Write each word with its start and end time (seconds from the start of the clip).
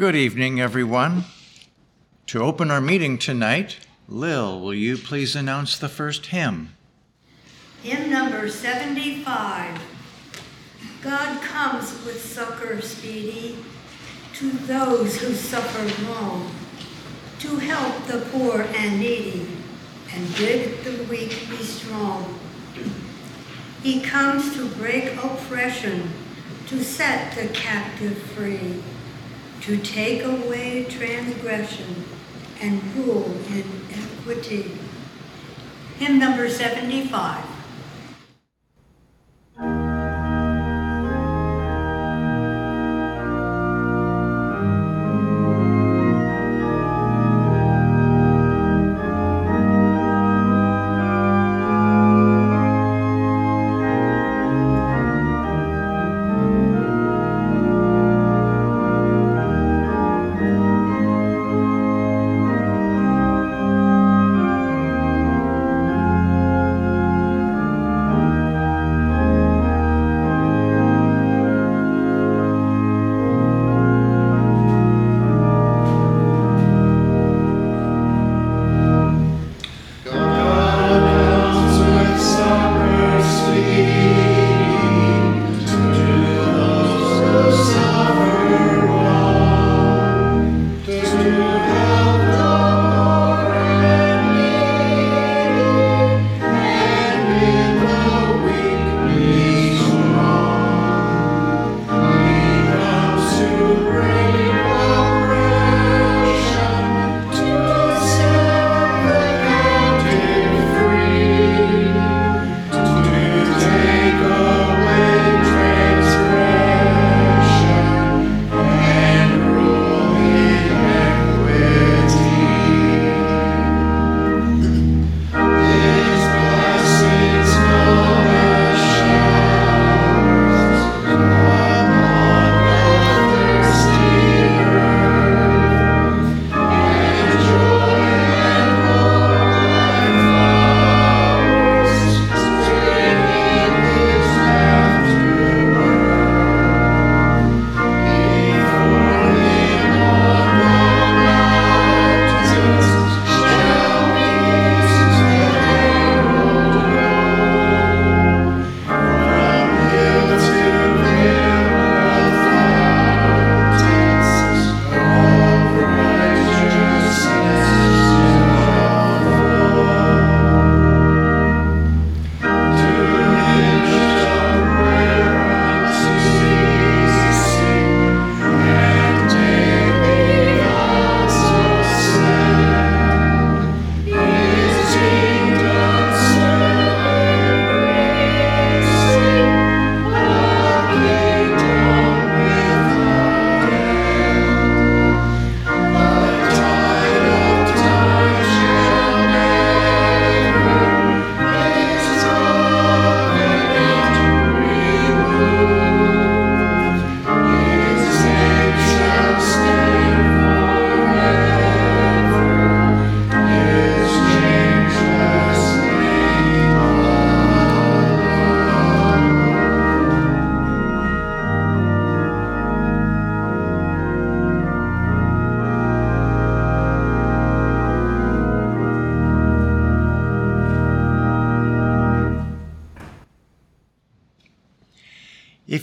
Good 0.00 0.16
evening, 0.16 0.62
everyone. 0.62 1.24
To 2.28 2.42
open 2.42 2.70
our 2.70 2.80
meeting 2.80 3.18
tonight, 3.18 3.76
Lil, 4.08 4.58
will 4.58 4.72
you 4.72 4.96
please 4.96 5.36
announce 5.36 5.76
the 5.76 5.90
first 5.90 6.24
hymn? 6.24 6.74
Hymn 7.82 8.08
number 8.08 8.48
75. 8.48 9.78
God 11.02 11.42
comes 11.42 11.90
with 12.06 12.24
succor 12.24 12.80
speedy 12.80 13.58
to 14.36 14.50
those 14.50 15.18
who 15.20 15.34
suffer 15.34 16.06
wrong, 16.06 16.50
to 17.40 17.56
help 17.56 18.06
the 18.06 18.26
poor 18.32 18.62
and 18.62 18.98
needy, 18.98 19.48
and 20.14 20.34
bid 20.36 20.82
the 20.82 21.04
weak 21.10 21.46
be 21.50 21.58
strong. 21.58 22.40
He 23.82 24.00
comes 24.00 24.54
to 24.54 24.66
break 24.66 25.22
oppression, 25.22 26.10
to 26.68 26.82
set 26.82 27.36
the 27.36 27.48
captive 27.52 28.16
free, 28.16 28.82
to 29.62 29.76
take 29.78 30.24
away 30.24 30.84
transgression 30.84 32.04
and 32.60 32.82
rule 32.96 33.30
in 33.48 33.64
equity. 33.90 34.76
Hymn 35.98 36.18
number 36.18 36.48
75. 36.48 37.59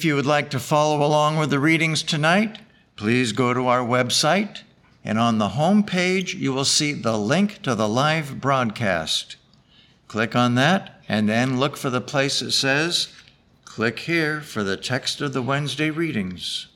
You 0.08 0.16
would 0.16 0.26
like 0.26 0.50
to 0.50 0.60
follow 0.60 1.06
along 1.06 1.36
with 1.36 1.50
the 1.50 1.60
readings 1.60 2.02
tonight, 2.02 2.60
please 2.96 3.34
go 3.34 3.54
to 3.54 3.68
our 3.68 3.86
website, 3.86 4.62
and 5.04 5.20
on 5.20 5.38
the 5.38 5.50
home 5.50 5.84
page, 5.84 6.34
you 6.34 6.54
will 6.54 6.64
see 6.64 6.94
the 6.94 7.18
link 7.18 7.62
to 7.62 7.76
the 7.76 7.90
live 7.90 8.40
broadcast. 8.40 9.36
Click 10.08 10.34
on 10.34 10.56
that, 10.56 11.02
and 11.10 11.28
then 11.28 11.60
look 11.60 11.76
for 11.76 11.90
the 11.90 12.00
place 12.00 12.40
that 12.40 12.54
says, 12.54 13.10
Click 13.66 14.00
here 14.00 14.40
for 14.40 14.64
the 14.64 14.78
text 14.78 15.20
of 15.20 15.34
the 15.34 15.42
Wednesday 15.42 15.90
readings. 15.90 16.68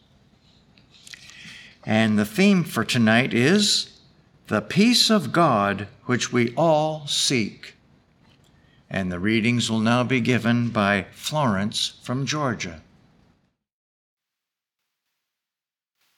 And 1.86 2.20
the 2.20 2.26
theme 2.26 2.66
for 2.66 2.84
tonight 2.84 3.34
is 3.34 4.02
the 4.48 4.62
peace 4.62 5.10
of 5.10 5.32
God 5.32 5.88
which 6.04 6.34
we 6.34 6.54
all 6.56 7.08
seek. 7.08 7.76
And 8.90 9.10
the 9.10 9.20
readings 9.20 9.72
will 9.72 9.80
now 9.80 10.04
be 10.04 10.20
given 10.20 10.68
by 10.68 11.06
Florence 11.14 11.98
from 12.04 12.26
Georgia. 12.26 12.82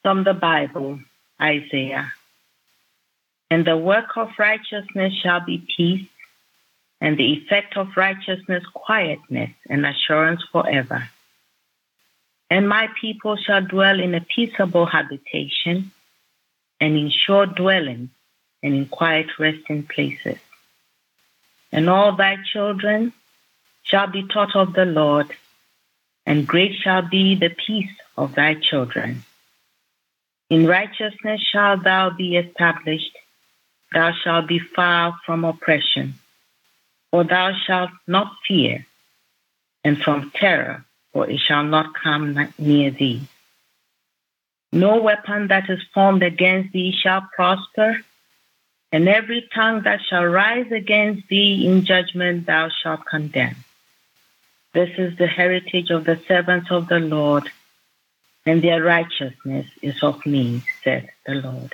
From 0.04 0.22
the 0.22 0.34
Bible, 0.34 1.00
Isaiah. 1.40 2.12
And 3.48 3.66
the 3.66 3.78
work 3.78 4.18
of 4.18 4.28
righteousness 4.38 5.14
shall 5.22 5.40
be 5.40 5.66
peace, 5.76 6.06
and 7.00 7.16
the 7.16 7.32
effect 7.32 7.78
of 7.78 7.96
righteousness 7.96 8.64
quietness 8.74 9.52
and 9.66 9.86
assurance 9.86 10.42
forever. 10.52 11.08
And 12.50 12.68
my 12.68 12.90
people 13.00 13.36
shall 13.36 13.62
dwell 13.62 13.98
in 13.98 14.14
a 14.14 14.20
peaceable 14.20 14.84
habitation, 14.84 15.90
and 16.78 16.98
in 16.98 17.08
sure 17.08 17.46
dwelling, 17.46 18.10
and 18.62 18.74
in 18.74 18.84
quiet 18.84 19.28
resting 19.38 19.84
places. 19.84 20.36
And 21.72 21.88
all 21.88 22.14
thy 22.14 22.36
children 22.52 23.14
shall 23.84 24.08
be 24.08 24.28
taught 24.28 24.54
of 24.54 24.74
the 24.74 24.84
Lord, 24.84 25.34
and 26.26 26.46
great 26.46 26.74
shall 26.74 27.00
be 27.00 27.36
the 27.36 27.48
peace 27.48 27.96
of 28.18 28.34
thy 28.34 28.52
children. 28.52 29.24
In 30.50 30.66
righteousness 30.66 31.40
shalt 31.40 31.84
thou 31.84 32.10
be 32.10 32.36
established. 32.36 33.16
Thou 33.92 34.12
shalt 34.12 34.46
be 34.46 34.58
far 34.58 35.16
from 35.24 35.44
oppression, 35.44 36.14
for 37.10 37.24
thou 37.24 37.52
shalt 37.66 37.90
not 38.06 38.32
fear, 38.46 38.86
and 39.84 40.00
from 40.02 40.32
terror, 40.32 40.84
for 41.12 41.30
it 41.30 41.38
shall 41.38 41.62
not 41.62 41.94
come 41.94 42.48
near 42.58 42.90
thee. 42.90 43.28
No 44.72 45.00
weapon 45.00 45.48
that 45.48 45.70
is 45.70 45.80
formed 45.94 46.24
against 46.24 46.72
thee 46.72 46.92
shall 46.92 47.28
prosper, 47.36 48.00
and 48.90 49.08
every 49.08 49.48
tongue 49.54 49.82
that 49.82 50.00
shall 50.08 50.24
rise 50.24 50.70
against 50.72 51.28
thee 51.28 51.66
in 51.66 51.84
judgment 51.84 52.46
thou 52.46 52.68
shalt 52.68 53.06
condemn. 53.06 53.56
This 54.72 54.90
is 54.98 55.16
the 55.16 55.28
heritage 55.28 55.90
of 55.90 56.04
the 56.04 56.20
servants 56.26 56.72
of 56.72 56.88
the 56.88 56.98
Lord, 56.98 57.48
and 58.46 58.62
their 58.62 58.82
righteousness 58.82 59.66
is 59.80 60.02
of 60.02 60.24
me, 60.26 60.62
said 60.82 61.10
the 61.26 61.34
Lord. 61.34 61.72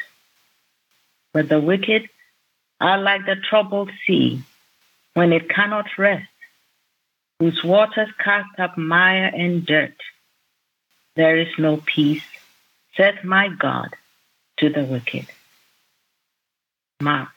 But 1.32 1.48
the 1.48 1.60
wicked 1.60 2.08
are 2.80 2.98
like 2.98 3.26
the 3.26 3.36
troubled 3.36 3.90
sea 4.06 4.42
when 5.14 5.32
it 5.32 5.48
cannot 5.48 5.86
rest, 5.98 6.28
whose 7.38 7.62
waters 7.64 8.08
cast 8.18 8.58
up 8.58 8.78
mire 8.78 9.30
and 9.34 9.66
dirt. 9.66 9.96
There 11.16 11.36
is 11.36 11.58
no 11.58 11.82
peace, 11.84 12.24
said 12.96 13.24
my 13.24 13.48
God 13.48 13.90
to 14.58 14.70
the 14.70 14.84
wicked. 14.84 15.26
Mark. 17.00 17.32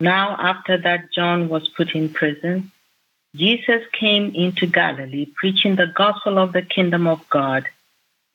Now, 0.00 0.36
after 0.38 0.76
that 0.78 1.12
John 1.14 1.48
was 1.48 1.68
put 1.68 1.94
in 1.94 2.08
prison, 2.08 2.72
Jesus 3.34 3.82
came 3.92 4.32
into 4.32 4.66
Galilee 4.66 5.26
preaching 5.26 5.74
the 5.74 5.88
gospel 5.88 6.38
of 6.38 6.52
the 6.52 6.62
kingdom 6.62 7.08
of 7.08 7.28
God, 7.28 7.64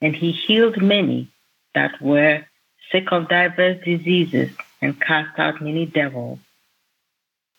and 0.01 0.13
he 0.13 0.33
healed 0.33 0.81
many 0.81 1.29
that 1.73 2.01
were 2.01 2.45
sick 2.91 3.11
of 3.11 3.29
divers 3.29 3.81
diseases 3.85 4.51
and 4.81 4.99
cast 4.99 5.39
out 5.39 5.61
many 5.61 5.85
devils. 5.85 6.39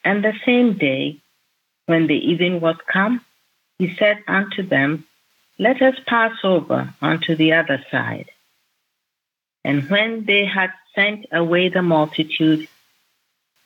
And 0.05 0.23
the 0.23 0.35
same 0.45 0.75
day, 0.75 1.19
when 1.87 2.09
the 2.09 2.31
evening 2.31 2.61
was 2.61 2.77
come, 2.87 3.25
he 3.79 3.95
said 3.97 4.23
unto 4.29 4.63
them, 4.63 5.07
Let 5.59 5.81
us 5.81 5.97
pass 6.07 6.37
over 6.45 6.93
unto 7.01 7.37
the 7.37 7.55
other 7.55 7.83
side. 7.91 8.31
And 9.65 9.89
when 9.89 10.27
they 10.27 10.45
had 10.45 10.73
sent 10.95 11.25
away 11.33 11.71
the 11.71 11.83
multitude, 11.83 12.69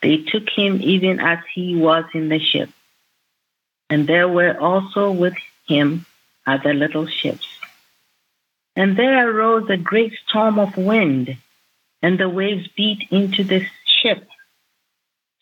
they 0.01 0.19
took 0.19 0.49
him 0.49 0.81
even 0.81 1.19
as 1.19 1.39
he 1.53 1.75
was 1.75 2.05
in 2.15 2.29
the 2.29 2.39
ship 2.39 2.71
and 3.95 4.09
there 4.09 4.27
were 4.27 4.59
also 4.59 5.13
with 5.13 5.37
him 5.69 6.05
other 6.49 6.75
little 6.75 7.07
ships. 7.07 7.47
And 8.75 8.97
there 8.97 9.31
arose 9.31 9.71
a 9.71 9.77
great 9.77 10.15
storm 10.27 10.59
of 10.59 10.77
wind, 10.77 11.37
and 12.03 12.19
the 12.19 12.29
waves 12.29 12.67
beat 12.77 13.07
into 13.13 13.45
the 13.45 13.65
ship, 13.85 14.27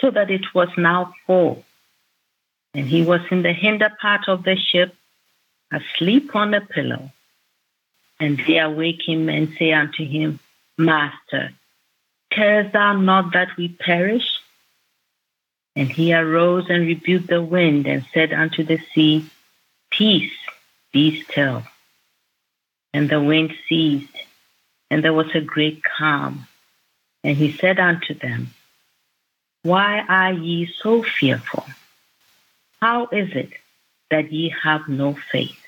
so 0.03 0.11
that 0.11 0.31
it 0.31 0.53
was 0.53 0.69
now 0.77 1.15
full. 1.27 1.65
And 2.75 2.87
he 2.87 3.03
was 3.03 3.23
in 3.31 3.41
the 3.41 3.55
hinder 3.55 3.91
part 4.03 4.29
of 4.29 4.43
the 4.43 4.57
ship, 4.57 4.95
asleep 5.73 6.37
on 6.37 6.53
a 6.53 6.61
pillow. 6.61 7.11
And 8.21 8.38
they 8.47 8.59
awake 8.59 9.01
him 9.09 9.31
and 9.31 9.49
say 9.59 9.73
unto 9.73 10.05
him, 10.05 10.41
Master, 10.77 11.53
carest 12.31 12.75
thou 12.75 13.01
not 13.01 13.33
that 13.33 13.57
we 13.57 13.69
perish? 13.69 14.29
And 15.75 15.91
he 15.91 16.13
arose 16.13 16.69
and 16.69 16.87
rebuked 16.87 17.29
the 17.29 17.43
wind 17.43 17.87
and 17.87 18.05
said 18.13 18.33
unto 18.33 18.63
the 18.63 18.79
sea, 18.95 19.31
Peace, 19.91 20.33
be 20.93 21.23
still. 21.23 21.63
And 22.93 23.09
the 23.09 23.21
wind 23.21 23.55
ceased, 23.69 24.17
and 24.91 25.03
there 25.03 25.15
was 25.15 25.35
a 25.35 25.41
great 25.41 25.83
calm. 25.83 26.47
And 27.25 27.37
he 27.37 27.53
said 27.53 27.79
unto 27.79 28.15
them, 28.15 28.51
Why 29.63 30.01
are 30.01 30.33
ye 30.33 30.71
so 30.83 31.03
fearful? 31.03 31.65
How 32.81 33.07
is 33.07 33.35
it 33.35 33.53
that 34.11 34.33
ye 34.33 34.55
have 34.63 34.89
no 34.89 35.15
faith? 35.15 35.59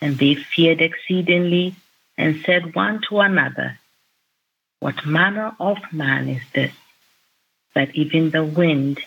And 0.00 0.18
they 0.18 0.34
feared 0.34 0.80
exceedingly 0.80 1.76
and 2.18 2.42
said 2.44 2.74
one 2.74 3.00
to 3.08 3.20
another, 3.20 3.78
What 4.80 5.06
manner 5.06 5.54
of 5.58 5.78
man 5.92 6.28
is 6.28 6.42
this? 6.52 6.72
That 7.74 7.94
even 7.94 8.30
the 8.30 8.44
wind 8.44 9.00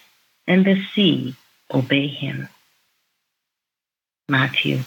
and 0.48 0.66
the 0.66 0.82
sea 0.94 1.36
obey 1.74 2.08
him. 2.08 2.48
Matthew. 4.30 4.80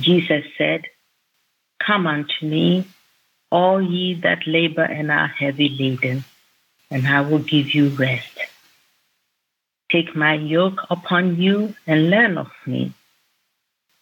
Jesus 0.00 0.44
said, 0.58 0.84
Come 1.78 2.06
unto 2.06 2.46
me, 2.46 2.86
all 3.50 3.80
ye 3.80 4.14
that 4.14 4.46
labor 4.46 4.82
and 4.82 5.10
are 5.10 5.28
heavy 5.28 5.68
laden, 5.68 6.24
and 6.90 7.06
I 7.06 7.20
will 7.20 7.38
give 7.38 7.74
you 7.74 7.90
rest. 7.90 8.38
Take 9.90 10.16
my 10.16 10.34
yoke 10.34 10.80
upon 10.90 11.36
you 11.36 11.74
and 11.86 12.10
learn 12.10 12.38
of 12.38 12.50
me, 12.66 12.92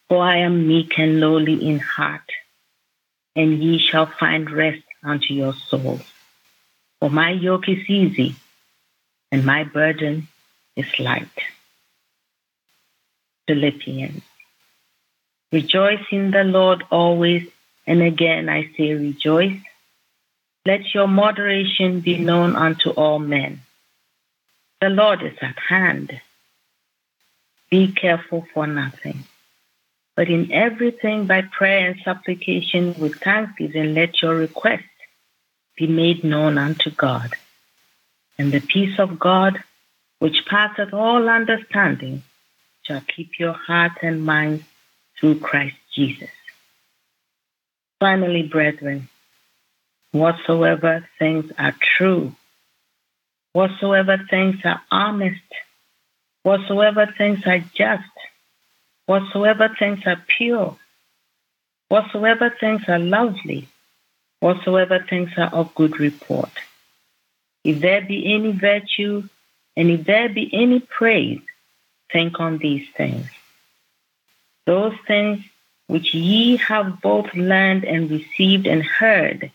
for 0.09 0.23
I 0.23 0.39
am 0.39 0.67
meek 0.67 0.99
and 0.99 1.21
lowly 1.21 1.67
in 1.69 1.81
heart, 1.81 2.31
and 3.37 3.63
ye 3.63 3.79
shall 3.79 4.07
find 4.07 4.51
rest 4.51 4.85
unto 5.03 5.35
your 5.35 5.53
souls. 5.53 6.03
For 7.03 7.11
my 7.11 7.33
yoke 7.33 7.69
is 7.69 7.91
easy 7.91 8.37
and 9.33 9.45
my 9.45 9.65
burden 9.65 10.29
is 10.77 10.87
light. 11.01 11.37
Philippians. 13.49 14.23
Rejoice 15.51 16.07
in 16.13 16.31
the 16.31 16.45
Lord 16.45 16.85
always, 16.93 17.49
and 17.89 18.03
again 18.03 18.49
I 18.49 18.71
say 18.77 18.95
rejoice. 18.95 19.59
Let 20.65 20.95
your 20.95 21.09
moderation 21.09 22.03
be 22.03 22.19
known 22.19 22.55
unto 22.55 22.91
all 22.91 23.19
men. 23.19 23.63
The 24.81 24.91
Lord 24.91 25.25
is 25.25 25.37
at 25.43 25.59
hand. 25.59 26.21
Be 27.69 27.91
careful 27.91 28.47
for 28.55 28.69
nothing, 28.69 29.25
but 30.15 30.29
in 30.29 30.53
everything 30.53 31.27
by 31.27 31.43
prayer 31.43 31.89
and 31.89 32.01
supplication 32.05 32.95
with 32.97 33.17
thanksgiving 33.17 33.93
let 33.93 34.23
your 34.23 34.37
requests 34.37 34.92
be 35.83 35.89
made 35.89 36.23
known 36.23 36.59
unto 36.59 36.91
God. 36.91 37.35
And 38.39 38.53
the 38.53 38.61
peace 38.61 39.01
of 39.01 39.19
God, 39.19 39.59
which 40.21 40.47
passeth 40.47 40.95
all 40.95 41.29
understanding, 41.29 42.23
shall 42.85 43.01
keep 43.01 43.41
your 43.41 43.55
heart 43.55 43.93
and 44.01 44.25
mind 44.25 44.65
through 45.19 45.41
Christ 45.41 45.75
Jesus. 45.93 46.31
Finally, 47.99 48.45
brethren, 48.45 49.09
whatsoever 50.13 51.05
things 51.19 51.51
are 51.59 51.75
true, 51.97 52.33
whatsoever 53.53 54.19
things 54.31 54.57
are 54.65 54.83
honest, 54.89 55.51
whatsoever 56.45 57.13
things 57.19 57.41
are 57.45 57.65
just, 57.75 58.15
whatsoever 59.07 59.69
things 59.77 59.99
are 60.07 60.23
pure, 60.29 60.77
whatsoever 61.89 62.55
things 62.61 62.83
are 62.87 63.01
lovely, 63.01 63.67
whatsoever 64.43 64.99
things 65.09 65.31
are 65.37 65.55
of 65.55 65.75
good 65.77 66.01
report. 66.01 66.51
If 67.63 67.81
there 67.81 68.03
be 68.03 68.35
any 68.35 68.51
virtue, 68.51 69.29
and 69.77 69.89
if 69.89 70.05
there 70.05 70.29
be 70.29 70.51
any 70.53 70.81
praise, 70.81 71.41
think 72.13 72.41
on 72.41 72.59
these 72.59 72.87
things. 72.97 73.27
Those 74.67 74.95
things 75.07 75.45
which 75.87 76.13
ye 76.13 76.57
have 76.57 77.01
both 77.01 77.33
learned 77.35 77.85
and 77.85 78.11
received 78.11 78.67
and 78.67 78.83
heard 78.83 79.53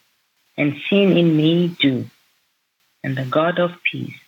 and 0.55 0.79
seen 0.89 1.17
in 1.17 1.35
me 1.35 1.75
do, 1.79 2.09
and 3.03 3.17
the 3.17 3.25
God 3.25 3.59
of 3.59 3.71
peace 3.83 4.19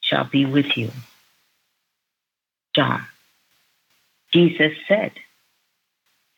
shall 0.00 0.24
be 0.24 0.46
with 0.46 0.78
you. 0.78 0.90
John. 2.74 3.06
Jesus 4.32 4.72
said, 4.88 5.12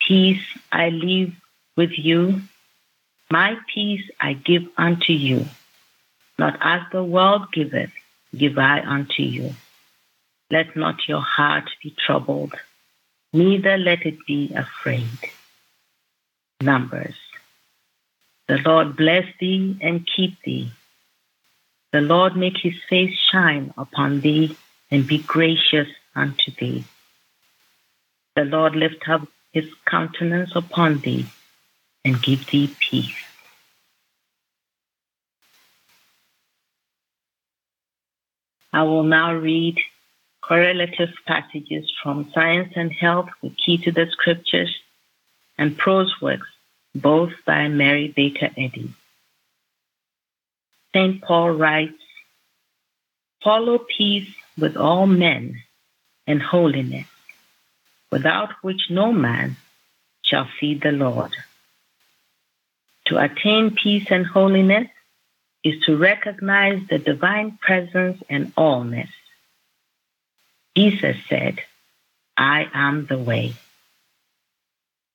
Peace 0.00 0.42
I 0.72 0.88
leave 0.88 1.36
with 1.76 1.92
you, 1.96 2.40
my 3.32 3.56
peace 3.74 4.06
I 4.20 4.34
give 4.34 4.64
unto 4.76 5.14
you. 5.14 5.46
Not 6.38 6.58
as 6.60 6.82
the 6.92 7.02
world 7.02 7.50
giveth, 7.50 7.94
give 8.36 8.58
I 8.58 8.80
unto 8.96 9.22
you. 9.22 9.54
Let 10.50 10.76
not 10.76 11.08
your 11.08 11.22
heart 11.22 11.70
be 11.82 11.94
troubled, 12.04 12.54
neither 13.32 13.78
let 13.78 14.04
it 14.04 14.18
be 14.26 14.52
afraid. 14.54 15.18
Numbers. 16.60 17.18
The 18.48 18.58
Lord 18.58 18.96
bless 18.96 19.24
thee 19.40 19.78
and 19.80 20.06
keep 20.14 20.34
thee. 20.42 20.70
The 21.92 22.02
Lord 22.02 22.36
make 22.36 22.58
his 22.58 22.78
face 22.90 23.16
shine 23.30 23.72
upon 23.78 24.20
thee 24.20 24.56
and 24.90 25.06
be 25.06 25.18
gracious 25.18 25.88
unto 26.14 26.50
thee. 26.60 26.84
The 28.36 28.44
Lord 28.44 28.76
lift 28.76 29.08
up 29.08 29.26
his 29.52 29.68
countenance 29.86 30.52
upon 30.54 30.98
thee 30.98 31.24
and 32.04 32.20
give 32.22 32.46
thee 32.46 32.74
peace. 32.78 33.14
I 38.72 38.82
will 38.84 39.02
now 39.04 39.34
read 39.34 39.78
correlative 40.40 41.12
passages 41.26 41.92
from 42.02 42.30
Science 42.32 42.72
and 42.74 42.90
Health, 42.90 43.28
the 43.42 43.50
Key 43.50 43.78
to 43.78 43.92
the 43.92 44.06
Scriptures, 44.10 44.74
and 45.58 45.76
prose 45.76 46.20
works 46.20 46.48
both 46.94 47.32
by 47.46 47.68
Mary 47.68 48.08
Baker 48.08 48.50
Eddy. 48.56 48.92
St. 50.94 51.22
Paul 51.22 51.52
writes, 51.52 52.02
Follow 53.42 53.78
peace 53.78 54.28
with 54.58 54.76
all 54.76 55.06
men 55.06 55.62
and 56.26 56.42
holiness, 56.42 57.06
without 58.10 58.50
which 58.62 58.90
no 58.90 59.12
man 59.12 59.56
shall 60.22 60.48
see 60.60 60.74
the 60.74 60.92
Lord. 60.92 61.32
To 63.06 63.18
attain 63.18 63.74
peace 63.74 64.06
and 64.10 64.26
holiness 64.26 64.88
is 65.64 65.80
to 65.84 65.96
recognize 65.96 66.80
the 66.88 66.98
divine 66.98 67.58
presence 67.60 68.22
and 68.28 68.54
allness. 68.54 69.10
Jesus 70.76 71.16
said, 71.28 71.60
I 72.36 72.68
am 72.72 73.06
the 73.06 73.18
way. 73.18 73.54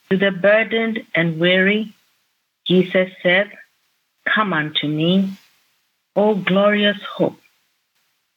To 0.09 0.17
the 0.17 0.31
burdened 0.31 1.05
and 1.15 1.39
weary, 1.39 1.93
Jesus 2.65 3.09
said, 3.23 3.51
Come 4.25 4.53
unto 4.53 4.87
me, 4.87 5.31
O 6.15 6.35
glorious 6.35 7.01
hope. 7.15 7.39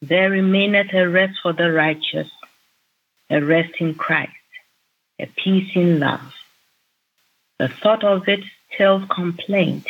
There 0.03 0.31
remaineth 0.31 0.95
a 0.95 1.09
rest 1.09 1.39
for 1.43 1.53
the 1.53 1.71
righteous, 1.71 2.31
a 3.29 3.41
rest 3.43 3.75
in 3.81 3.95
Christ, 3.95 4.33
a 5.19 5.27
peace 5.27 5.71
in 5.75 6.01
love. 6.01 6.35
The 7.61 7.69
thought 7.69 8.05
of 8.05 8.27
it 8.27 8.43
tells 8.79 9.07
complaint. 9.11 9.87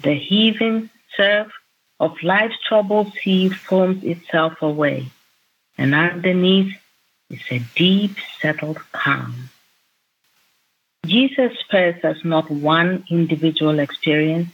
The 0.00 0.14
heaving 0.14 0.90
surf 1.16 1.52
of 2.00 2.20
life's 2.24 2.58
troubled 2.66 3.12
sea 3.22 3.48
foams 3.48 4.02
itself 4.02 4.60
away, 4.60 5.06
and 5.78 5.94
underneath 5.94 6.74
is 7.30 7.42
a 7.48 7.60
deep 7.76 8.16
settled 8.40 8.80
calm. 8.90 9.50
Jesus 11.06 11.56
spares 11.60 12.02
us 12.02 12.24
not 12.24 12.50
one 12.50 13.04
individual 13.08 13.78
experience 13.78 14.48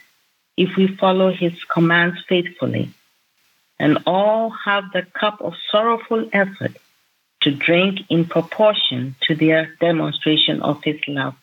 if 0.59 0.77
we 0.77 0.89
follow 0.89 1.33
his 1.33 1.55
commands 1.65 2.19
faithfully, 2.29 2.91
and 3.79 3.97
all 4.05 4.51
have 4.51 4.93
the 4.93 5.05
cup 5.19 5.41
of 5.41 5.55
sorrowful 5.71 6.29
effort 6.35 6.77
to 7.41 7.51
drink 7.51 8.01
in 8.11 8.27
proportion 8.27 9.17
to 9.23 9.35
their 9.35 9.75
demonstration 9.81 10.61
of 10.61 10.85
his 10.85 11.01
love, 11.09 11.35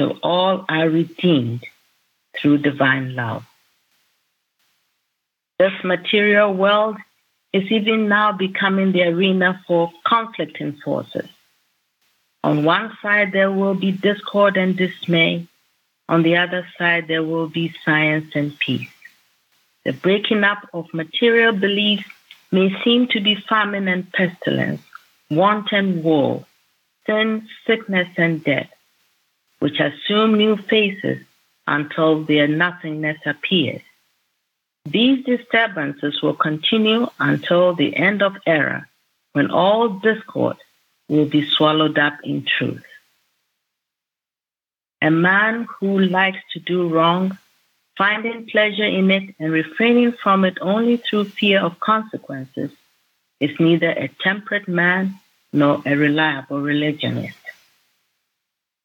till 0.00 0.18
all 0.22 0.64
are 0.68 0.88
redeemed 0.88 1.64
through 2.36 2.58
divine 2.58 3.14
love. 3.14 3.44
This 5.58 5.72
material 5.84 6.54
world 6.54 6.96
is 7.52 7.70
even 7.70 8.08
now 8.08 8.32
becoming 8.32 8.92
the 8.92 9.02
arena 9.02 9.60
for 9.66 9.92
conflicting 10.06 10.72
forces 10.84 11.28
on 12.42 12.64
one 12.64 12.96
side, 13.02 13.32
there 13.32 13.52
will 13.52 13.74
be 13.74 13.92
discord 13.92 14.56
and 14.56 14.76
dismay. 14.76 15.46
On 16.08 16.22
the 16.22 16.38
other 16.38 16.66
side, 16.78 17.06
there 17.06 17.22
will 17.22 17.48
be 17.48 17.74
science 17.84 18.34
and 18.34 18.58
peace. 18.58 18.88
The 19.84 19.92
breaking 19.92 20.44
up 20.44 20.68
of 20.72 20.92
material 20.94 21.52
beliefs 21.52 22.08
may 22.50 22.74
seem 22.82 23.08
to 23.08 23.20
be 23.20 23.34
famine 23.34 23.88
and 23.88 24.10
pestilence, 24.12 24.80
want 25.30 25.72
and 25.72 26.02
war, 26.02 26.44
sin, 27.06 27.48
sickness, 27.66 28.08
and 28.16 28.42
death, 28.42 28.70
which 29.60 29.78
assume 29.78 30.36
new 30.36 30.56
faces 30.56 31.18
until 31.66 32.24
their 32.24 32.48
nothingness 32.48 33.18
appears. 33.24 33.82
These 34.84 35.24
disturbances 35.24 36.20
will 36.22 36.34
continue 36.34 37.06
until 37.18 37.74
the 37.74 37.94
end 37.96 38.22
of 38.22 38.36
era, 38.46 38.88
when 39.32 39.50
all 39.50 39.88
discord 39.88 40.56
will 41.08 41.26
be 41.26 41.48
swallowed 41.48 41.98
up 41.98 42.18
in 42.24 42.44
truth. 42.44 42.84
A 45.02 45.10
man 45.10 45.66
who 45.78 45.98
likes 45.98 46.38
to 46.52 46.60
do 46.60 46.88
wrong, 46.88 47.38
finding 47.96 48.46
pleasure 48.46 48.84
in 48.84 49.10
it 49.10 49.34
and 49.38 49.52
refraining 49.52 50.12
from 50.12 50.44
it 50.44 50.58
only 50.60 50.96
through 50.96 51.24
fear 51.24 51.60
of 51.60 51.80
consequences, 51.80 52.70
is 53.38 53.58
neither 53.58 53.90
a 53.90 54.08
temperate 54.22 54.68
man 54.68 55.14
nor 55.52 55.82
a 55.84 55.94
reliable 55.94 56.60
religionist. 56.60 57.39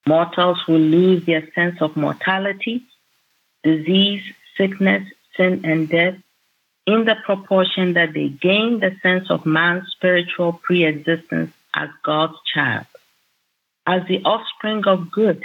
Mortals 0.07 0.59
will 0.67 0.79
lose 0.79 1.25
their 1.25 1.51
sense 1.53 1.81
of 1.81 1.97
mortality, 1.97 2.83
disease, 3.63 4.21
sickness, 4.55 5.07
sin, 5.35 5.61
and 5.63 5.89
death 5.89 6.15
in 6.85 7.05
the 7.05 7.15
proportion 7.25 7.93
that 7.93 8.13
they 8.13 8.29
gain 8.29 8.79
the 8.79 8.95
sense 9.01 9.31
of 9.31 9.45
man's 9.45 9.89
spiritual 9.91 10.53
pre 10.53 10.85
existence 10.85 11.51
as 11.73 11.89
God's 12.03 12.37
child, 12.53 12.85
as 13.87 14.03
the 14.07 14.23
offspring 14.23 14.85
of 14.85 15.11
good 15.11 15.43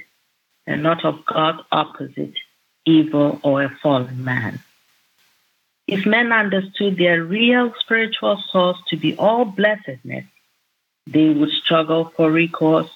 and 0.67 0.83
not 0.83 1.05
of 1.05 1.25
God's 1.25 1.63
opposite, 1.73 2.35
evil 2.85 3.41
or 3.43 3.63
a 3.63 3.71
fallen 3.83 4.23
man. 4.23 4.61
If 5.87 6.05
men 6.05 6.33
understood 6.33 6.99
their 6.99 7.25
real 7.25 7.73
spiritual 7.81 8.41
source 8.53 8.79
to 8.89 8.97
be 8.97 9.17
all 9.17 9.47
blessedness, 9.47 10.27
they 11.07 11.31
would 11.31 11.51
struggle 11.51 12.13
for 12.15 12.31
recourse 12.31 12.91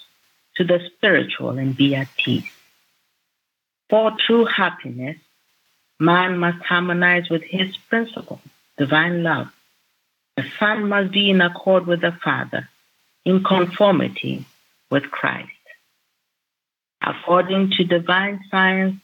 to 0.56 0.64
the 0.64 0.80
spiritual 0.86 1.58
and 1.58 1.76
be 1.76 1.94
at 1.94 2.08
peace. 2.16 2.50
For 3.90 4.12
true 4.26 4.44
happiness, 4.44 5.16
man 5.98 6.38
must 6.38 6.62
harmonize 6.64 7.28
with 7.28 7.42
his 7.42 7.76
principle, 7.76 8.40
divine 8.78 9.22
love. 9.22 9.48
The 10.36 10.44
Son 10.58 10.88
must 10.88 11.12
be 11.12 11.30
in 11.30 11.40
accord 11.40 11.86
with 11.86 12.00
the 12.00 12.12
Father, 12.12 12.68
in 13.24 13.44
conformity 13.44 14.46
with 14.90 15.10
Christ. 15.10 15.50
According 17.00 17.70
to 17.72 17.84
divine 17.84 18.40
science, 18.50 19.00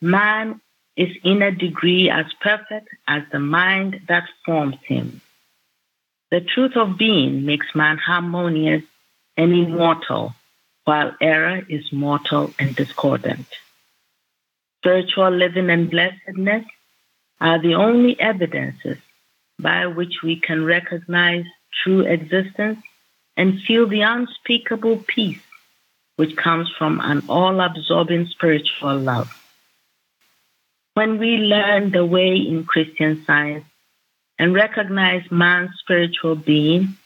man 0.00 0.60
is 0.96 1.16
in 1.24 1.42
a 1.42 1.50
degree 1.50 2.10
as 2.10 2.26
perfect 2.40 2.88
as 3.08 3.22
the 3.32 3.38
mind 3.38 4.02
that 4.08 4.24
forms 4.44 4.76
him. 4.84 5.20
The 6.30 6.40
truth 6.40 6.76
of 6.76 6.98
being 6.98 7.44
makes 7.46 7.74
man 7.74 7.98
harmonious 7.98 8.84
and 9.36 9.52
immortal, 9.52 10.34
error 11.20 11.62
is 11.68 11.92
mortal 11.92 12.52
and 12.58 12.74
discordant. 12.74 13.46
Spiritual 14.78 15.30
living 15.30 15.70
and 15.70 15.90
blessedness 15.90 16.64
are 17.40 17.60
the 17.60 17.74
only 17.74 18.18
evidences 18.20 18.98
by 19.58 19.86
which 19.86 20.22
we 20.22 20.40
can 20.40 20.64
recognize 20.64 21.44
true 21.82 22.00
existence 22.00 22.78
and 23.36 23.60
feel 23.62 23.86
the 23.86 24.02
unspeakable 24.02 25.04
peace 25.06 25.42
which 26.16 26.36
comes 26.36 26.70
from 26.76 27.00
an 27.00 27.22
all 27.28 27.60
absorbing 27.60 28.26
spiritual 28.26 28.98
love. 28.98 29.30
When 30.92 31.18
we 31.18 31.38
learn 31.38 31.92
the 31.92 32.04
way 32.04 32.36
in 32.36 32.64
Christian 32.64 33.24
science 33.24 33.64
and 34.38 34.52
recognize 34.52 35.30
man's 35.30 35.70
spiritual 35.78 36.34
being, 36.34 36.96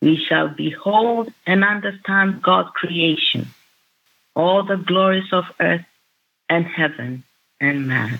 we 0.00 0.16
shall 0.16 0.48
behold 0.48 1.32
and 1.46 1.64
understand 1.64 2.42
God's 2.42 2.70
creation, 2.74 3.48
all 4.34 4.62
the 4.62 4.76
glories 4.76 5.32
of 5.32 5.44
earth 5.60 5.86
and 6.48 6.66
heaven 6.66 7.24
and 7.60 7.86
man. 7.86 8.18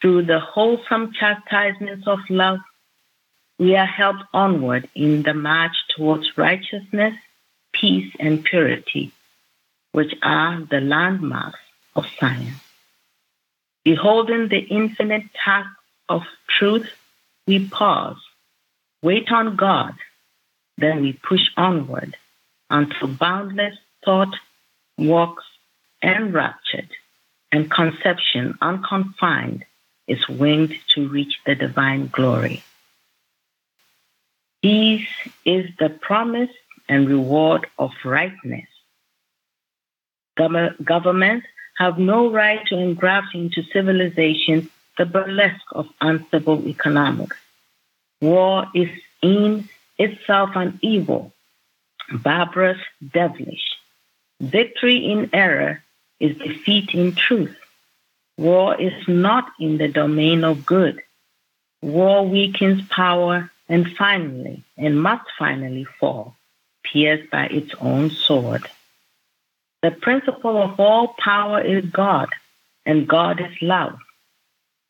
Through 0.00 0.26
the 0.26 0.40
wholesome 0.40 1.12
chastisements 1.12 2.06
of 2.06 2.20
love, 2.28 2.60
we 3.58 3.74
are 3.74 3.86
helped 3.86 4.24
onward 4.34 4.88
in 4.94 5.22
the 5.22 5.34
march 5.34 5.76
towards 5.96 6.36
righteousness, 6.36 7.14
peace, 7.72 8.12
and 8.20 8.44
purity, 8.44 9.12
which 9.92 10.14
are 10.22 10.60
the 10.70 10.80
landmarks 10.80 11.58
of 11.94 12.06
science. 12.18 12.62
Beholding 13.84 14.48
the 14.48 14.58
infinite 14.58 15.24
task 15.42 15.70
of 16.08 16.22
truth, 16.48 16.90
we 17.46 17.68
pause, 17.68 18.18
wait 19.02 19.30
on 19.30 19.56
God, 19.56 19.94
then 20.78 21.02
we 21.02 21.12
push 21.12 21.42
onward 21.56 22.16
until 22.70 23.08
boundless 23.08 23.76
thought 24.04 24.34
walks 24.98 25.44
enraptured 26.02 26.88
and 27.52 27.70
conception 27.70 28.56
unconfined 28.60 29.64
is 30.06 30.28
winged 30.28 30.74
to 30.94 31.08
reach 31.08 31.38
the 31.46 31.54
divine 31.54 32.08
glory. 32.08 32.62
This 34.62 35.02
is 35.44 35.66
the 35.78 35.90
promise 35.90 36.50
and 36.88 37.08
reward 37.08 37.66
of 37.78 37.92
rightness. 38.04 38.68
Governments 40.36 41.46
have 41.78 41.98
no 41.98 42.30
right 42.30 42.64
to 42.66 42.76
engraft 42.76 43.34
into 43.34 43.62
civilization 43.72 44.70
the 44.98 45.06
burlesque 45.06 45.72
of 45.72 45.86
unstable 46.00 46.66
economics. 46.66 47.36
War 48.20 48.66
is 48.74 48.88
in 49.22 49.68
itself 49.98 50.50
an 50.54 50.78
evil, 50.82 51.32
barbarous, 52.12 52.80
devilish. 53.12 53.76
Victory 54.40 55.10
in 55.10 55.30
error 55.32 55.82
is 56.20 56.36
defeat 56.36 56.94
in 56.94 57.14
truth. 57.14 57.56
War 58.36 58.80
is 58.80 59.08
not 59.08 59.50
in 59.58 59.78
the 59.78 59.88
domain 59.88 60.44
of 60.44 60.66
good. 60.66 61.02
War 61.82 62.26
weakens 62.26 62.86
power 62.88 63.50
and 63.68 63.90
finally, 63.96 64.62
and 64.76 65.02
must 65.02 65.24
finally 65.38 65.84
fall, 65.84 66.36
pierced 66.84 67.30
by 67.30 67.46
its 67.46 67.74
own 67.80 68.10
sword. 68.10 68.68
The 69.82 69.90
principle 69.90 70.62
of 70.62 70.78
all 70.78 71.14
power 71.18 71.60
is 71.60 71.84
God, 71.86 72.28
and 72.84 73.08
God 73.08 73.40
is 73.40 73.60
love. 73.60 73.98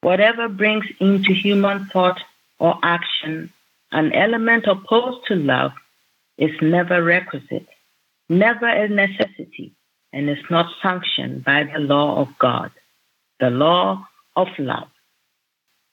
Whatever 0.00 0.48
brings 0.48 0.86
into 1.00 1.32
human 1.32 1.86
thought 1.86 2.20
or 2.58 2.78
action 2.82 3.52
an 3.92 4.12
element 4.12 4.66
opposed 4.66 5.26
to 5.28 5.34
love 5.34 5.72
is 6.38 6.50
never 6.60 7.02
requisite, 7.02 7.68
never 8.28 8.68
a 8.68 8.88
necessity, 8.88 9.72
and 10.12 10.28
is 10.28 10.44
not 10.50 10.72
sanctioned 10.82 11.44
by 11.44 11.64
the 11.64 11.78
law 11.78 12.20
of 12.20 12.38
God, 12.38 12.70
the 13.40 13.50
law 13.50 14.06
of 14.34 14.48
love. 14.58 14.88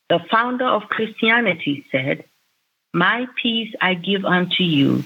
The 0.10 0.20
founder 0.30 0.66
of 0.66 0.90
Christianity 0.90 1.86
said, 1.92 2.26
My 2.94 3.28
peace 3.42 3.74
I 3.82 3.94
give 3.94 4.26
unto 4.26 4.64
you, 4.64 5.04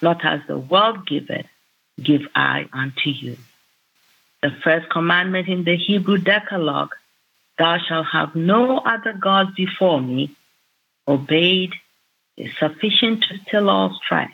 not 0.00 0.24
as 0.24 0.40
the 0.46 0.58
world 0.58 1.06
giveth, 1.06 1.46
give 2.02 2.22
I 2.34 2.68
unto 2.72 3.10
you. 3.10 3.36
The 4.42 4.50
first 4.62 4.88
commandment 4.90 5.48
in 5.48 5.64
the 5.64 5.76
Hebrew 5.76 6.18
Decalogue, 6.18 6.94
Thou 7.58 7.78
shalt 7.78 8.06
have 8.12 8.36
no 8.36 8.78
other 8.78 9.12
gods 9.12 9.50
before 9.56 10.00
me, 10.00 10.30
obeyed 11.08 11.72
is 12.38 12.56
sufficient 12.56 13.24
to 13.24 13.38
still 13.46 13.68
all 13.68 13.98
strife. 14.04 14.30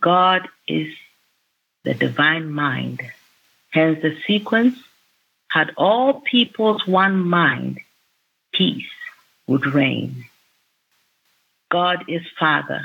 God 0.00 0.48
is 0.66 0.88
the 1.84 1.94
divine 1.94 2.50
mind. 2.50 3.02
Hence 3.70 4.00
the 4.02 4.16
sequence 4.26 4.78
had 5.48 5.72
all 5.76 6.20
peoples 6.20 6.86
one 6.86 7.18
mind, 7.18 7.80
peace 8.52 8.90
would 9.46 9.66
reign. 9.66 10.24
God 11.70 12.04
is 12.08 12.22
Father, 12.40 12.82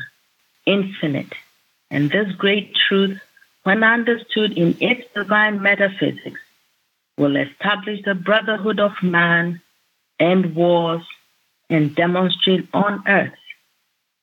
infinite, 0.65 1.33
and 1.89 2.11
this 2.11 2.31
great 2.33 2.75
truth, 2.75 3.19
when 3.63 3.83
understood 3.83 4.57
in 4.57 4.75
its 4.81 5.03
divine 5.13 5.61
metaphysics, 5.61 6.39
will 7.17 7.35
establish 7.37 8.01
the 8.03 8.15
brotherhood 8.15 8.79
of 8.79 8.91
man, 9.01 9.61
end 10.19 10.55
wars, 10.55 11.03
and 11.69 11.95
demonstrate 11.95 12.67
on 12.73 13.03
earth 13.07 13.33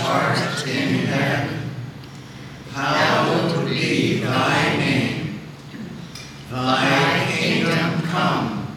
which 0.00 0.68
in 0.68 1.06
heaven, 1.06 1.70
hallowed 2.72 3.68
be 3.68 4.20
thy 4.20 4.76
name. 4.76 5.40
Thy 6.50 7.26
kingdom 7.36 8.02
come, 8.02 8.76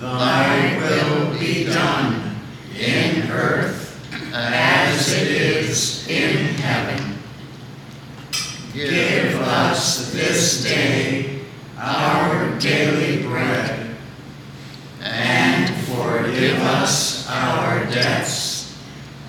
thy 0.00 0.78
will 0.78 1.38
be 1.38 1.64
done 1.64 2.36
in 2.78 3.30
earth 3.30 4.00
as 4.32 5.12
it 5.12 5.28
is 5.28 6.08
in 6.08 6.54
heaven. 6.54 7.18
Give 8.72 9.40
us 9.40 10.12
this 10.12 10.64
day 10.64 11.40
our 11.78 12.58
daily 12.58 13.22
bread, 13.22 13.94
and 15.02 15.74
forgive 15.84 16.58
us 16.60 17.28
our 17.28 17.84
debts 17.86 18.43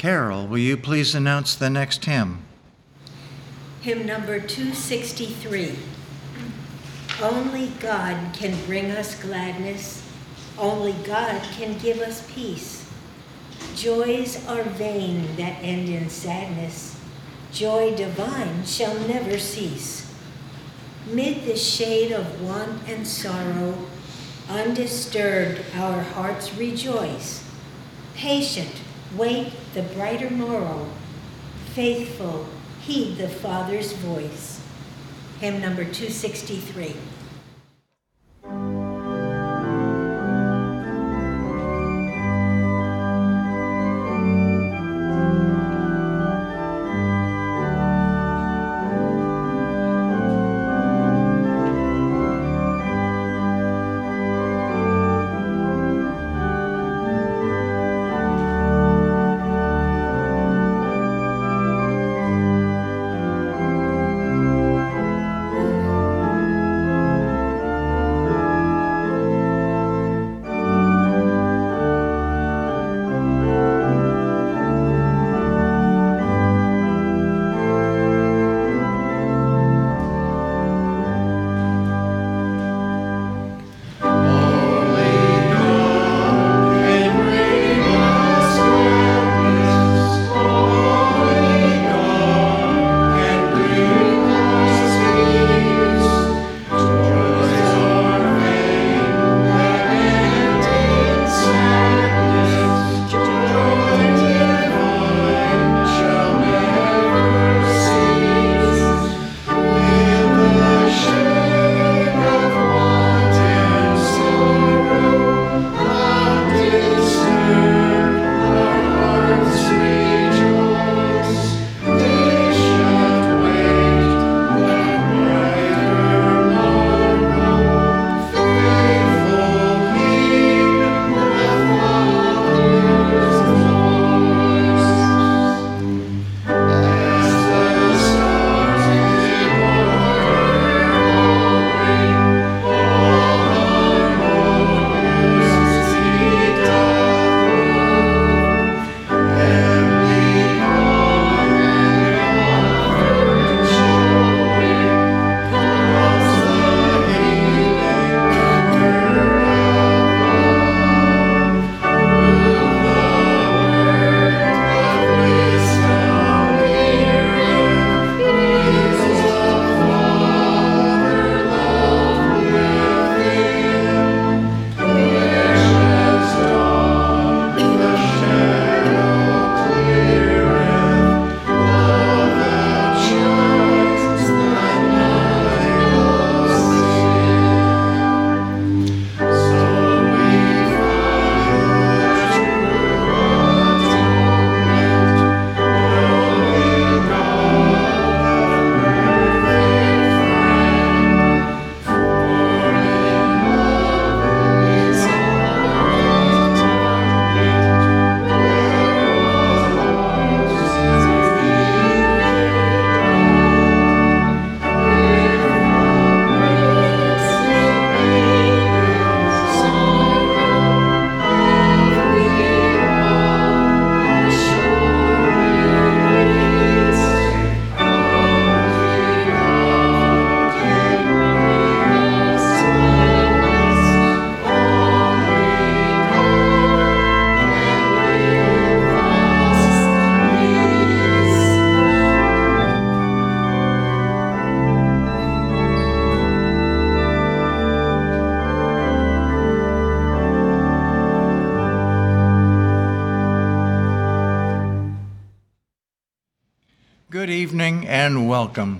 Carol, 0.00 0.46
will 0.46 0.56
you 0.56 0.78
please 0.78 1.14
announce 1.14 1.54
the 1.54 1.68
next 1.68 2.02
hymn? 2.06 2.38
Hymn 3.82 4.06
number 4.06 4.40
263. 4.40 5.76
Only 7.20 7.66
God 7.80 8.32
can 8.32 8.64
bring 8.64 8.92
us 8.92 9.22
gladness. 9.22 10.02
Only 10.56 10.94
God 11.04 11.42
can 11.52 11.76
give 11.76 11.98
us 11.98 12.26
peace. 12.32 12.90
Joys 13.74 14.42
are 14.48 14.62
vain 14.62 15.36
that 15.36 15.62
end 15.62 15.90
in 15.90 16.08
sadness. 16.08 16.98
Joy 17.52 17.94
divine 17.94 18.64
shall 18.64 18.98
never 19.06 19.38
cease. 19.38 20.10
Mid 21.08 21.44
the 21.44 21.58
shade 21.58 22.10
of 22.10 22.40
want 22.40 22.88
and 22.88 23.06
sorrow, 23.06 23.74
undisturbed 24.48 25.60
our 25.74 26.00
hearts 26.00 26.54
rejoice. 26.54 27.46
Patient, 28.14 28.80
Wait 29.16 29.52
the 29.74 29.82
brighter 29.82 30.30
morrow. 30.30 30.86
Faithful, 31.74 32.46
heed 32.80 33.16
the 33.16 33.28
Father's 33.28 33.92
voice. 33.92 34.62
Hymn 35.40 35.60
number 35.60 35.84
263. 35.84 36.94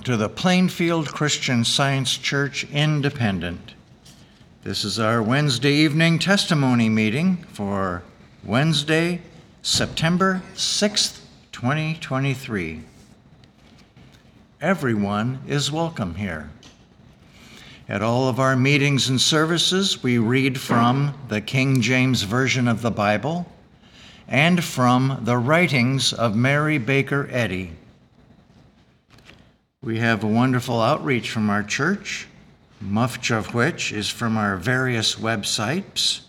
To 0.05 0.17
the 0.17 0.29
Plainfield 0.31 1.09
Christian 1.09 1.63
Science 1.63 2.17
Church 2.17 2.65
Independent. 2.73 3.75
This 4.63 4.83
is 4.83 4.99
our 4.99 5.23
Wednesday 5.23 5.73
evening 5.73 6.19
testimony 6.19 6.89
meeting 6.89 7.37
for 7.53 8.03
Wednesday, 8.43 9.21
September 9.61 10.41
6th, 10.55 11.21
2023. 11.53 12.81
Everyone 14.63 15.41
is 15.47 15.71
welcome 15.71 16.15
here. 16.15 16.49
At 17.87 18.01
all 18.01 18.27
of 18.29 18.41
our 18.41 18.57
meetings 18.57 19.11
and 19.11 19.21
services, 19.21 20.03
we 20.03 20.17
read 20.17 20.59
from 20.59 21.13
the 21.29 21.43
King 21.43 21.83
James 21.83 22.23
Version 22.23 22.69
of 22.69 22.81
the 22.81 22.91
Bible 22.91 23.53
and 24.27 24.65
from 24.65 25.21
the 25.25 25.37
writings 25.37 26.15
of 26.15 26.35
Mary 26.35 26.79
Baker 26.79 27.29
Eddy. 27.31 27.73
We 29.83 29.99
have 30.01 30.23
a 30.23 30.27
wonderful 30.27 30.83
outreach 30.83 31.31
from 31.31 31.49
our 31.49 31.63
church, 31.63 32.29
much 32.83 33.31
of 33.31 33.55
which 33.55 33.93
is 33.93 34.11
from 34.11 34.37
our 34.37 34.59
various 34.59 35.15
websites, 35.15 36.21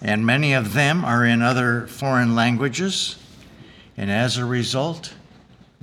and 0.00 0.24
many 0.24 0.52
of 0.52 0.74
them 0.74 1.04
are 1.04 1.24
in 1.24 1.42
other 1.42 1.88
foreign 1.88 2.36
languages. 2.36 3.16
And 3.96 4.12
as 4.12 4.36
a 4.36 4.44
result, 4.44 5.12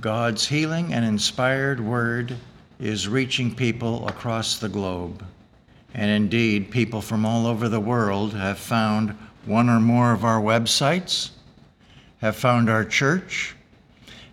God's 0.00 0.46
healing 0.46 0.94
and 0.94 1.04
inspired 1.04 1.80
word 1.80 2.34
is 2.80 3.08
reaching 3.08 3.54
people 3.54 4.08
across 4.08 4.58
the 4.58 4.70
globe. 4.70 5.22
And 5.92 6.10
indeed, 6.10 6.70
people 6.70 7.02
from 7.02 7.26
all 7.26 7.46
over 7.46 7.68
the 7.68 7.78
world 7.78 8.32
have 8.32 8.58
found 8.58 9.10
one 9.44 9.68
or 9.68 9.80
more 9.80 10.12
of 10.12 10.24
our 10.24 10.40
websites, 10.40 11.28
have 12.22 12.36
found 12.36 12.70
our 12.70 12.86
church, 12.86 13.54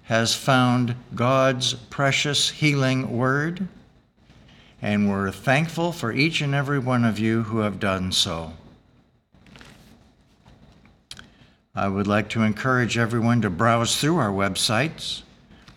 has 0.04 0.36
found 0.36 0.95
God's 1.16 1.74
precious 1.74 2.49
healing 2.49 3.18
word, 3.18 3.68
and 4.82 5.10
we're 5.10 5.32
thankful 5.32 5.91
for 5.91 6.12
each 6.12 6.41
and 6.41 6.54
every 6.54 6.80
one 6.80 7.06
of 7.06 7.20
you 7.20 7.43
who 7.43 7.60
have 7.60 7.80
done 7.80 8.12
so. 8.12 8.54
I 11.76 11.88
would 11.88 12.06
like 12.06 12.30
to 12.30 12.43
encourage 12.43 12.97
everyone 12.97 13.41
to 13.41 13.49
browse 13.49 13.99
through 13.99 14.18
our 14.18 14.30
websites. 14.30 15.24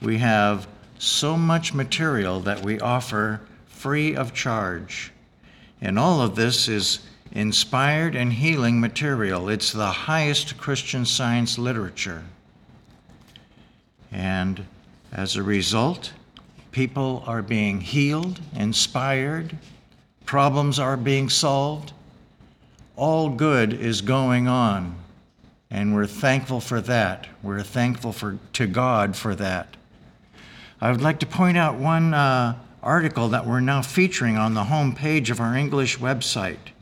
We 0.03 0.19
have 0.19 0.67
so 0.99 1.37
much 1.37 1.73
material 1.73 2.41
that 2.41 2.63
we 2.63 2.81
offer 2.81 3.41
free 3.67 4.15
of 4.15 4.35
charge. 4.35 5.13
And 5.81 5.99
all 5.99 6.21
of 6.21 6.35
this 6.35 6.69
is 6.69 7.01
inspired 7.33 8.15
and 8.15 8.33
healing 8.33 8.81
material. 8.81 9.49
It's 9.49 9.73
the 9.73 9.87
highest 9.87 10.59
Christian 10.59 11.05
science 11.05 11.59
literature. 11.59 12.25
And 14.13 14.67
as 15.13 15.37
a 15.37 15.43
result, 15.43 16.13
people 16.73 17.25
are 17.27 17.43
being 17.43 17.81
healed, 17.81 18.41
inspired, 18.55 19.57
problems 20.25 20.79
are 20.79 20.97
being 20.97 21.29
solved. 21.29 21.93
All 22.97 23.29
good 23.29 23.73
is 23.73 24.01
going 24.01 24.49
on. 24.49 24.97
And 25.71 25.95
we're 25.95 26.07
thankful 26.07 26.61
for 26.61 26.81
that. 26.83 27.27
We're 27.43 27.63
thankful 27.63 28.13
for, 28.13 28.39
to 28.55 28.67
God 28.67 29.17
for 29.17 29.35
that. 29.35 29.77
I 30.81 30.91
would 30.91 31.01
like 31.01 31.21
to 31.21 31.27
point 31.27 31.57
out 31.57 31.77
one 31.77 32.15
uh, 32.15 32.59
article 32.83 33.29
that 33.31 33.47
we're 33.47 33.61
now 33.61 33.83
featuring 33.83 34.37
on 34.37 34.55
the 34.55 34.65
home 34.65 34.95
page 34.95 35.31
of 35.31 35.41
our 35.41 35.57
English 35.57 35.99
website. 35.99 36.73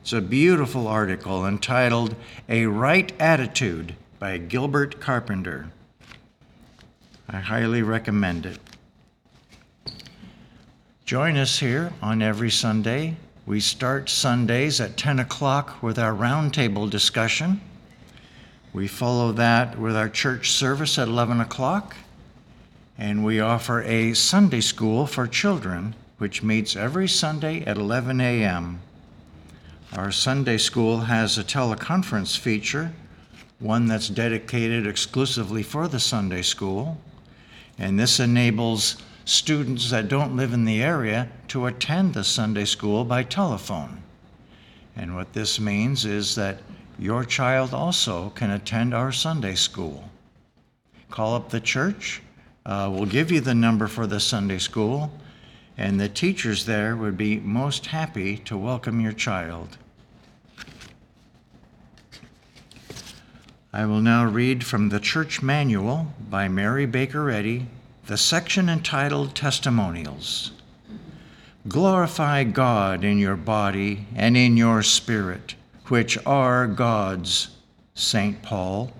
It's 0.00 0.12
a 0.12 0.20
beautiful 0.20 0.86
article 0.86 1.46
entitled 1.46 2.16
A 2.48 2.66
Right 2.66 3.12
Attitude 3.20 3.94
by 4.18 4.38
Gilbert 4.38 5.00
Carpenter. 5.00 5.70
I 7.28 7.40
highly 7.40 7.82
recommend 7.82 8.46
it. 8.46 8.60
Join 11.04 11.36
us 11.36 11.58
here 11.58 11.92
on 12.00 12.22
every 12.22 12.50
Sunday. 12.50 13.16
We 13.46 13.60
start 13.60 14.08
Sundays 14.08 14.80
at 14.80 14.96
10 14.96 15.18
o'clock 15.18 15.82
with 15.82 15.98
our 15.98 16.12
roundtable 16.12 16.88
discussion. 16.88 17.60
We 18.72 18.86
follow 18.86 19.32
that 19.32 19.78
with 19.78 19.96
our 19.96 20.08
church 20.08 20.50
service 20.50 20.98
at 20.98 21.08
11 21.08 21.40
o'clock. 21.40 21.96
And 22.96 23.24
we 23.24 23.40
offer 23.40 23.82
a 23.82 24.14
Sunday 24.14 24.60
school 24.60 25.06
for 25.06 25.26
children, 25.26 25.94
which 26.18 26.42
meets 26.42 26.76
every 26.76 27.08
Sunday 27.08 27.62
at 27.64 27.76
11 27.76 28.20
a.m. 28.20 28.80
Our 29.92 30.12
Sunday 30.12 30.58
school 30.58 31.00
has 31.00 31.38
a 31.38 31.44
teleconference 31.44 32.38
feature, 32.38 32.92
one 33.58 33.86
that's 33.86 34.08
dedicated 34.08 34.86
exclusively 34.86 35.62
for 35.62 35.88
the 35.88 36.00
Sunday 36.00 36.42
school. 36.42 36.98
And 37.78 37.98
this 37.98 38.20
enables 38.20 38.96
students 39.24 39.90
that 39.90 40.08
don't 40.08 40.36
live 40.36 40.52
in 40.52 40.64
the 40.64 40.82
area 40.82 41.28
to 41.48 41.66
attend 41.66 42.14
the 42.14 42.24
Sunday 42.24 42.64
school 42.64 43.04
by 43.04 43.22
telephone. 43.22 44.02
And 44.94 45.14
what 45.14 45.32
this 45.32 45.60
means 45.60 46.04
is 46.04 46.34
that 46.36 46.60
your 46.98 47.24
child 47.24 47.74
also 47.74 48.30
can 48.30 48.50
attend 48.50 48.94
our 48.94 49.12
Sunday 49.12 49.54
school. 49.54 50.08
Call 51.10 51.34
up 51.34 51.50
the 51.50 51.60
church. 51.60 52.22
Uh, 52.64 52.90
we'll 52.92 53.06
give 53.06 53.30
you 53.30 53.40
the 53.40 53.54
number 53.54 53.86
for 53.86 54.06
the 54.06 54.18
Sunday 54.18 54.58
school, 54.58 55.12
and 55.76 56.00
the 56.00 56.08
teachers 56.08 56.64
there 56.64 56.96
would 56.96 57.16
be 57.16 57.38
most 57.38 57.86
happy 57.86 58.38
to 58.38 58.56
welcome 58.56 59.00
your 59.00 59.12
child. 59.12 59.76
I 63.76 63.84
will 63.84 64.00
now 64.00 64.24
read 64.24 64.64
from 64.64 64.88
the 64.88 64.98
Church 64.98 65.42
Manual 65.42 66.14
by 66.30 66.48
Mary 66.48 66.86
Baker 66.86 67.30
Eddy, 67.30 67.66
the 68.06 68.16
section 68.16 68.70
entitled 68.70 69.34
Testimonials. 69.34 70.52
Glorify 71.68 72.44
God 72.44 73.04
in 73.04 73.18
your 73.18 73.36
body 73.36 74.06
and 74.14 74.34
in 74.34 74.56
your 74.56 74.82
spirit, 74.82 75.56
which 75.88 76.16
are 76.24 76.66
God's, 76.66 77.48
St. 77.94 78.40
Paul. 78.40 78.94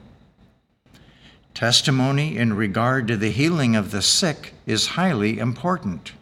Testimony 1.55 2.37
in 2.37 2.53
regard 2.53 3.09
to 3.09 3.17
the 3.17 3.31
healing 3.31 3.77
of 3.77 3.93
the 3.93 4.03
sick 4.03 4.53
is 4.67 4.89
highly 4.89 5.39
important. 5.39 6.13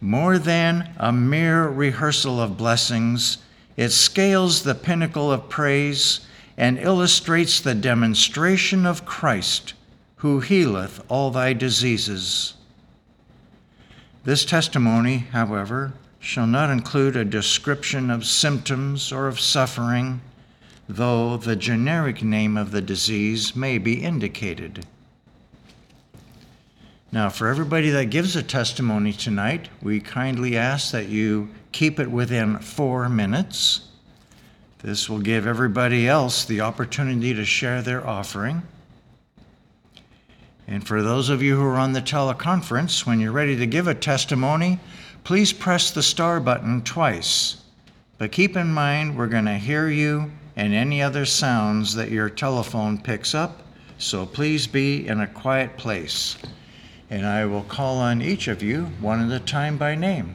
More 0.00 0.38
than 0.38 0.88
a 0.98 1.10
mere 1.10 1.66
rehearsal 1.66 2.40
of 2.40 2.56
blessings, 2.56 3.38
it 3.76 3.88
scales 3.88 4.62
the 4.62 4.76
pinnacle 4.76 5.32
of 5.32 5.48
praise 5.48 6.20
and 6.56 6.78
illustrates 6.78 7.60
the 7.60 7.74
demonstration 7.74 8.86
of 8.86 9.04
Christ, 9.04 9.74
who 10.16 10.40
healeth 10.40 11.04
all 11.08 11.30
thy 11.30 11.52
diseases. 11.52 12.54
This 14.24 14.44
testimony, 14.44 15.18
however, 15.18 15.94
shall 16.20 16.46
not 16.46 16.70
include 16.70 17.16
a 17.16 17.24
description 17.24 18.10
of 18.10 18.24
symptoms 18.24 19.10
or 19.10 19.26
of 19.26 19.40
suffering, 19.40 20.20
though 20.88 21.36
the 21.36 21.56
generic 21.56 22.22
name 22.22 22.56
of 22.56 22.70
the 22.70 22.80
disease 22.80 23.56
may 23.56 23.78
be 23.78 24.02
indicated. 24.02 24.86
Now, 27.10 27.28
for 27.28 27.48
everybody 27.48 27.90
that 27.90 28.06
gives 28.06 28.36
a 28.36 28.42
testimony 28.42 29.12
tonight, 29.12 29.68
we 29.82 30.00
kindly 30.00 30.56
ask 30.56 30.92
that 30.92 31.08
you 31.08 31.50
keep 31.72 31.98
it 31.98 32.10
within 32.10 32.58
four 32.58 33.08
minutes. 33.08 33.88
This 34.82 35.08
will 35.08 35.20
give 35.20 35.46
everybody 35.46 36.08
else 36.08 36.44
the 36.44 36.60
opportunity 36.60 37.32
to 37.34 37.44
share 37.44 37.82
their 37.82 38.04
offering. 38.04 38.62
And 40.66 40.84
for 40.84 41.02
those 41.02 41.28
of 41.28 41.40
you 41.40 41.54
who 41.54 41.64
are 41.64 41.78
on 41.78 41.92
the 41.92 42.02
teleconference, 42.02 43.06
when 43.06 43.20
you're 43.20 43.30
ready 43.30 43.56
to 43.56 43.66
give 43.66 43.86
a 43.86 43.94
testimony, 43.94 44.80
please 45.22 45.52
press 45.52 45.92
the 45.92 46.02
star 46.02 46.40
button 46.40 46.82
twice. 46.82 47.58
But 48.18 48.32
keep 48.32 48.56
in 48.56 48.72
mind, 48.72 49.16
we're 49.16 49.28
going 49.28 49.44
to 49.44 49.54
hear 49.56 49.88
you 49.88 50.32
and 50.56 50.74
any 50.74 51.00
other 51.00 51.26
sounds 51.26 51.94
that 51.94 52.10
your 52.10 52.28
telephone 52.28 52.98
picks 52.98 53.36
up, 53.36 53.62
so 53.98 54.26
please 54.26 54.66
be 54.66 55.06
in 55.06 55.20
a 55.20 55.28
quiet 55.28 55.76
place. 55.76 56.36
And 57.08 57.24
I 57.24 57.44
will 57.46 57.62
call 57.64 57.98
on 57.98 58.20
each 58.20 58.48
of 58.48 58.64
you 58.64 58.86
one 59.00 59.30
at 59.30 59.40
a 59.40 59.44
time 59.44 59.78
by 59.78 59.94
name. 59.94 60.34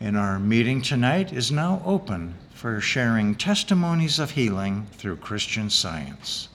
And 0.00 0.18
our 0.18 0.38
meeting 0.38 0.82
tonight 0.82 1.32
is 1.32 1.50
now 1.50 1.80
open 1.84 2.34
for 2.56 2.80
sharing 2.80 3.34
testimonies 3.34 4.18
of 4.18 4.30
healing 4.30 4.86
through 4.92 5.16
Christian 5.16 5.68
science. 5.68 6.48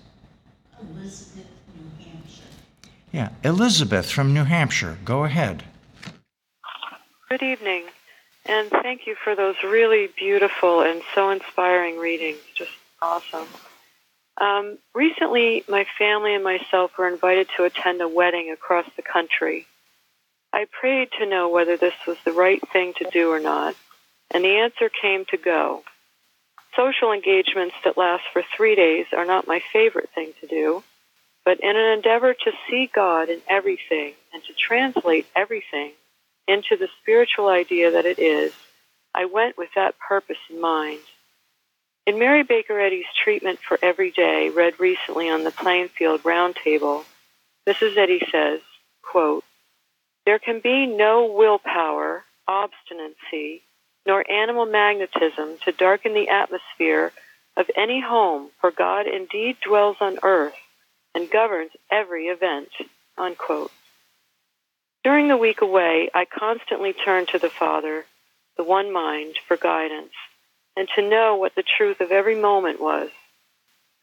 Elizabeth, 0.82 1.46
New 1.76 2.06
Hampshire. 2.06 2.42
Yeah, 3.12 3.30
Elizabeth 3.44 4.10
from 4.10 4.34
New 4.34 4.44
Hampshire, 4.44 4.98
go 5.06 5.26
ahead. 5.26 5.64
Good 7.30 7.44
evening, 7.44 7.84
and 8.48 8.70
thank 8.70 9.06
you 9.06 9.16
for 9.24 9.36
those 9.36 9.56
really 9.64 10.10
beautiful 10.18 10.82
and 10.82 11.04
so 11.14 11.30
inspiring 11.30 12.00
readings. 12.00 12.40
Just 12.56 12.72
awesome. 13.00 13.48
Um, 14.40 14.80
recently, 14.96 15.64
my 15.70 15.86
family 16.00 16.34
and 16.34 16.44
myself 16.44 16.98
were 16.98 17.08
invited 17.08 17.48
to 17.58 17.64
attend 17.66 18.02
a 18.02 18.08
wedding 18.08 18.50
across 18.52 18.88
the 18.96 19.04
country. 19.04 19.68
I 20.52 20.66
prayed 20.72 21.10
to 21.20 21.28
know 21.28 21.48
whether 21.48 21.78
this 21.78 21.94
was 22.08 22.18
the 22.26 22.32
right 22.32 22.62
thing 22.74 22.94
to 22.98 23.10
do 23.12 23.30
or 23.30 23.40
not, 23.40 23.76
and 24.32 24.44
the 24.44 24.58
answer 24.58 24.90
came 24.90 25.26
to 25.26 25.38
go. 25.38 25.84
Social 26.76 27.12
engagements 27.12 27.76
that 27.84 27.98
last 27.98 28.24
for 28.34 28.44
three 28.56 28.76
days 28.76 29.08
are 29.16 29.26
not 29.26 29.48
my 29.48 29.62
favorite 29.74 30.10
thing 30.16 30.34
to 30.42 30.48
do, 30.48 30.84
But 31.46 31.60
in 31.62 31.76
an 31.76 31.94
endeavor 31.94 32.34
to 32.34 32.52
see 32.70 32.90
God 32.94 33.30
in 33.30 33.42
everything 33.48 34.14
and 34.34 34.44
to 34.44 34.54
translate 34.54 35.28
everything 35.36 35.94
into 36.48 36.78
the 36.78 36.90
spiritual 37.02 37.48
idea 37.50 37.92
that 37.92 38.06
it 38.06 38.20
is, 38.20 38.54
I 39.16 39.26
went 39.26 39.58
with 39.58 39.70
that 39.76 39.98
purpose 40.00 40.38
in 40.50 40.62
mind. 40.62 41.00
In 42.06 42.20
Mary 42.20 42.44
Baker 42.44 42.80
Eddy's 42.80 43.06
treatment 43.24 43.60
for 43.60 43.80
every 43.82 44.12
day, 44.12 44.50
read 44.50 44.80
recently 44.80 45.30
on 45.30 45.44
the 45.44 45.52
Plainfield 45.52 46.24
Roundtable, 46.24 47.06
Mrs. 47.68 47.98
Eddy 47.98 48.22
says, 48.32 48.62
quote, 49.04 49.44
There 50.26 50.40
can 50.40 50.62
be 50.62 50.88
no 50.88 51.26
willpower, 51.26 52.24
obstinacy, 52.48 53.64
nor 54.06 54.30
animal 54.30 54.66
magnetism 54.66 55.58
to 55.64 55.72
darken 55.72 56.14
the 56.14 56.30
atmosphere 56.30 57.12
of 57.58 57.70
any 57.76 58.02
home, 58.02 58.50
for 58.60 58.72
God 58.72 59.08
indeed 59.08 59.58
dwells 59.66 59.98
on 60.00 60.20
earth 60.24 60.56
and 61.14 61.30
governs 61.30 61.72
every 61.92 62.26
event. 62.26 62.70
Unquote. 63.18 63.72
During 65.04 65.28
the 65.28 65.38
week 65.38 65.62
away, 65.62 66.10
I 66.14 66.26
constantly 66.26 66.94
turned 66.94 67.30
to 67.30 67.40
the 67.40 67.50
Father, 67.50 68.06
the 68.58 68.64
one 68.64 68.92
mind, 68.92 69.36
for 69.48 69.58
guidance 69.58 70.14
and 70.76 70.88
to 70.96 71.08
know 71.08 71.36
what 71.36 71.56
the 71.56 71.64
truth 71.64 72.02
of 72.02 72.12
every 72.12 72.40
moment 72.40 72.80
was. 72.80 73.10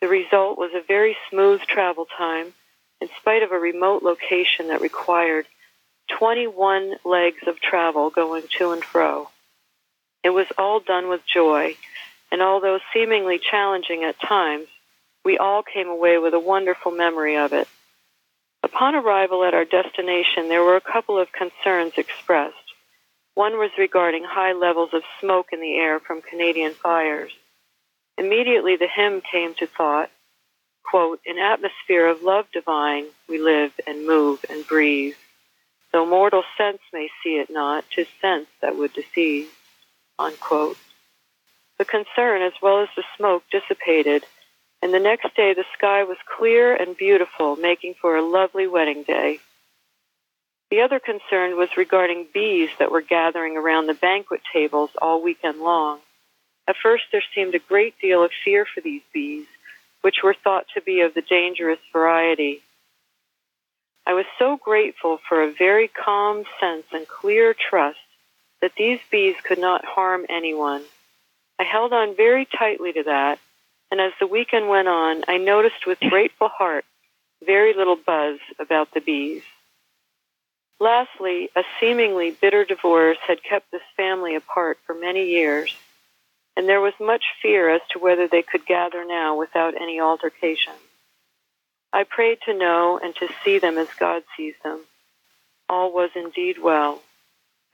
The 0.00 0.08
result 0.08 0.58
was 0.58 0.70
a 0.74 0.86
very 0.86 1.16
smooth 1.30 1.60
travel 1.62 2.06
time 2.16 2.52
in 3.00 3.08
spite 3.20 3.42
of 3.42 3.52
a 3.52 3.58
remote 3.58 4.02
location 4.02 4.68
that 4.68 4.80
required 4.80 5.46
21 6.18 6.96
legs 7.04 7.46
of 7.46 7.60
travel 7.60 8.10
going 8.10 8.44
to 8.58 8.70
and 8.72 8.84
fro. 8.84 9.28
It 10.24 10.30
was 10.30 10.46
all 10.56 10.80
done 10.80 11.08
with 11.08 11.20
joy, 11.26 11.76
and 12.30 12.42
although 12.42 12.78
seemingly 12.92 13.38
challenging 13.38 14.04
at 14.04 14.20
times, 14.20 14.68
we 15.24 15.38
all 15.38 15.62
came 15.62 15.88
away 15.88 16.18
with 16.18 16.34
a 16.34 16.40
wonderful 16.40 16.92
memory 16.92 17.36
of 17.36 17.52
it. 17.52 17.68
Upon 18.62 18.94
arrival 18.94 19.44
at 19.44 19.54
our 19.54 19.64
destination, 19.64 20.48
there 20.48 20.62
were 20.62 20.76
a 20.76 20.80
couple 20.80 21.18
of 21.18 21.32
concerns 21.32 21.92
expressed. 21.96 22.56
One 23.34 23.58
was 23.58 23.70
regarding 23.78 24.24
high 24.24 24.52
levels 24.52 24.90
of 24.92 25.02
smoke 25.20 25.48
in 25.52 25.60
the 25.60 25.76
air 25.76 26.00
from 26.00 26.22
Canadian 26.22 26.74
fires. 26.74 27.30
Immediately 28.16 28.76
the 28.76 28.88
hymn 28.88 29.20
came 29.20 29.54
to 29.54 29.66
thought, 29.66 30.10
quote, 30.82 31.20
In 31.24 31.38
atmosphere 31.38 32.08
of 32.08 32.22
love 32.22 32.46
divine 32.52 33.06
we 33.28 33.38
live 33.38 33.72
and 33.86 34.06
move 34.06 34.44
and 34.50 34.66
breathe. 34.66 35.14
Though 35.92 36.04
mortal 36.04 36.42
sense 36.56 36.80
may 36.92 37.08
see 37.22 37.36
it 37.36 37.48
not, 37.48 37.84
'tis 37.90 38.08
sense 38.20 38.48
that 38.60 38.76
would 38.76 38.92
deceive. 38.92 39.54
Unquote. 40.18 40.76
The 41.78 41.84
concern 41.84 42.42
as 42.42 42.54
well 42.60 42.80
as 42.80 42.88
the 42.96 43.04
smoke 43.16 43.44
dissipated, 43.52 44.24
and 44.82 44.92
the 44.92 44.98
next 44.98 45.34
day 45.36 45.54
the 45.54 45.64
sky 45.76 46.02
was 46.04 46.18
clear 46.36 46.74
and 46.74 46.96
beautiful, 46.96 47.56
making 47.56 47.94
for 48.00 48.16
a 48.16 48.22
lovely 48.22 48.66
wedding 48.66 49.04
day. 49.04 49.38
The 50.70 50.80
other 50.80 50.98
concern 50.98 51.56
was 51.56 51.76
regarding 51.76 52.26
bees 52.34 52.70
that 52.78 52.90
were 52.90 53.00
gathering 53.00 53.56
around 53.56 53.86
the 53.86 53.94
banquet 53.94 54.42
tables 54.52 54.90
all 55.00 55.22
weekend 55.22 55.60
long. 55.60 56.00
At 56.66 56.76
first, 56.82 57.04
there 57.10 57.22
seemed 57.34 57.54
a 57.54 57.60
great 57.60 57.98
deal 58.00 58.22
of 58.22 58.30
fear 58.44 58.66
for 58.66 58.80
these 58.80 59.02
bees, 59.12 59.46
which 60.02 60.22
were 60.22 60.34
thought 60.34 60.66
to 60.74 60.82
be 60.82 61.00
of 61.00 61.14
the 61.14 61.22
dangerous 61.22 61.78
variety. 61.92 62.60
I 64.06 64.12
was 64.14 64.26
so 64.38 64.56
grateful 64.56 65.20
for 65.28 65.42
a 65.42 65.52
very 65.52 65.88
calm 65.88 66.44
sense 66.60 66.84
and 66.92 67.06
clear 67.08 67.54
trust 67.54 67.98
that 68.60 68.72
these 68.76 69.00
bees 69.10 69.36
could 69.42 69.58
not 69.58 69.84
harm 69.84 70.26
anyone. 70.28 70.82
I 71.58 71.64
held 71.64 71.92
on 71.92 72.16
very 72.16 72.46
tightly 72.46 72.92
to 72.92 73.02
that, 73.04 73.38
and 73.90 74.00
as 74.00 74.12
the 74.20 74.26
weekend 74.26 74.68
went 74.68 74.88
on, 74.88 75.24
I 75.28 75.38
noticed 75.38 75.86
with 75.86 75.98
grateful 76.00 76.48
heart 76.48 76.84
very 77.44 77.74
little 77.74 77.96
buzz 77.96 78.38
about 78.58 78.92
the 78.92 79.00
bees. 79.00 79.42
Lastly, 80.80 81.50
a 81.56 81.62
seemingly 81.80 82.30
bitter 82.30 82.64
divorce 82.64 83.18
had 83.26 83.42
kept 83.42 83.70
this 83.70 83.82
family 83.96 84.36
apart 84.36 84.78
for 84.86 84.94
many 84.94 85.28
years, 85.28 85.74
and 86.56 86.68
there 86.68 86.80
was 86.80 86.94
much 87.00 87.24
fear 87.42 87.68
as 87.68 87.80
to 87.90 87.98
whether 87.98 88.28
they 88.28 88.42
could 88.42 88.66
gather 88.66 89.04
now 89.04 89.36
without 89.36 89.80
any 89.80 90.00
altercation. 90.00 90.74
I 91.92 92.04
prayed 92.04 92.38
to 92.46 92.54
know 92.54 93.00
and 93.02 93.14
to 93.16 93.28
see 93.44 93.58
them 93.58 93.78
as 93.78 93.88
God 93.98 94.22
sees 94.36 94.54
them. 94.62 94.80
All 95.68 95.92
was 95.92 96.10
indeed 96.14 96.58
well. 96.62 97.00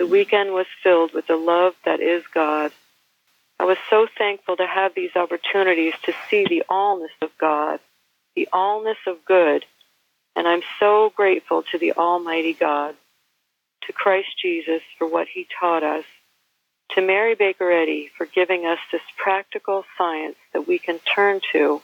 The 0.05 0.11
weekend 0.11 0.52
was 0.52 0.66
filled 0.82 1.14
with 1.14 1.28
the 1.28 1.36
love 1.36 1.72
that 1.86 1.98
is 1.98 2.22
God. 2.26 2.72
I 3.59 3.64
was 3.64 3.78
so 3.88 4.07
thankful 4.18 4.55
to 4.59 4.66
have 4.66 4.94
these 4.94 5.16
opportunities 5.16 5.94
to 6.02 6.12
see 6.28 6.44
the 6.44 6.62
allness 6.68 7.16
of 7.22 7.30
God, 7.38 7.80
the 8.36 8.46
allness 8.52 8.98
of 9.07 9.24
good, 9.24 9.64
and 10.36 10.46
I'm 10.46 10.61
so 10.78 11.11
grateful 11.16 11.62
to 11.72 11.78
the 11.78 11.94
Almighty 11.94 12.52
God, 12.52 12.96
to 13.86 13.94
Christ 13.94 14.28
Jesus 14.42 14.82
for 14.98 15.09
what 15.09 15.26
he 15.26 15.46
taught 15.59 15.82
us, 15.82 16.05
to 16.90 17.00
Mary 17.00 17.34
Baker 17.34 17.70
Eddy 17.70 18.11
for 18.14 18.26
giving 18.26 18.66
us 18.66 18.80
this 18.92 19.00
practical 19.16 19.86
science 19.96 20.36
that 20.52 20.68
we 20.68 20.78
can 20.78 20.98
turn 20.98 21.40
to 21.52 21.80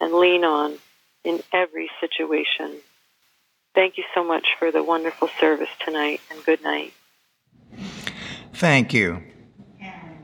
and 0.00 0.12
lean 0.12 0.42
on 0.42 0.74
in 1.22 1.40
every 1.52 1.88
situation. 2.00 2.78
Thank 3.76 3.96
you 3.96 4.02
so 4.12 4.24
much 4.24 4.56
for 4.58 4.72
the 4.72 4.82
wonderful 4.82 5.28
service 5.38 5.70
tonight, 5.84 6.20
and 6.32 6.44
good 6.44 6.64
night. 6.64 6.94
Thank 8.60 8.92
you. 8.92 9.22
Karen. 9.80 10.18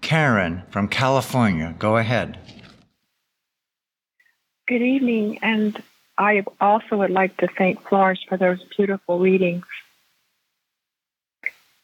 Karen 0.00 0.62
from 0.70 0.88
California, 0.88 1.72
go 1.78 1.96
ahead. 1.96 2.36
Good 4.66 4.82
evening, 4.82 5.38
and 5.40 5.80
I 6.18 6.44
also 6.60 6.96
would 6.96 7.12
like 7.12 7.36
to 7.36 7.46
thank 7.46 7.80
Florence 7.88 8.18
for 8.28 8.36
those 8.36 8.58
beautiful 8.76 9.20
readings. 9.20 9.64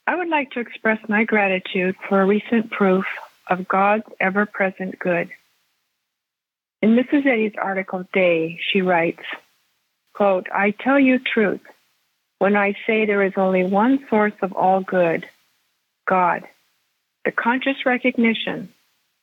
I 0.09 0.17
would 0.17 0.29
like 0.29 0.51
to 0.53 0.61
express 0.61 0.99
my 1.09 1.23
gratitude 1.23 1.95
for 2.09 2.21
a 2.21 2.27
recent 2.27 2.73
proof 2.73 3.05
of 3.47 3.69
God's 3.69 4.09
ever 4.19 4.45
present 4.45 4.99
good. 4.99 5.31
In 6.83 6.97
Mrs. 6.97 7.27
Eddy's 7.27 7.55
article, 7.63 8.05
Day, 8.13 8.59
she 8.73 8.83
writes, 8.83 9.23
quote, 10.15 10.49
I 10.53 10.73
tell 10.73 10.99
you 10.99 11.21
truth 11.21 11.61
when 12.39 12.57
I 12.57 12.75
say 12.87 13.05
there 13.05 13.23
is 13.23 13.33
only 13.37 13.65
one 13.65 14.07
source 14.09 14.35
of 14.43 14.53
all 14.53 14.81
good, 14.81 15.27
God. 16.07 16.45
The 17.25 17.33
conscious 17.33 17.85
recognition 17.85 18.73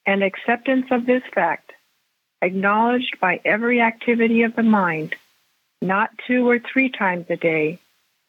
and 0.05 0.24
acceptance 0.24 0.88
of 0.91 1.05
this 1.05 1.24
fact 1.34 1.72
acknowledged 2.41 3.18
by 3.20 3.39
every 3.43 3.82
activity 3.82 4.43
of 4.43 4.55
the 4.55 4.63
mind, 4.63 5.16
not 5.82 6.11
two 6.28 6.47
or 6.47 6.59
three 6.59 6.89
times 6.89 7.26
a 7.30 7.36
day, 7.36 7.80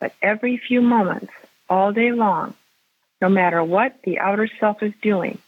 but 0.00 0.14
every 0.22 0.56
few 0.56 0.80
moments, 0.80 1.32
all 1.68 1.92
day 1.92 2.12
long, 2.12 2.54
no 3.20 3.28
matter 3.28 3.62
what 3.62 4.00
the 4.04 4.18
outer 4.18 4.48
self 4.60 4.82
is 4.82 4.92
doing. 5.02 5.38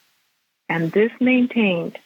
And 0.68 0.93
this 0.93 1.12
maintained 1.20 1.99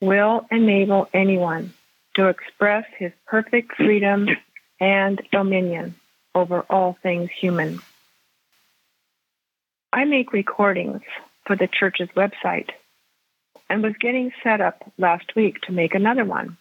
will 0.00 0.46
enable 0.50 1.08
anyone 1.12 1.72
to 2.14 2.28
express 2.28 2.84
his 2.98 3.12
perfect 3.26 3.74
freedom 3.76 4.28
and 4.78 5.20
dominion 5.32 5.94
over 6.36 6.60
all 6.68 6.98
things 7.02 7.30
human. 7.40 7.80
I 9.92 10.04
make 10.04 10.34
recordings 10.34 11.00
for 11.46 11.56
the 11.56 11.66
church's 11.66 12.10
website 12.14 12.68
and 13.70 13.82
was 13.82 13.94
getting 13.98 14.30
set 14.42 14.60
up 14.60 14.92
last 14.98 15.34
week 15.34 15.62
to 15.62 15.72
make 15.72 15.94
another 15.94 16.26
one. 16.26 16.58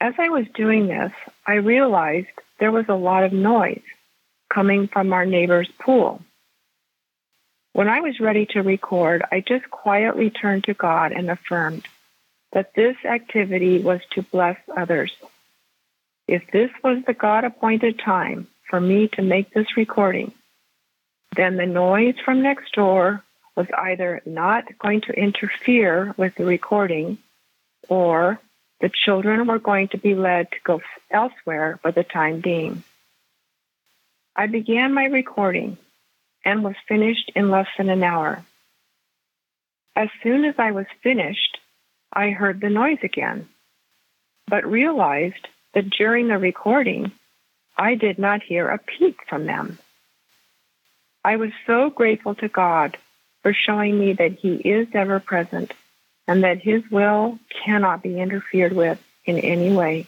As 0.00 0.14
I 0.18 0.30
was 0.30 0.46
doing 0.54 0.88
this, 0.88 1.12
I 1.46 1.54
realized 1.54 2.26
there 2.58 2.72
was 2.72 2.86
a 2.88 2.94
lot 2.94 3.22
of 3.22 3.32
noise 3.32 3.82
coming 4.52 4.88
from 4.88 5.12
our 5.12 5.24
neighbor's 5.24 5.68
pool. 5.80 6.20
When 7.74 7.88
I 7.88 8.00
was 8.00 8.18
ready 8.18 8.44
to 8.46 8.62
record, 8.62 9.22
I 9.30 9.40
just 9.40 9.70
quietly 9.70 10.30
turned 10.30 10.64
to 10.64 10.74
God 10.74 11.12
and 11.12 11.30
affirmed 11.30 11.86
that 12.52 12.74
this 12.74 12.96
activity 13.04 13.78
was 13.78 14.00
to 14.10 14.22
bless 14.22 14.58
others. 14.76 15.12
If 16.28 16.50
this 16.52 16.70
was 16.82 17.02
the 17.06 17.14
God 17.14 17.44
appointed 17.44 17.98
time 17.98 18.46
for 18.68 18.80
me 18.80 19.08
to 19.14 19.22
make 19.22 19.52
this 19.52 19.76
recording, 19.76 20.32
then 21.36 21.56
the 21.56 21.66
noise 21.66 22.14
from 22.24 22.42
next 22.42 22.72
door 22.74 23.22
was 23.56 23.66
either 23.76 24.22
not 24.24 24.78
going 24.78 25.02
to 25.02 25.12
interfere 25.12 26.14
with 26.16 26.34
the 26.36 26.44
recording 26.44 27.18
or 27.88 28.40
the 28.80 28.90
children 29.04 29.46
were 29.46 29.58
going 29.58 29.88
to 29.88 29.98
be 29.98 30.14
led 30.14 30.50
to 30.50 30.56
go 30.64 30.80
elsewhere 31.10 31.78
for 31.82 31.92
the 31.92 32.04
time 32.04 32.40
being. 32.40 32.82
I 34.34 34.46
began 34.46 34.94
my 34.94 35.04
recording 35.04 35.76
and 36.44 36.64
was 36.64 36.74
finished 36.88 37.30
in 37.36 37.50
less 37.50 37.68
than 37.76 37.88
an 37.88 38.02
hour. 38.02 38.44
As 39.94 40.08
soon 40.22 40.44
as 40.44 40.54
I 40.58 40.72
was 40.72 40.86
finished, 41.02 41.58
I 42.12 42.30
heard 42.30 42.60
the 42.60 42.70
noise 42.70 42.98
again, 43.02 43.48
but 44.46 44.66
realized 44.66 45.48
that 45.74 45.90
during 45.90 46.28
the 46.28 46.38
recording, 46.38 47.12
I 47.76 47.94
did 47.94 48.18
not 48.18 48.42
hear 48.42 48.68
a 48.68 48.78
peep 48.78 49.18
from 49.28 49.46
them. 49.46 49.78
I 51.24 51.36
was 51.36 51.50
so 51.66 51.90
grateful 51.90 52.34
to 52.36 52.48
God 52.48 52.96
for 53.42 53.52
showing 53.52 53.98
me 53.98 54.12
that 54.14 54.32
He 54.32 54.54
is 54.54 54.88
ever 54.94 55.20
present 55.20 55.72
and 56.26 56.44
that 56.44 56.58
His 56.62 56.82
will 56.90 57.38
cannot 57.64 58.02
be 58.02 58.20
interfered 58.20 58.72
with 58.72 59.02
in 59.24 59.38
any 59.38 59.72
way. 59.72 60.06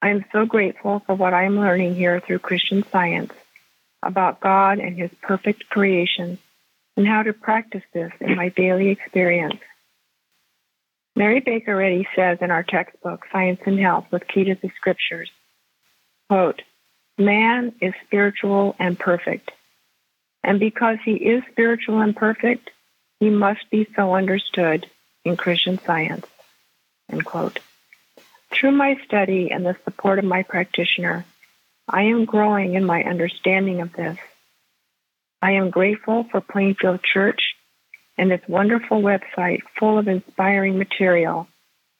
I 0.00 0.10
am 0.10 0.24
so 0.32 0.46
grateful 0.46 1.00
for 1.06 1.14
what 1.14 1.34
I 1.34 1.44
am 1.44 1.58
learning 1.58 1.94
here 1.94 2.20
through 2.20 2.38
Christian 2.40 2.84
science 2.90 3.32
about 4.02 4.40
God 4.40 4.78
and 4.78 4.96
His 4.96 5.10
perfect 5.22 5.68
creation 5.68 6.38
and 6.96 7.06
how 7.06 7.22
to 7.22 7.32
practice 7.32 7.82
this 7.92 8.12
in 8.20 8.36
my 8.36 8.48
daily 8.48 8.88
experience. 8.90 9.60
Mary 11.18 11.40
Baker 11.40 11.82
Eddy 11.82 12.06
says 12.14 12.38
in 12.40 12.52
our 12.52 12.62
textbook, 12.62 13.24
Science 13.32 13.58
and 13.66 13.76
Health 13.76 14.06
with 14.12 14.28
Key 14.28 14.44
to 14.44 14.54
the 14.54 14.70
Scriptures, 14.76 15.28
quote, 16.28 16.62
Man 17.18 17.74
is 17.80 17.92
spiritual 18.06 18.76
and 18.78 18.96
perfect. 18.96 19.50
And 20.44 20.60
because 20.60 20.98
he 21.04 21.14
is 21.14 21.42
spiritual 21.50 21.98
and 21.98 22.14
perfect, 22.14 22.70
he 23.18 23.30
must 23.30 23.68
be 23.68 23.88
so 23.96 24.14
understood 24.14 24.86
in 25.24 25.36
Christian 25.36 25.80
science. 25.80 26.24
End 27.10 27.24
quote. 27.24 27.58
Through 28.52 28.70
my 28.70 28.96
study 29.04 29.50
and 29.50 29.66
the 29.66 29.76
support 29.84 30.20
of 30.20 30.24
my 30.24 30.44
practitioner, 30.44 31.24
I 31.88 32.02
am 32.02 32.26
growing 32.26 32.74
in 32.74 32.84
my 32.84 33.02
understanding 33.02 33.80
of 33.80 33.92
this. 33.92 34.18
I 35.42 35.54
am 35.54 35.70
grateful 35.70 36.28
for 36.30 36.40
Plainfield 36.40 37.02
Church 37.02 37.47
and 38.18 38.30
this 38.30 38.42
wonderful 38.48 39.00
website 39.00 39.60
full 39.78 39.96
of 39.96 40.08
inspiring 40.08 40.76
material, 40.76 41.46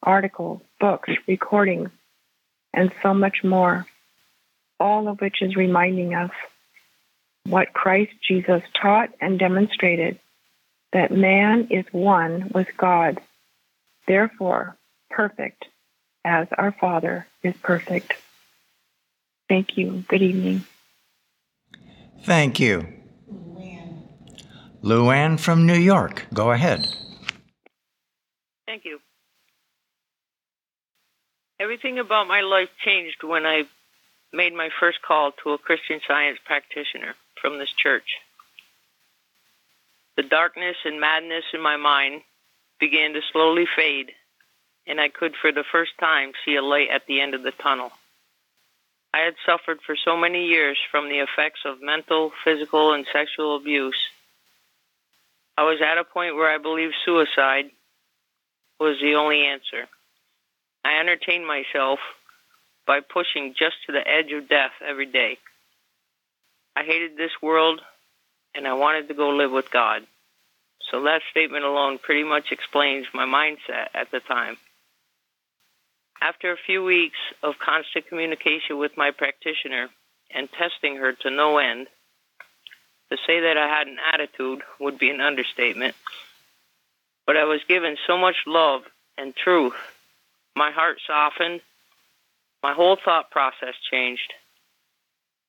articles, 0.03 0.61
books, 0.81 1.09
recordings, 1.27 1.91
and 2.75 2.91
so 3.03 3.15
much 3.15 3.45
more, 3.45 3.87
all 4.81 5.09
of 5.09 5.21
which 5.21 5.41
is 5.41 5.57
reminding 5.57 6.15
us 6.15 6.33
what 7.47 7.73
Christ 7.73 8.13
Jesus 8.27 8.63
taught 8.81 9.11
and 9.21 9.39
demonstrated 9.39 10.19
that 10.93 11.13
man 11.13 11.69
is 11.71 11.87
one 11.93 12.51
with 12.53 12.69
God, 12.77 13.21
therefore 14.07 14.77
perfect 15.11 15.65
as 16.25 16.49
our 16.57 16.73
Father 16.73 17.27
is 17.43 17.55
perfect. 17.63 18.15
Thank 19.49 19.79
you. 19.79 20.05
Good 20.09 20.23
evening. 20.23 20.65
Thank 22.25 22.61
you. 22.61 22.98
Luann. 24.83 25.39
From 25.39 25.67
New 25.67 25.77
York, 25.77 26.27
go 26.33 26.51
ahead. 26.51 26.87
Thank 28.67 28.85
you. 28.85 29.01
Everything 31.61 31.99
about 31.99 32.29
my 32.29 32.43
life 32.43 32.69
changed 32.85 33.23
when 33.23 33.45
I 33.45 33.65
made 34.33 34.55
my 34.55 34.69
first 34.79 35.03
call 35.03 35.33
to 35.43 35.51
a 35.51 35.59
Christian 35.59 36.01
science 36.07 36.39
practitioner 36.45 37.15
from 37.41 37.59
this 37.59 37.73
church. 37.73 38.17
The 40.17 40.23
darkness 40.23 40.77
and 40.85 41.01
madness 41.01 41.45
in 41.53 41.63
my 41.63 41.77
mind 41.77 42.23
began 42.79 43.13
to 43.15 43.21
slowly 43.33 43.67
fade, 43.77 44.13
and 44.87 45.01
I 45.01 45.09
could 45.09 45.35
for 45.41 45.53
the 45.53 45.65
first 45.71 45.93
time 45.99 46.33
see 46.45 46.57
a 46.57 46.63
light 46.63 46.89
at 46.93 47.07
the 47.07 47.21
end 47.21 47.35
of 47.35 47.43
the 47.43 47.53
tunnel. 47.53 47.91
I 49.15 49.21
had 49.21 49.35
suffered 49.47 49.81
for 49.85 49.97
so 49.97 50.17
many 50.17 50.47
years 50.47 50.79
from 50.91 51.09
the 51.09 51.21
effects 51.21 51.61
of 51.65 51.83
mental, 51.83 52.33
physical, 52.45 52.93
and 52.93 53.07
sexual 53.13 53.57
abuse. 53.57 53.99
I 55.59 55.63
was 55.65 55.81
at 55.83 55.99
a 55.99 56.05
point 56.05 56.37
where 56.37 56.49
I 56.49 56.59
believed 56.59 56.95
suicide 57.05 57.65
was 58.79 58.97
the 59.03 59.17
only 59.17 59.45
answer. 59.45 59.89
I 60.85 61.01
entertained 61.01 61.49
myself 61.49 61.99
by 62.87 63.01
pushing 63.01 63.57
just 63.59 63.75
to 63.87 63.93
the 63.93 64.07
edge 64.07 64.31
of 64.31 64.49
death 64.49 64.71
every 64.89 65.07
day. 65.07 65.37
I 66.77 66.85
hated 66.85 67.17
this 67.17 67.33
world 67.43 67.81
and 68.55 68.69
I 68.69 68.75
wanted 68.75 69.09
to 69.09 69.15
go 69.15 69.31
live 69.31 69.51
with 69.51 69.69
God. 69.73 70.03
So 70.93 71.03
that 71.03 71.23
statement 71.33 71.65
alone 71.65 71.99
pretty 71.99 72.23
much 72.23 72.53
explains 72.53 73.07
my 73.13 73.27
mindset 73.27 73.89
at 73.95 74.13
the 74.13 74.21
time. 74.21 74.59
After 76.23 76.53
a 76.53 76.65
few 76.67 76.85
weeks 76.85 77.19
of 77.43 77.59
constant 77.59 78.07
communication 78.07 78.79
with 78.79 78.97
my 78.97 79.11
practitioner 79.11 79.89
and 80.33 80.49
testing 80.53 80.99
her 80.99 81.15
to 81.15 81.31
no 81.31 81.59
end, 81.59 81.89
to 83.11 83.17
say 83.27 83.41
that 83.41 83.57
I 83.57 83.69
had 83.69 83.87
an 83.87 83.99
attitude 84.13 84.63
would 84.79 84.99
be 84.99 85.11
an 85.11 85.21
understatement. 85.21 85.95
But 87.27 87.37
I 87.37 87.45
was 87.45 87.61
given 87.69 87.97
so 88.07 88.17
much 88.19 88.37
love 88.47 88.83
and 89.17 89.35
truth. 89.35 89.75
My 90.57 90.71
heart 90.71 90.99
softened. 91.07 91.61
My 92.63 92.73
whole 92.73 92.97
thought 92.97 93.31
process 93.31 93.75
changed. 93.91 94.33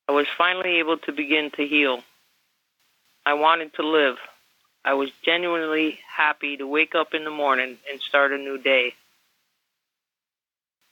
I 0.08 0.12
was 0.12 0.28
finally 0.38 0.80
able 0.80 0.98
to 1.00 1.12
begin 1.12 1.52
to 1.52 1.68
heal. 1.68 2.02
I 3.26 3.34
wanted 3.34 3.74
to 3.76 3.88
live. 3.88 4.18
I 4.84 4.94
was 4.94 5.10
genuinely 5.24 6.00
happy 6.08 6.58
to 6.58 6.66
wake 6.66 6.96
up 6.96 7.14
in 7.14 7.24
the 7.24 7.32
morning 7.32 7.78
and 7.92 8.02
start 8.02 8.32
a 8.32 8.38
new 8.38 8.58
day. 8.58 8.94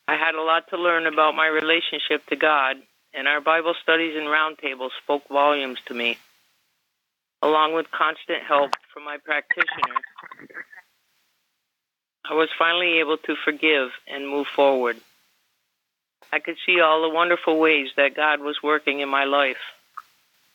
I 0.07 0.15
had 0.15 0.35
a 0.35 0.41
lot 0.41 0.69
to 0.69 0.77
learn 0.77 1.05
about 1.05 1.35
my 1.35 1.47
relationship 1.47 2.25
to 2.27 2.35
God, 2.35 2.77
and 3.13 3.27
our 3.27 3.41
Bible 3.41 3.73
studies 3.81 4.15
and 4.15 4.27
roundtables 4.27 4.91
spoke 5.03 5.27
volumes 5.29 5.79
to 5.87 5.93
me. 5.93 6.17
Along 7.41 7.73
with 7.73 7.91
constant 7.91 8.43
help 8.43 8.71
from 8.93 9.05
my 9.05 9.17
practitioner, 9.17 10.01
I 12.29 12.33
was 12.33 12.49
finally 12.57 12.99
able 12.99 13.17
to 13.17 13.35
forgive 13.45 13.89
and 14.07 14.27
move 14.27 14.47
forward. 14.47 14.97
I 16.31 16.39
could 16.39 16.57
see 16.65 16.81
all 16.81 17.01
the 17.03 17.13
wonderful 17.13 17.57
ways 17.57 17.89
that 17.95 18.15
God 18.15 18.41
was 18.41 18.61
working 18.61 18.99
in 18.99 19.07
my 19.07 19.23
life. 19.23 19.57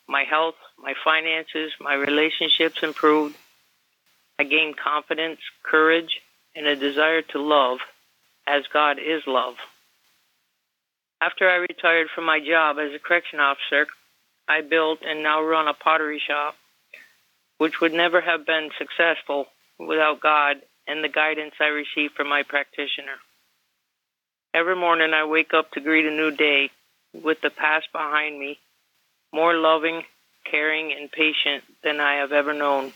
My 0.08 0.24
health, 0.24 0.56
my 0.78 0.94
finances, 1.04 1.72
my 1.80 1.94
relationships 1.94 2.82
improved. 2.82 3.36
I 4.38 4.44
gained 4.44 4.76
confidence, 4.76 5.40
courage, 5.62 6.20
and 6.54 6.66
a 6.66 6.76
desire 6.76 7.22
to 7.22 7.40
love 7.40 7.78
as 8.46 8.64
God 8.72 8.98
is 8.98 9.22
love. 9.26 9.54
After 11.20 11.48
I 11.48 11.54
retired 11.54 12.08
from 12.14 12.24
my 12.24 12.40
job 12.40 12.78
as 12.78 12.92
a 12.92 12.98
correction 12.98 13.38
officer, 13.38 13.86
I 14.48 14.60
built 14.60 14.98
and 15.06 15.22
now 15.22 15.42
run 15.42 15.68
a 15.68 15.74
pottery 15.74 16.20
shop, 16.26 16.56
which 17.62 17.80
would 17.80 17.92
never 17.92 18.20
have 18.20 18.44
been 18.44 18.70
successful 18.76 19.46
without 19.78 20.18
God 20.18 20.56
and 20.88 21.04
the 21.04 21.08
guidance 21.08 21.54
I 21.60 21.66
received 21.66 22.14
from 22.16 22.28
my 22.28 22.42
practitioner. 22.42 23.14
Every 24.52 24.74
morning 24.74 25.12
I 25.14 25.26
wake 25.26 25.54
up 25.54 25.70
to 25.70 25.80
greet 25.80 26.04
a 26.04 26.10
new 26.10 26.32
day 26.32 26.70
with 27.14 27.40
the 27.40 27.50
past 27.50 27.86
behind 27.92 28.36
me, 28.36 28.58
more 29.32 29.54
loving, 29.54 30.02
caring, 30.44 30.92
and 30.92 31.08
patient 31.08 31.62
than 31.84 32.00
I 32.00 32.14
have 32.14 32.32
ever 32.32 32.52
known. 32.52 32.92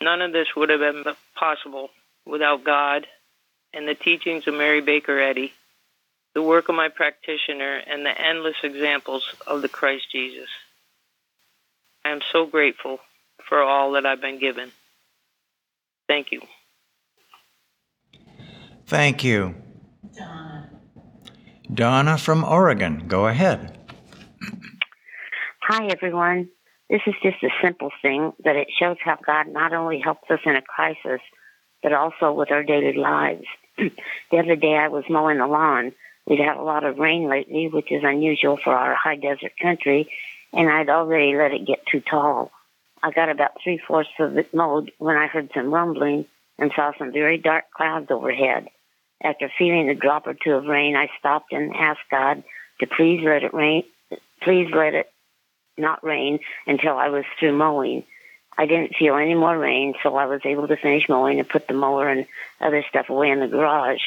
None 0.00 0.22
of 0.22 0.32
this 0.32 0.54
would 0.54 0.68
have 0.68 0.78
been 0.78 1.02
possible 1.34 1.90
without 2.24 2.62
God 2.62 3.08
and 3.74 3.88
the 3.88 3.96
teachings 3.96 4.46
of 4.46 4.54
Mary 4.54 4.80
Baker 4.80 5.18
Eddy, 5.18 5.52
the 6.34 6.42
work 6.42 6.68
of 6.68 6.76
my 6.76 6.88
practitioner, 6.88 7.78
and 7.84 8.06
the 8.06 8.16
endless 8.16 8.62
examples 8.62 9.28
of 9.44 9.60
the 9.60 9.68
Christ 9.68 10.04
Jesus. 10.12 10.50
I 12.04 12.10
am 12.10 12.20
so 12.30 12.46
grateful 12.46 13.00
for 13.50 13.60
all 13.62 13.92
that 13.92 14.06
I've 14.06 14.22
been 14.22 14.38
given. 14.38 14.70
Thank 16.08 16.28
you. 16.32 16.40
Thank 18.86 19.22
you. 19.22 19.54
Donna. 20.16 20.70
Donna 21.72 22.16
from 22.16 22.42
Oregon, 22.44 23.04
go 23.06 23.26
ahead. 23.26 23.76
Hi, 25.62 25.86
everyone. 25.88 26.48
This 26.88 27.02
is 27.06 27.14
just 27.22 27.42
a 27.44 27.50
simple 27.62 27.90
thing, 28.02 28.32
but 28.42 28.56
it 28.56 28.68
shows 28.76 28.96
how 29.04 29.18
God 29.24 29.46
not 29.48 29.72
only 29.72 30.00
helps 30.00 30.28
us 30.30 30.40
in 30.44 30.56
a 30.56 30.62
crisis, 30.62 31.20
but 31.82 31.92
also 31.92 32.32
with 32.32 32.50
our 32.50 32.64
daily 32.64 32.96
lives. 32.96 33.44
the 33.78 34.38
other 34.38 34.56
day 34.56 34.74
I 34.74 34.88
was 34.88 35.04
mowing 35.08 35.38
the 35.38 35.46
lawn. 35.46 35.92
We'd 36.26 36.40
had 36.40 36.56
a 36.56 36.62
lot 36.62 36.84
of 36.84 36.98
rain 36.98 37.28
lately, 37.28 37.68
which 37.68 37.92
is 37.92 38.02
unusual 38.04 38.56
for 38.56 38.74
our 38.74 38.94
high 38.94 39.16
desert 39.16 39.52
country, 39.60 40.10
and 40.52 40.68
I'd 40.68 40.88
already 40.88 41.36
let 41.36 41.52
it 41.52 41.66
get 41.66 41.86
too 41.86 42.00
tall. 42.00 42.50
I 43.02 43.10
got 43.10 43.30
about 43.30 43.62
three 43.62 43.80
fourths 43.86 44.10
of 44.18 44.36
it 44.36 44.52
mowed 44.52 44.92
when 44.98 45.16
I 45.16 45.26
heard 45.26 45.50
some 45.54 45.72
rumbling 45.72 46.26
and 46.58 46.70
saw 46.74 46.92
some 46.98 47.12
very 47.12 47.38
dark 47.38 47.64
clouds 47.74 48.10
overhead. 48.10 48.68
After 49.22 49.50
feeling 49.58 49.88
a 49.88 49.94
drop 49.94 50.26
or 50.26 50.34
two 50.34 50.52
of 50.52 50.64
rain, 50.64 50.96
I 50.96 51.08
stopped 51.18 51.52
and 51.52 51.74
asked 51.74 52.10
God 52.10 52.42
to 52.80 52.86
please 52.86 53.22
let 53.24 53.42
it 53.42 53.54
rain, 53.54 53.84
please 54.42 54.68
let 54.74 54.94
it 54.94 55.10
not 55.76 56.04
rain 56.04 56.40
until 56.66 56.96
I 56.96 57.08
was 57.08 57.24
through 57.38 57.56
mowing. 57.56 58.04
I 58.56 58.66
didn't 58.66 58.96
feel 58.98 59.16
any 59.16 59.34
more 59.34 59.58
rain, 59.58 59.94
so 60.02 60.16
I 60.16 60.26
was 60.26 60.40
able 60.44 60.68
to 60.68 60.76
finish 60.76 61.08
mowing 61.08 61.38
and 61.38 61.48
put 61.48 61.66
the 61.66 61.74
mower 61.74 62.08
and 62.08 62.26
other 62.60 62.84
stuff 62.88 63.08
away 63.08 63.30
in 63.30 63.40
the 63.40 63.48
garage. 63.48 64.00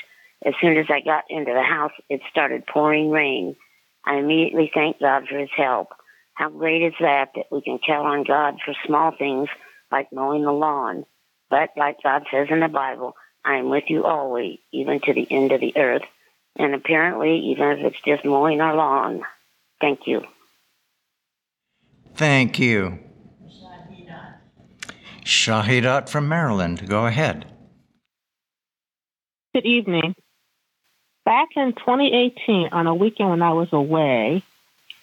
As 0.45 0.53
soon 0.61 0.77
as 0.77 0.85
I 0.89 0.99
got 0.99 1.23
into 1.29 1.53
the 1.53 1.63
house, 1.63 1.93
it 2.09 2.21
started 2.29 2.67
pouring 2.67 3.09
rain. 3.09 3.55
I 4.05 4.17
immediately 4.17 4.69
thanked 4.73 4.99
God 4.99 5.27
for 5.27 5.37
his 5.37 5.49
help. 5.55 5.89
How 6.33 6.49
great 6.49 6.81
is 6.81 6.93
that 6.99 7.29
that 7.35 7.45
we 7.51 7.61
can 7.61 7.79
count 7.85 8.07
on 8.07 8.23
God 8.23 8.55
for 8.65 8.73
small 8.85 9.11
things 9.17 9.49
like 9.91 10.11
mowing 10.11 10.43
the 10.43 10.51
lawn. 10.51 11.05
But 11.49 11.69
like 11.77 11.97
God 12.03 12.23
says 12.31 12.47
in 12.49 12.61
the 12.61 12.67
Bible, 12.67 13.15
I 13.45 13.57
am 13.57 13.69
with 13.69 13.83
you 13.87 14.05
always, 14.05 14.57
even 14.71 14.99
to 15.01 15.13
the 15.13 15.27
end 15.29 15.51
of 15.51 15.61
the 15.61 15.77
earth. 15.77 16.03
And 16.57 16.73
apparently, 16.73 17.37
even 17.51 17.69
if 17.69 17.79
it's 17.85 18.01
just 18.05 18.25
mowing 18.25 18.61
our 18.61 18.75
lawn. 18.75 19.23
Thank 19.81 20.07
you. 20.07 20.23
Thank 22.15 22.59
you. 22.59 22.99
Shahida. 23.47 24.35
Shahidat 25.23 26.09
from 26.09 26.27
Maryland, 26.27 26.87
go 26.87 27.05
ahead. 27.05 27.45
Good 29.53 29.65
evening. 29.65 30.15
Back 31.25 31.49
in 31.55 31.73
2018, 31.73 32.69
on 32.71 32.87
a 32.87 32.95
weekend 32.95 33.29
when 33.29 33.41
I 33.41 33.53
was 33.53 33.69
away, 33.71 34.43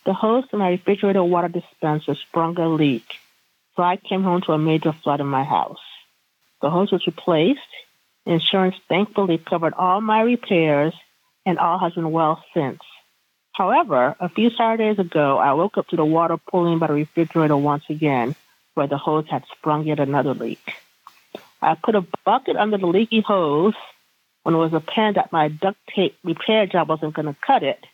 the 0.05 0.13
hose 0.13 0.45
in 0.53 0.59
my 0.59 0.71
refrigerator 0.71 1.23
water 1.23 1.49
dispenser 1.49 2.15
sprung 2.15 2.59
a 2.59 2.69
leak, 2.69 3.05
so 3.77 3.83
I 3.83 3.97
came 3.97 4.23
home 4.23 4.43
to 4.43 4.53
a 4.53 4.59
major 4.59 4.93
flood 4.93 5.21
in 5.21 5.27
my 5.27 5.45
house. 5.45 5.81
The 6.63 6.71
hose 6.71 6.93
was 6.93 7.07
replaced. 7.07 7.61
Insurance 8.27 8.77
thankfully 8.89 9.39
covered 9.39 9.75
all 9.75 10.01
my 10.01 10.21
repairs, 10.21 10.95
and 11.47 11.59
all 11.59 11.79
has 11.79 11.95
been 11.95 12.11
well 12.11 12.43
since. 12.55 12.81
However, 13.53 14.15
a 14.21 14.29
few 14.29 14.51
Saturdays 14.51 14.99
ago, 14.99 15.39
I 15.39 15.53
woke 15.55 15.77
up 15.77 15.89
to 15.89 15.97
the 15.97 16.05
water 16.05 16.37
pooling 16.37 16.79
by 16.79 16.87
the 16.87 16.95
refrigerator 16.95 17.57
once 17.57 17.85
again, 17.89 18.35
where 18.75 18.87
the 18.87 18.99
hose 18.99 19.27
had 19.29 19.45
sprung 19.57 19.87
yet 19.87 20.01
another 20.01 20.35
leak. 20.35 20.75
I 21.61 21.75
put 21.75 21.95
a 21.95 22.07
bucket 22.25 22.57
under 22.57 22.79
the 22.79 22.87
leaky 22.87 23.21
hose 23.21 23.75
when 24.43 24.55
it 24.55 24.59
was 24.59 24.73
apparent 24.73 25.17
that 25.17 25.33
my 25.33 25.49
duct 25.49 25.79
tape 25.95 26.17
repair 26.25 26.67
job 26.67 26.89
wasn't 26.89 27.15
going 27.15 27.27
to 27.27 27.37
cut 27.47 27.63
it, 27.63 27.85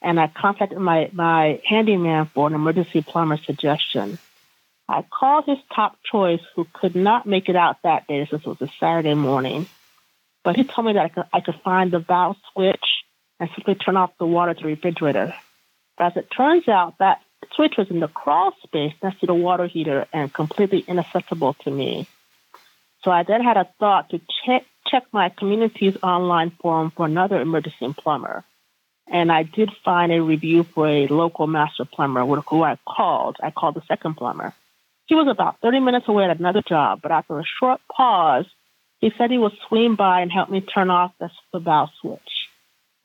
and 0.00 0.18
I 0.20 0.28
contacted 0.28 0.78
my, 0.78 1.10
my 1.12 1.60
handyman 1.64 2.26
for 2.26 2.46
an 2.46 2.54
emergency 2.54 3.02
plumber 3.02 3.36
suggestion. 3.36 4.18
I 4.88 5.02
called 5.02 5.44
his 5.46 5.58
top 5.74 5.98
choice, 6.10 6.40
who 6.54 6.66
could 6.72 6.94
not 6.94 7.26
make 7.26 7.48
it 7.48 7.56
out 7.56 7.82
that 7.82 8.06
day 8.06 8.26
since 8.30 8.42
it 8.42 8.48
was 8.48 8.62
a 8.62 8.72
Saturday 8.80 9.14
morning. 9.14 9.66
But 10.44 10.56
he 10.56 10.64
told 10.64 10.86
me 10.86 10.92
that 10.94 11.04
I 11.04 11.08
could, 11.08 11.24
I 11.32 11.40
could 11.40 11.60
find 11.62 11.90
the 11.90 11.98
valve 11.98 12.36
switch 12.52 12.84
and 13.38 13.50
simply 13.54 13.74
turn 13.74 13.96
off 13.96 14.16
the 14.18 14.26
water 14.26 14.54
to 14.54 14.60
the 14.62 14.68
refrigerator. 14.68 15.34
But 15.98 16.04
as 16.04 16.16
it 16.16 16.30
turns 16.34 16.68
out, 16.68 16.98
that 16.98 17.20
switch 17.54 17.74
was 17.76 17.90
in 17.90 18.00
the 18.00 18.08
crawl 18.08 18.52
space 18.62 18.94
next 19.02 19.20
to 19.20 19.26
the 19.26 19.34
water 19.34 19.66
heater 19.66 20.06
and 20.12 20.32
completely 20.32 20.84
inaccessible 20.86 21.54
to 21.64 21.70
me. 21.70 22.06
So 23.04 23.10
I 23.10 23.24
then 23.24 23.42
had 23.42 23.56
a 23.56 23.68
thought 23.78 24.10
to 24.10 24.20
check, 24.44 24.64
check 24.86 25.04
my 25.12 25.28
community's 25.28 25.96
online 26.02 26.50
forum 26.62 26.92
for 26.96 27.06
another 27.06 27.40
emergency 27.40 27.94
plumber. 27.96 28.44
And 29.10 29.32
I 29.32 29.42
did 29.42 29.70
find 29.84 30.12
a 30.12 30.22
review 30.22 30.64
for 30.64 30.86
a 30.86 31.06
local 31.06 31.46
master 31.46 31.84
plumber 31.84 32.24
who 32.26 32.62
I 32.62 32.78
called. 32.86 33.36
I 33.42 33.50
called 33.50 33.74
the 33.74 33.82
second 33.88 34.16
plumber. 34.16 34.54
He 35.06 35.14
was 35.14 35.26
about 35.26 35.60
30 35.60 35.80
minutes 35.80 36.06
away 36.08 36.24
at 36.24 36.38
another 36.38 36.60
job, 36.60 37.00
but 37.02 37.10
after 37.10 37.38
a 37.38 37.44
short 37.58 37.80
pause, 37.90 38.44
he 39.00 39.10
said 39.16 39.30
he 39.30 39.38
would 39.38 39.56
swing 39.66 39.94
by 39.94 40.20
and 40.20 40.30
help 40.30 40.50
me 40.50 40.60
turn 40.60 40.90
off 40.90 41.12
the, 41.18 41.30
valve 41.58 41.90
switch. 42.00 42.20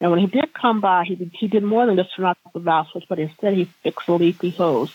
And 0.01 0.11
when 0.11 0.19
he 0.19 0.27
did 0.27 0.53
come 0.53 0.81
by, 0.81 1.05
he 1.05 1.15
did, 1.15 1.31
he 1.33 1.47
did 1.47 1.63
more 1.63 1.85
than 1.85 1.95
just 1.95 2.13
turn 2.15 2.25
off 2.25 2.37
the 2.53 2.59
valve 2.59 2.87
switch, 2.91 3.05
but 3.07 3.19
instead 3.19 3.53
he 3.53 3.65
fixed 3.83 4.07
the 4.07 4.13
leaky 4.13 4.49
hose, 4.49 4.91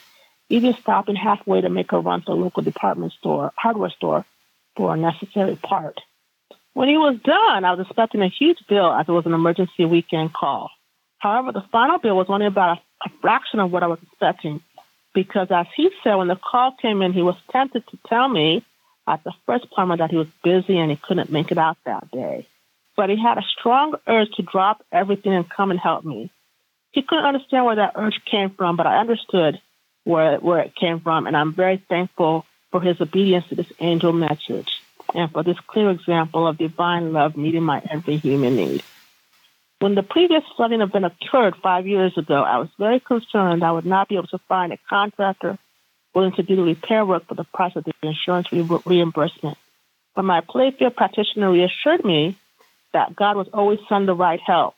even 0.51 0.75
stopping 0.75 1.17
halfway 1.17 1.63
to 1.63 1.71
make 1.71 1.93
a 1.93 1.99
run 1.99 2.21
to 2.21 2.27
the 2.27 2.33
local 2.33 2.63
department 2.63 3.13
store, 3.13 3.53
hardware 3.57 3.91
store, 3.91 4.27
for 4.77 4.95
a 4.95 4.99
necessary 4.99 5.57
part. 5.57 5.99
When 6.75 6.89
he 6.89 6.99
was 6.99 7.19
done, 7.25 7.65
I 7.65 7.73
was 7.73 7.87
expecting 7.87 8.23
a 8.23 8.29
huge 8.29 8.59
bill 8.69 8.93
as 8.93 9.09
it 9.09 9.13
was 9.13 9.27
an 9.27 9.35
emergency 9.35 9.87
weekend 9.87 10.35
call. 10.35 10.71
However, 11.19 11.53
the 11.53 11.65
final 11.73 11.99
bill 11.99 12.17
was 12.17 12.27
only 12.29 12.47
about 12.47 12.79
a, 12.79 13.09
a 13.09 13.11
fraction 13.21 13.61
of 13.61 13.71
what 13.73 13.83
I 13.83 13.89
was 13.89 13.99
expecting 14.03 14.61
because, 15.15 15.49
as 15.51 15.67
he 15.77 15.91
said, 16.03 16.15
when 16.15 16.29
the 16.29 16.37
call 16.37 16.75
came 16.81 17.03
in, 17.03 17.13
he 17.13 17.23
was 17.23 17.37
tempted 17.51 17.87
to 17.89 17.99
tell 18.09 18.29
me 18.29 18.65
at 19.07 19.25
the 19.25 19.33
first 19.47 19.71
plumber 19.71 19.97
that 19.97 20.11
he 20.11 20.17
was 20.17 20.29
busy 20.45 20.79
and 20.79 20.91
he 20.91 20.97
couldn't 20.97 21.33
make 21.33 21.51
it 21.51 21.59
out 21.59 21.77
that 21.85 22.11
day. 22.11 22.47
But 22.97 23.11
he 23.11 23.21
had 23.21 23.39
a 23.39 23.43
strong 23.59 23.95
urge 24.07 24.31
to 24.37 24.43
drop 24.43 24.85
everything 24.93 25.33
and 25.33 25.49
come 25.49 25.71
and 25.71 25.81
help 25.81 26.05
me. 26.05 26.31
He 26.93 27.03
couldn't 27.03 27.25
understand 27.25 27.65
where 27.65 27.77
that 27.77 27.93
urge 27.97 28.21
came 28.25 28.51
from, 28.51 28.77
but 28.77 28.87
I 28.87 28.99
understood 28.99 29.61
where, 30.05 30.39
where 30.39 30.61
it 30.61 30.75
came 30.75 31.01
from, 31.01 31.27
and 31.27 31.37
I'm 31.37 31.53
very 31.53 31.83
thankful 31.89 32.45
for 32.71 32.81
his 32.81 33.01
obedience 33.01 33.47
to 33.49 33.55
this 33.55 33.73
angel 33.79 34.13
message 34.13 34.83
and 35.15 35.31
for 35.31 35.43
this 35.43 35.59
clear 35.67 35.91
example 35.91 36.47
of 36.47 36.59
divine 36.59 37.13
love 37.13 37.37
meeting 37.37 37.63
my 37.63 37.83
every 37.91 38.17
human 38.17 38.57
need. 38.57 38.83
When 39.81 39.95
the 39.95 40.03
previous 40.03 40.43
flooding 40.57 40.81
event 40.81 41.05
occurred 41.05 41.55
five 41.63 41.87
years 41.87 42.17
ago, 42.19 42.43
I 42.43 42.59
was 42.59 42.69
very 42.79 42.99
concerned 42.99 43.63
I 43.63 43.73
would 43.73 43.87
not 43.87 44.09
be 44.09 44.17
able 44.17 44.27
to 44.29 44.39
find 44.49 44.73
a 44.73 44.79
contractor 44.89 45.57
willing 46.15 46.33
to 46.33 46.43
do 46.43 46.57
the 46.57 46.63
repair 46.63 47.07
work 47.07 47.27
for 47.29 47.35
the 47.35 47.45
price 47.45 47.77
of 47.77 47.85
the 47.85 47.93
insurance 48.03 48.51
re- 48.51 48.81
reimbursement. 48.85 49.57
But 50.17 50.25
my 50.25 50.41
Plainfield 50.41 50.97
practitioner 50.97 51.53
reassured 51.53 52.05
me 52.05 52.37
that 52.93 53.15
God 53.15 53.37
was 53.37 53.49
always 53.53 53.79
send 53.89 54.09
the 54.09 54.15
right 54.15 54.41
help 54.41 54.75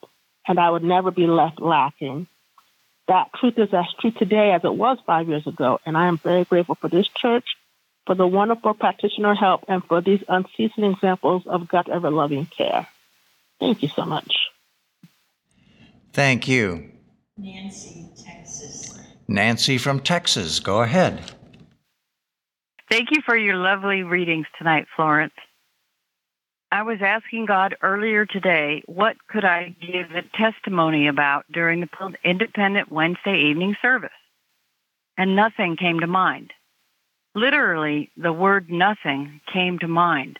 and 0.46 0.58
I 0.58 0.68
would 0.68 0.84
never 0.84 1.10
be 1.10 1.26
left 1.26 1.60
lacking. 1.60 2.26
That 3.08 3.32
truth 3.38 3.58
is 3.58 3.72
as 3.72 3.86
true 4.00 4.10
today 4.10 4.52
as 4.52 4.64
it 4.64 4.74
was 4.74 4.98
five 5.06 5.28
years 5.28 5.46
ago, 5.46 5.80
and 5.86 5.96
I 5.96 6.06
am 6.06 6.18
very 6.18 6.44
grateful 6.44 6.74
for 6.74 6.88
this 6.88 7.08
church 7.08 7.44
for 8.06 8.14
the 8.14 8.26
wonderful 8.26 8.74
practitioner 8.74 9.34
help 9.34 9.64
and 9.68 9.84
for 9.84 10.00
these 10.00 10.22
unceasing 10.28 10.84
examples 10.84 11.46
of 11.46 11.68
God's 11.68 11.88
ever 11.90 12.10
loving 12.10 12.46
care. 12.46 12.86
Thank 13.58 13.82
you 13.82 13.88
so 13.88 14.04
much. 14.04 14.50
Thank 16.12 16.48
you. 16.48 16.90
Nancy, 17.36 18.08
Texas. 18.16 18.98
Nancy 19.28 19.78
from 19.78 20.00
Texas, 20.00 20.60
go 20.60 20.82
ahead. 20.82 21.32
Thank 22.90 23.10
you 23.12 23.22
for 23.24 23.36
your 23.36 23.56
lovely 23.56 24.02
readings 24.02 24.46
tonight, 24.58 24.86
Florence. 24.96 25.34
I 26.72 26.82
was 26.82 26.98
asking 27.00 27.46
God 27.46 27.76
earlier 27.82 28.26
today, 28.26 28.82
what 28.86 29.16
could 29.28 29.44
I 29.44 29.74
give 29.80 30.10
a 30.12 30.22
testimony 30.36 31.08
about 31.08 31.44
during 31.52 31.80
the 31.80 32.14
Independent 32.24 32.90
Wednesday 32.90 33.50
evening 33.50 33.76
service? 33.82 34.10
And 35.16 35.36
nothing 35.36 35.76
came 35.76 36.00
to 36.00 36.06
mind. 36.06 36.52
Literally, 37.34 38.10
the 38.16 38.32
word 38.32 38.70
nothing 38.70 39.40
came 39.52 39.78
to 39.80 39.88
mind. 39.88 40.38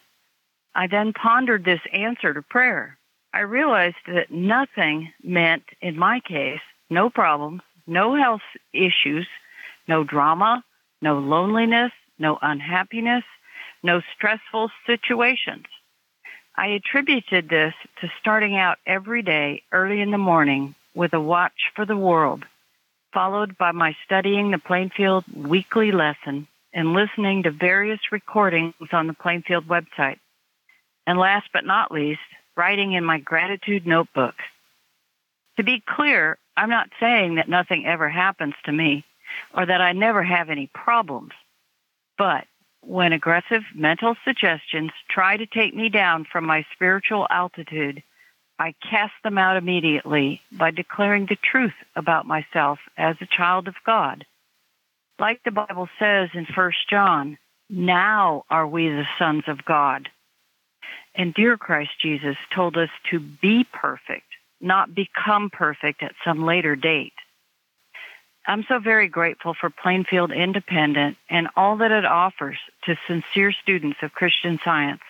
I 0.75 0.87
then 0.87 1.13
pondered 1.13 1.65
this 1.65 1.81
answer 1.93 2.33
to 2.33 2.43
prayer. 2.43 2.97
I 3.33 3.41
realized 3.41 3.97
that 4.09 4.31
nothing 4.31 5.13
meant, 5.23 5.63
in 5.81 5.97
my 5.97 6.21
case, 6.21 6.61
no 6.89 7.11
problems, 7.11 7.63
no 7.87 8.17
health 8.17 8.43
issues, 8.73 9.27
no 9.87 10.03
drama, 10.05 10.65
no 11.01 11.19
loneliness, 11.19 11.93
no 12.19 12.39
unhappiness, 12.43 13.25
no 13.83 14.03
stressful 14.17 14.71
situations. 14.87 15.67
I 16.57 16.69
attributed 16.69 17.49
this 17.49 17.75
to 18.01 18.11
starting 18.21 18.57
out 18.57 18.79
every 18.87 19.23
day 19.23 19.63
early 19.73 20.01
in 20.01 20.11
the 20.11 20.19
morning 20.19 20.75
with 20.95 21.15
a 21.15 21.21
watch 21.21 21.71
for 21.75 21.87
the 21.87 21.97
world, 21.97 22.45
followed 23.15 23.57
by 23.57 23.73
my 23.73 23.97
studying 24.05 24.51
the 24.51 24.59
Plainfield 24.59 25.25
weekly 25.35 25.93
lesson 25.93 26.49
and 26.75 26.93
listening 26.93 27.45
to 27.45 27.51
various 27.51 28.01
recordings 28.13 28.75
on 28.93 29.07
the 29.07 29.15
Plainfield 29.15 29.67
website. 29.69 30.19
And 31.07 31.19
last 31.19 31.49
but 31.53 31.65
not 31.65 31.93
least, 31.93 32.21
writing 32.61 32.93
in 32.93 33.05
my 33.05 33.19
gratitude 33.19 33.87
notebook. 33.87 34.35
To 35.57 35.65
be 35.65 35.83
clear, 35.87 36.39
I'm 36.57 36.71
not 36.71 36.91
saying 37.01 37.37
that 37.37 37.49
nothing 37.49 37.87
ever 37.87 38.09
happens 38.09 38.55
to 38.65 38.73
me 38.73 39.05
or 39.57 39.65
that 39.65 39.81
I 39.81 39.93
never 39.93 40.23
have 40.23 40.51
any 40.51 40.69
problems. 40.75 41.33
But 42.19 42.45
when 42.83 43.13
aggressive 43.13 43.63
mental 43.75 44.15
suggestions 44.25 44.91
try 45.09 45.37
to 45.37 45.47
take 45.47 45.75
me 45.75 45.89
down 45.89 46.27
from 46.31 46.45
my 46.45 46.67
spiritual 46.75 47.27
altitude, 47.31 48.03
I 48.59 48.75
cast 48.91 49.15
them 49.25 49.39
out 49.39 49.57
immediately 49.57 50.43
by 50.53 50.71
declaring 50.71 51.27
the 51.27 51.39
truth 51.51 51.75
about 51.97 52.27
myself 52.27 52.79
as 52.97 53.17
a 53.21 53.37
child 53.37 53.69
of 53.69 53.75
God 53.87 54.27
like 55.21 55.43
the 55.45 55.51
Bible 55.51 55.89
says 55.99 56.31
in 56.35 56.47
1 56.47 56.73
John, 56.89 57.39
now 57.69 58.45
are 58.51 58.67
we 58.67 58.89
the 58.89 59.07
sons 59.19 59.45
of 59.47 59.65
God. 59.65 60.09
And 61.15 61.35
dear 61.35 61.57
Christ 61.57 61.91
Jesus 62.01 62.37
told 62.55 62.77
us 62.77 62.91
to 63.11 63.21
be 63.21 63.65
perfect, 63.73 64.27
not 64.61 64.95
become 64.95 65.51
perfect 65.51 66.03
at 66.03 66.15
some 66.25 66.45
later 66.45 66.77
date. 66.77 67.13
I'm 68.47 68.65
so 68.69 68.79
very 68.79 69.09
grateful 69.09 69.55
for 69.55 69.71
Plainfield 69.71 70.33
Independent 70.33 71.17
and 71.29 71.49
all 71.57 71.77
that 71.79 71.91
it 71.91 72.05
offers 72.05 72.59
to 72.85 72.97
sincere 73.07 73.53
students 73.53 73.99
of 74.03 74.13
Christian 74.13 74.59
Science, 74.65 75.03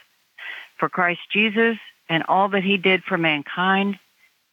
for 0.78 0.88
Christ 0.88 1.20
Jesus 1.32 1.76
and 2.09 2.24
all 2.24 2.48
that 2.48 2.64
he 2.64 2.76
did 2.76 3.05
for 3.05 3.16
mankind, 3.16 3.98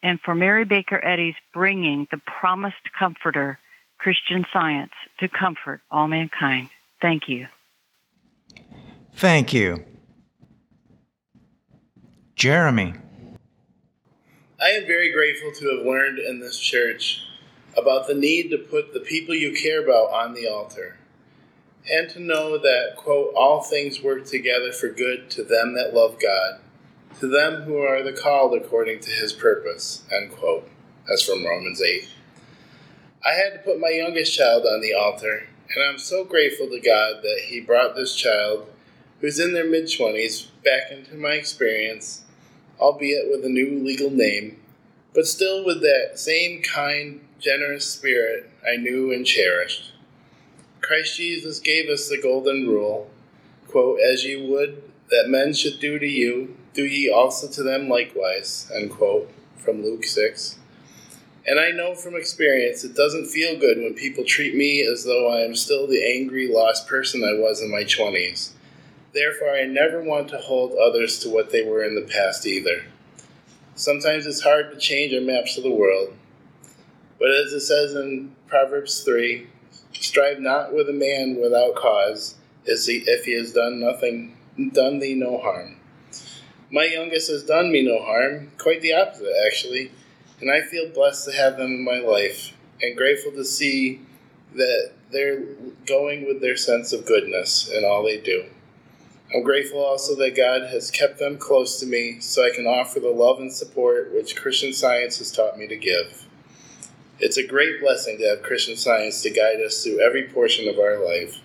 and 0.04 0.22
for 0.22 0.36
Mary 0.36 0.64
Baker 0.64 1.04
Eddy's 1.04 1.36
bringing 1.54 2.08
the 2.12 2.20
promised 2.20 2.94
comforter 2.98 3.58
Christian 3.98 4.46
Science 4.54 4.94
to 5.20 5.28
comfort 5.28 5.82
all 5.90 6.08
mankind. 6.08 6.70
Thank 7.02 7.28
you. 7.28 7.48
Thank 9.14 9.54
you. 9.54 9.84
Jeremy. 12.38 12.94
I 14.62 14.70
am 14.70 14.86
very 14.86 15.12
grateful 15.12 15.52
to 15.54 15.76
have 15.76 15.88
learned 15.88 16.20
in 16.20 16.40
this 16.40 16.60
church 16.60 17.24
about 17.76 18.06
the 18.06 18.14
need 18.14 18.52
to 18.52 18.60
put 18.60 18.94
the 18.94 19.00
people 19.00 19.34
you 19.34 19.54
care 19.60 19.84
about 19.84 20.12
on 20.14 20.36
the 20.36 20.48
altar 20.48 20.98
and 21.92 22.08
to 22.12 22.20
know 22.20 22.60
that, 22.60 22.94
quote, 22.96 23.34
all 23.36 23.64
things 23.64 24.04
work 24.04 24.28
together 24.28 24.72
for 24.72 24.88
good 24.90 25.32
to 25.32 25.44
them 25.44 25.74
that 25.74 25.96
love 25.96 26.20
God, 26.22 26.60
to 27.20 27.28
them 27.28 27.64
who 27.64 27.78
are 27.80 28.04
the 28.04 28.14
called 28.14 28.54
according 28.54 29.00
to 29.00 29.10
his 29.10 29.34
purpose, 29.34 30.04
end 30.12 30.32
quote. 30.32 30.70
That's 31.08 31.24
from 31.24 31.44
Romans 31.44 31.82
8. 31.82 32.08
I 33.26 33.32
had 33.32 33.54
to 33.54 33.60
put 33.66 33.80
my 33.80 33.90
youngest 33.90 34.38
child 34.38 34.68
on 34.68 34.82
the 34.82 34.94
altar, 34.94 35.48
and 35.74 35.84
I'm 35.84 35.98
so 35.98 36.24
grateful 36.24 36.68
to 36.68 36.80
God 36.80 37.24
that 37.24 37.46
He 37.48 37.62
brought 37.62 37.96
this 37.96 38.16
child, 38.16 38.70
who's 39.22 39.40
in 39.40 39.54
their 39.54 39.68
mid 39.68 39.86
20s, 39.86 40.50
back 40.64 40.92
into 40.92 41.16
my 41.16 41.32
experience, 41.32 42.26
albeit 42.80 43.30
with 43.30 43.46
a 43.46 43.50
new 43.50 43.84
legal 43.84 44.10
name, 44.10 44.58
but 45.14 45.26
still 45.26 45.66
with 45.66 45.82
that 45.82 46.12
same 46.16 46.62
kind, 46.62 47.22
generous 47.40 47.86
spirit 47.86 48.50
I 48.68 48.78
knew 48.78 49.12
and 49.12 49.26
cherished. 49.26 49.94
Christ 50.82 51.18
Jesus 51.18 51.60
gave 51.60 51.90
us 51.90 52.08
the 52.08 52.22
golden 52.22 52.68
rule 52.68 53.10
quote, 53.68 54.00
As 54.00 54.24
ye 54.24 54.50
would 54.50 54.82
that 55.10 55.30
men 55.30 55.54
should 55.54 55.80
do 55.80 56.00
to 56.00 56.08
you, 56.08 56.56
do 56.74 56.86
ye 56.86 57.10
also 57.10 57.48
to 57.48 57.64
them 57.64 57.90
likewise, 57.90 58.72
end 58.74 58.92
quote, 58.92 59.32
from 59.58 59.84
Luke 59.84 60.04
6. 60.04 60.58
And 61.46 61.60
I 61.60 61.72
know 61.72 61.96
from 61.96 62.16
experience 62.16 62.84
it 62.84 62.96
doesn't 62.96 63.28
feel 63.28 63.58
good 63.58 63.78
when 63.78 63.94
people 63.94 64.26
treat 64.26 64.54
me 64.54 64.82
as 64.82 65.06
though 65.06 65.32
I 65.32 65.42
am 65.42 65.56
still 65.56 65.88
the 65.88 66.04
angry, 66.04 66.48
lost 66.48 66.88
person 66.88 67.24
I 67.24 67.40
was 67.40 67.62
in 67.62 67.72
my 67.72 67.84
20s. 67.84 68.52
Therefore, 69.18 69.50
I 69.50 69.66
never 69.66 70.04
want 70.04 70.30
to 70.30 70.38
hold 70.38 70.74
others 70.78 71.18
to 71.20 71.30
what 71.30 71.52
they 71.52 71.64
were 71.64 71.84
in 71.84 71.96
the 71.96 72.08
past 72.14 72.46
either. 72.46 72.84
Sometimes 73.74 74.28
it's 74.28 74.42
hard 74.42 74.72
to 74.72 74.78
change 74.78 75.14
our 75.14 75.22
maps 75.22 75.58
of 75.58 75.64
the 75.64 75.72
world. 75.72 76.14
But 77.18 77.32
as 77.32 77.52
it 77.52 77.62
says 77.62 77.96
in 77.96 78.36
Proverbs 78.48 79.02
3, 79.02 79.48
strive 79.94 80.40
not 80.40 80.72
with 80.72 80.88
a 80.88 80.94
man 80.94 81.40
without 81.42 81.74
cause, 81.76 82.36
if 82.66 83.26
he 83.26 83.34
has 83.34 83.54
done 83.54 83.80
nothing, 83.80 84.38
done 84.72 85.00
thee 85.00 85.16
no 85.16 85.40
harm. 85.40 85.78
My 86.72 86.84
youngest 86.84 87.32
has 87.32 87.44
done 87.44 87.72
me 87.72 87.82
no 87.82 88.04
harm, 88.04 88.52
quite 88.60 88.82
the 88.82 88.94
opposite, 88.94 89.34
actually 89.48 89.92
and 90.40 90.52
I 90.52 90.62
feel 90.62 90.90
blessed 90.90 91.26
to 91.26 91.36
have 91.36 91.58
them 91.58 91.72
in 91.72 91.84
my 91.84 92.00
life 92.00 92.56
and 92.82 92.96
grateful 92.96 93.32
to 93.32 93.46
see 93.46 94.02
that 94.56 94.92
they're 95.12 95.42
going 95.86 96.28
with 96.28 96.42
their 96.42 96.58
sense 96.58 96.94
of 96.94 97.06
goodness 97.06 97.70
in 97.70 97.84
all 97.84 98.04
they 98.04 98.20
do. 98.20 98.46
I'm 99.34 99.44
grateful 99.44 99.84
also 99.84 100.16
that 100.16 100.38
God 100.38 100.70
has 100.72 100.90
kept 100.90 101.20
them 101.20 101.38
close 101.38 101.80
to 101.80 101.86
me 101.86 102.20
so 102.22 102.46
I 102.46 102.56
can 102.56 102.66
offer 102.66 103.00
the 103.00 103.10
love 103.10 103.40
and 103.40 103.52
support 103.52 104.14
which 104.14 104.38
Christian 104.38 104.72
Science 104.72 105.18
has 105.18 105.32
taught 105.32 105.58
me 105.58 105.68
to 105.68 105.76
give. 105.76 106.26
It's 107.20 107.38
a 107.38 107.46
great 107.46 107.82
blessing 107.82 108.18
to 108.20 108.28
have 108.30 108.44
Christian 108.44 108.78
Science 108.78 109.22
to 109.24 109.30
guide 109.30 109.60
us 109.66 109.84
through 109.84 110.00
every 110.00 110.28
portion 110.30 110.70
of 110.70 110.78
our 110.80 111.04
life. 111.04 111.42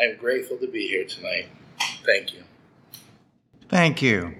I'm 0.00 0.16
grateful 0.16 0.56
to 0.58 0.66
be 0.66 0.88
here 0.88 1.04
tonight. 1.04 1.48
Thank 2.04 2.32
you. 2.32 2.42
Thank 3.68 4.02
you. 4.02 4.34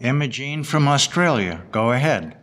Imogene 0.00 0.64
from 0.64 0.88
Australia, 0.88 1.64
go 1.70 1.92
ahead. 1.92 2.36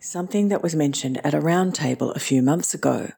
Something 0.00 0.48
that 0.48 0.62
was 0.62 0.74
mentioned 0.74 1.18
at 1.24 1.34
a 1.34 1.40
roundtable 1.40 2.14
a 2.14 2.20
few 2.20 2.42
months 2.42 2.74
ago, 2.74 3.12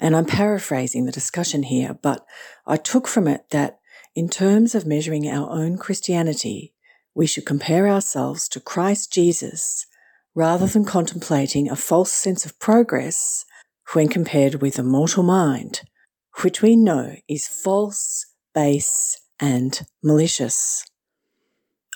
and 0.00 0.16
I'm 0.16 0.26
paraphrasing 0.26 1.06
the 1.06 1.12
discussion 1.12 1.64
here, 1.64 1.98
but 2.02 2.24
I 2.66 2.76
took 2.76 3.08
from 3.08 3.26
it 3.28 3.50
that 3.50 3.78
in 4.14 4.28
terms 4.28 4.74
of 4.74 4.86
measuring 4.86 5.28
our 5.28 5.50
own 5.50 5.78
Christianity, 5.78 6.74
we 7.14 7.26
should 7.26 7.46
compare 7.46 7.88
ourselves 7.88 8.48
to 8.50 8.60
Christ 8.60 9.12
Jesus 9.12 9.86
rather 10.34 10.66
than 10.66 10.84
contemplating 10.84 11.70
a 11.70 11.76
false 11.76 12.12
sense 12.12 12.44
of 12.44 12.58
progress 12.58 13.44
when 13.92 14.08
compared 14.08 14.60
with 14.60 14.74
the 14.74 14.82
mortal 14.82 15.22
mind, 15.22 15.82
which 16.42 16.60
we 16.60 16.76
know 16.76 17.14
is 17.28 17.46
false, 17.46 18.26
base, 18.54 19.18
and 19.40 19.86
malicious. 20.02 20.84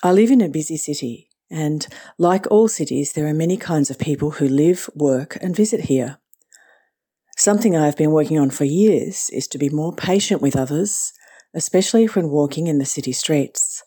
I 0.03 0.11
live 0.11 0.31
in 0.31 0.41
a 0.41 0.49
busy 0.49 0.77
city, 0.77 1.29
and 1.51 1.85
like 2.17 2.49
all 2.49 2.67
cities, 2.67 3.13
there 3.13 3.27
are 3.27 3.33
many 3.33 3.57
kinds 3.57 3.91
of 3.91 3.99
people 3.99 4.31
who 4.31 4.47
live, 4.47 4.89
work, 4.95 5.37
and 5.41 5.55
visit 5.55 5.81
here. 5.81 6.17
Something 7.43 7.75
I 7.75 7.87
have 7.87 7.97
been 7.97 8.11
working 8.11 8.37
on 8.37 8.51
for 8.51 8.65
years 8.65 9.31
is 9.33 9.47
to 9.47 9.57
be 9.57 9.67
more 9.67 9.95
patient 9.95 10.43
with 10.43 10.55
others, 10.55 11.11
especially 11.55 12.05
when 12.05 12.29
walking 12.29 12.67
in 12.67 12.77
the 12.77 12.85
city 12.85 13.13
streets. 13.13 13.81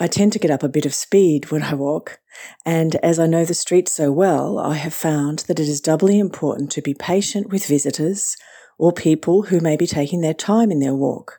I 0.00 0.08
tend 0.08 0.32
to 0.32 0.40
get 0.40 0.50
up 0.50 0.64
a 0.64 0.68
bit 0.68 0.84
of 0.84 0.92
speed 0.92 1.52
when 1.52 1.62
I 1.62 1.74
walk, 1.74 2.18
and 2.66 2.96
as 2.96 3.20
I 3.20 3.28
know 3.28 3.44
the 3.44 3.54
streets 3.54 3.92
so 3.92 4.10
well, 4.10 4.58
I 4.58 4.74
have 4.74 4.92
found 4.92 5.44
that 5.46 5.60
it 5.60 5.68
is 5.68 5.80
doubly 5.80 6.18
important 6.18 6.72
to 6.72 6.82
be 6.82 6.92
patient 6.92 7.50
with 7.50 7.64
visitors 7.64 8.36
or 8.76 8.92
people 8.92 9.42
who 9.42 9.60
may 9.60 9.76
be 9.76 9.86
taking 9.86 10.20
their 10.20 10.34
time 10.34 10.72
in 10.72 10.80
their 10.80 10.96
walk. 10.96 11.38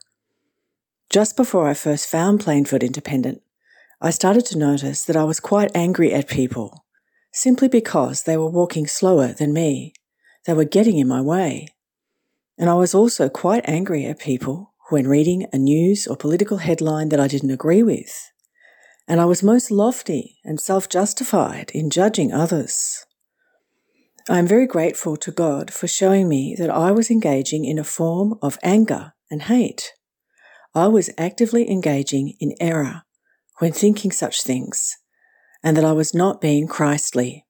Just 1.10 1.36
before 1.36 1.68
I 1.68 1.74
first 1.74 2.08
found 2.08 2.40
Plainfield 2.40 2.82
Independent, 2.82 3.42
I 4.00 4.12
started 4.12 4.46
to 4.46 4.58
notice 4.58 5.04
that 5.04 5.18
I 5.18 5.26
was 5.26 5.42
quite 5.42 5.76
angry 5.76 6.14
at 6.14 6.30
people, 6.30 6.86
simply 7.34 7.68
because 7.68 8.24
they 8.24 8.38
were 8.38 8.50
walking 8.50 8.88
slower 8.88 9.34
than 9.34 9.52
me. 9.52 9.92
They 10.46 10.54
were 10.54 10.66
getting 10.66 10.98
in 10.98 11.08
my 11.08 11.22
way. 11.22 11.68
And 12.58 12.70
I 12.70 12.74
was 12.76 12.94
also 12.94 13.30
quite 13.30 13.68
angry 13.68 14.06
at 14.06 14.20
people 14.20 14.74
when 14.90 15.08
reading 15.08 15.48
a 15.54 15.58
news 15.58 16.08
or 16.08 16.18
political 16.18 16.58
headline 16.58 17.10
that 17.10 17.20
I 17.20 17.28
didn't 17.28 17.52
agree 17.52 17.84
with. 17.84 18.32
And 19.08 19.20
I 19.20 19.26
was 19.26 19.44
most 19.44 19.72
lofty 19.72 20.38
and 20.44 20.60
self 20.60 20.90
justified 20.90 21.72
in 21.74 21.90
judging 21.90 22.32
others. 22.32 23.06
I 24.30 24.38
am 24.38 24.48
very 24.48 24.68
grateful 24.68 25.18
to 25.18 25.32
God 25.32 25.74
for 25.74 25.88
showing 25.88 26.30
me 26.30 26.56
that 26.58 26.70
I 26.70 26.92
was 26.92 27.10
engaging 27.10 27.66
in 27.66 27.80
a 27.80 27.84
form 27.84 28.38
of 28.42 28.60
anger 28.62 29.14
and 29.32 29.44
hate. 29.44 29.94
I 30.76 30.88
was 30.88 31.10
actively 31.18 31.70
engaging 31.70 32.36
in 32.40 32.54
error 32.60 33.04
when 33.58 33.74
thinking 33.74 34.12
such 34.12 34.44
things, 34.44 34.98
and 35.64 35.76
that 35.76 35.86
I 35.86 35.92
was 35.92 36.14
not 36.14 36.40
being 36.40 36.68
Christly. 36.68 37.46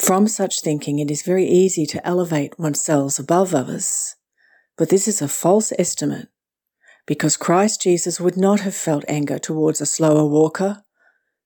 From 0.00 0.28
such 0.28 0.62
thinking, 0.62 0.98
it 0.98 1.10
is 1.10 1.20
very 1.20 1.46
easy 1.46 1.84
to 1.84 2.04
elevate 2.06 2.58
oneself 2.58 3.18
above 3.18 3.54
others, 3.54 4.16
but 4.78 4.88
this 4.88 5.06
is 5.06 5.20
a 5.20 5.28
false 5.28 5.74
estimate, 5.78 6.28
because 7.06 7.36
Christ 7.36 7.82
Jesus 7.82 8.18
would 8.18 8.34
not 8.34 8.60
have 8.60 8.74
felt 8.74 9.04
anger 9.08 9.38
towards 9.38 9.78
a 9.78 9.86
slower 9.86 10.24
walker, 10.24 10.82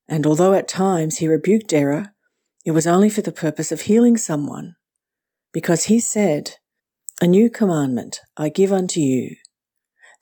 and 0.07 0.25
although 0.25 0.55
at 0.55 0.69
times 0.69 1.19
he 1.19 1.27
rebuked 1.27 1.73
error, 1.73 2.15
it 2.65 2.71
was 2.71 2.87
only 2.87 3.11
for 3.11 3.23
the 3.23 3.33
purpose 3.33 3.73
of 3.73 3.83
healing 3.83 4.17
someone, 4.17 4.77
because 5.53 5.85
he 5.85 5.99
said, 5.99 6.53
A 7.21 7.27
new 7.27 7.51
commandment 7.51 8.21
I 8.37 8.51
give 8.51 8.73
unto 8.73 9.01
you, 9.01 9.35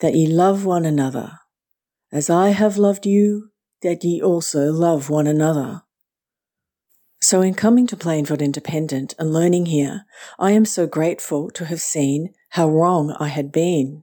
that 0.00 0.14
ye 0.14 0.26
love 0.26 0.64
one 0.64 0.86
another. 0.86 1.32
As 2.10 2.30
I 2.30 2.48
have 2.48 2.78
loved 2.78 3.04
you, 3.04 3.50
that 3.82 4.02
ye 4.02 4.22
also 4.22 4.72
love 4.72 5.10
one 5.10 5.26
another. 5.26 5.82
So, 7.24 7.40
in 7.40 7.54
coming 7.54 7.86
to 7.86 7.96
Plainfield 7.96 8.42
Independent 8.42 9.14
and 9.16 9.32
learning 9.32 9.66
here, 9.66 10.06
I 10.40 10.50
am 10.50 10.64
so 10.64 10.88
grateful 10.88 11.50
to 11.50 11.66
have 11.66 11.80
seen 11.80 12.34
how 12.50 12.68
wrong 12.68 13.14
I 13.20 13.28
had 13.28 13.52
been. 13.52 14.02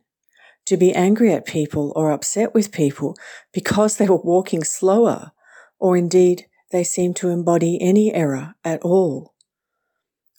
To 0.67 0.77
be 0.77 0.95
angry 0.95 1.33
at 1.33 1.45
people 1.45 1.91
or 1.97 2.11
upset 2.11 2.53
with 2.53 2.71
people 2.71 3.17
because 3.51 3.97
they 3.97 4.07
were 4.07 4.15
walking 4.15 4.63
slower, 4.63 5.33
or 5.79 5.97
indeed 5.97 6.45
they 6.71 6.85
seemed 6.85 7.17
to 7.17 7.27
embody 7.27 7.77
any 7.81 8.13
error 8.13 8.55
at 8.63 8.81
all. 8.83 9.33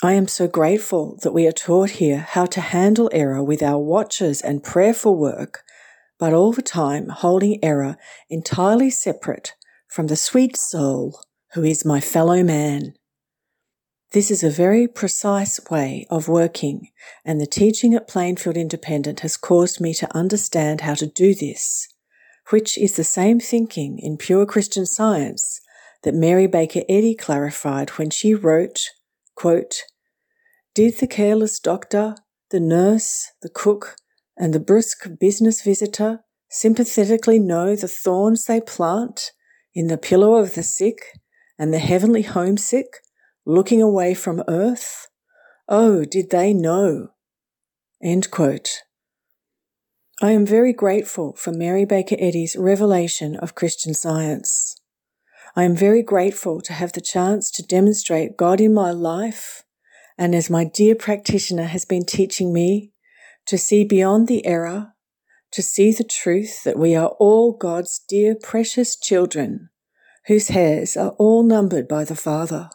I 0.03 0.14
am 0.14 0.26
so 0.26 0.49
grateful 0.49 1.18
that 1.22 1.35
we 1.35 1.47
are 1.47 1.53
taught 1.53 1.91
here 1.91 2.20
how 2.31 2.47
to 2.47 2.62
handle 2.62 3.11
error 3.12 3.45
with 3.45 3.62
our 3.62 3.78
watches 3.78 4.41
and 4.41 4.64
prayerful 4.64 5.16
work 5.16 5.64
but 6.18 6.33
all 6.33 6.53
the 6.53 6.62
time 6.62 7.09
holding 7.09 7.62
error 7.62 7.97
entirely 8.31 8.89
separate 8.89 9.55
from 9.89 10.07
the 10.07 10.16
sweet 10.16 10.57
soul 10.57 11.20
who 11.55 11.64
is 11.64 11.84
my 11.84 12.01
fellow 12.01 12.42
man. 12.42 12.94
This 14.12 14.30
is 14.30 14.42
a 14.42 14.51
very 14.51 14.88
precise 14.88 15.61
way 15.70 16.07
of 16.11 16.28
working, 16.28 16.88
and 17.24 17.40
the 17.40 17.46
teaching 17.46 17.94
at 17.94 18.09
Plainfield 18.09 18.57
Independent 18.57 19.20
has 19.20 19.36
caused 19.36 19.80
me 19.80 19.94
to 19.94 20.16
understand 20.16 20.80
how 20.80 20.94
to 20.94 21.07
do 21.07 21.34
this, 21.34 21.88
which 22.51 22.76
is 22.76 22.96
the 22.96 23.05
same 23.05 23.38
thinking 23.38 23.98
in 24.01 24.16
pure 24.16 24.46
Christian 24.46 24.84
science 24.84 25.61
that 26.03 26.14
Mary 26.14 26.46
Baker 26.46 26.82
Eddy 26.88 27.14
clarified 27.14 27.90
when 27.90 28.11
she 28.11 28.34
wrote, 28.34 28.80
quote, 29.36 29.82
Did 30.74 30.98
the 30.98 31.07
careless 31.07 31.61
doctor, 31.61 32.16
the 32.51 32.61
nurse, 32.61 33.28
the 33.42 33.48
cook, 33.48 33.96
and 34.36 34.53
the 34.53 34.61
brusque 34.61 35.07
business 35.20 35.62
visitor 35.62 36.20
sympathetically 36.48 37.38
know 37.38 37.76
the 37.76 37.86
thorns 37.86 38.46
they 38.46 38.61
plant 38.61 39.30
in 39.72 39.86
the 39.86 39.98
pillow 39.98 40.34
of 40.34 40.55
the 40.55 40.64
sick 40.64 41.19
and 41.61 41.74
the 41.74 41.78
heavenly 41.78 42.22
homesick 42.22 43.02
looking 43.44 43.82
away 43.82 44.14
from 44.14 44.42
earth? 44.48 45.08
Oh, 45.68 46.06
did 46.06 46.30
they 46.30 46.54
know? 46.54 47.08
I 50.22 50.30
am 50.30 50.46
very 50.46 50.72
grateful 50.72 51.34
for 51.36 51.52
Mary 51.52 51.84
Baker 51.84 52.16
Eddy's 52.18 52.56
revelation 52.56 53.36
of 53.36 53.54
Christian 53.54 53.92
science. 53.92 54.74
I 55.54 55.64
am 55.64 55.76
very 55.76 56.02
grateful 56.02 56.62
to 56.62 56.72
have 56.72 56.92
the 56.92 57.00
chance 57.02 57.50
to 57.50 57.62
demonstrate 57.62 58.38
God 58.38 58.58
in 58.58 58.72
my 58.72 58.90
life, 58.90 59.62
and 60.16 60.34
as 60.34 60.48
my 60.48 60.64
dear 60.64 60.94
practitioner 60.94 61.64
has 61.64 61.84
been 61.84 62.06
teaching 62.06 62.54
me, 62.54 62.92
to 63.46 63.58
see 63.58 63.84
beyond 63.84 64.28
the 64.28 64.46
error, 64.46 64.94
to 65.52 65.62
see 65.62 65.92
the 65.92 66.04
truth 66.04 66.64
that 66.64 66.78
we 66.78 66.94
are 66.94 67.14
all 67.18 67.52
God's 67.52 68.00
dear 68.08 68.34
precious 68.34 68.96
children, 68.96 69.68
whose 70.31 70.47
hairs 70.47 70.97
are 70.97 71.11
all 71.18 71.43
numbered 71.43 71.89
by 71.89 72.05
the 72.05 72.14
Father. 72.14 72.70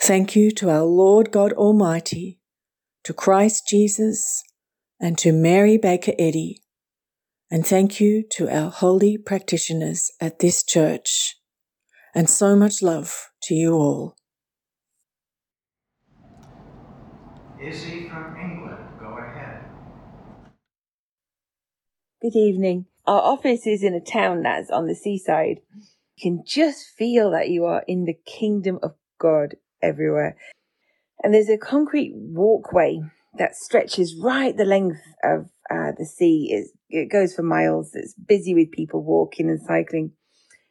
Thank 0.00 0.34
you 0.34 0.50
to 0.52 0.70
our 0.70 0.84
Lord 0.84 1.30
God 1.30 1.52
Almighty, 1.52 2.40
to 3.04 3.12
Christ 3.12 3.68
Jesus, 3.68 4.42
and 4.98 5.18
to 5.18 5.32
Mary 5.32 5.76
Baker 5.76 6.14
Eddy, 6.18 6.62
and 7.50 7.66
thank 7.66 8.00
you 8.00 8.24
to 8.30 8.48
our 8.48 8.70
holy 8.70 9.18
practitioners 9.18 10.10
at 10.18 10.38
this 10.38 10.64
church. 10.64 11.36
And 12.14 12.30
so 12.30 12.56
much 12.56 12.80
love 12.80 13.28
to 13.42 13.54
you 13.54 13.74
all. 13.74 14.16
Izzy 17.62 18.08
from 18.08 18.34
England, 18.40 18.98
go 18.98 19.18
ahead. 19.18 19.66
Good 22.22 22.34
evening. 22.34 22.86
Our 23.06 23.20
office 23.20 23.66
is 23.66 23.82
in 23.82 23.94
a 23.94 24.00
town 24.00 24.42
that's 24.42 24.70
on 24.70 24.86
the 24.86 24.94
seaside. 24.94 25.60
You 26.16 26.22
can 26.22 26.44
just 26.46 26.86
feel 26.96 27.30
that 27.32 27.48
you 27.48 27.64
are 27.64 27.82
in 27.88 28.04
the 28.04 28.16
kingdom 28.26 28.78
of 28.82 28.94
God 29.18 29.56
everywhere. 29.82 30.36
And 31.22 31.34
there's 31.34 31.48
a 31.48 31.58
concrete 31.58 32.12
walkway 32.14 33.00
that 33.38 33.56
stretches 33.56 34.16
right 34.20 34.56
the 34.56 34.64
length 34.64 35.00
of 35.24 35.46
uh, 35.70 35.92
the 35.96 36.06
sea. 36.06 36.48
It's, 36.50 36.70
it 36.90 37.10
goes 37.10 37.34
for 37.34 37.42
miles. 37.42 37.92
It's 37.94 38.14
busy 38.14 38.54
with 38.54 38.70
people 38.70 39.02
walking 39.02 39.48
and 39.48 39.60
cycling. 39.60 40.12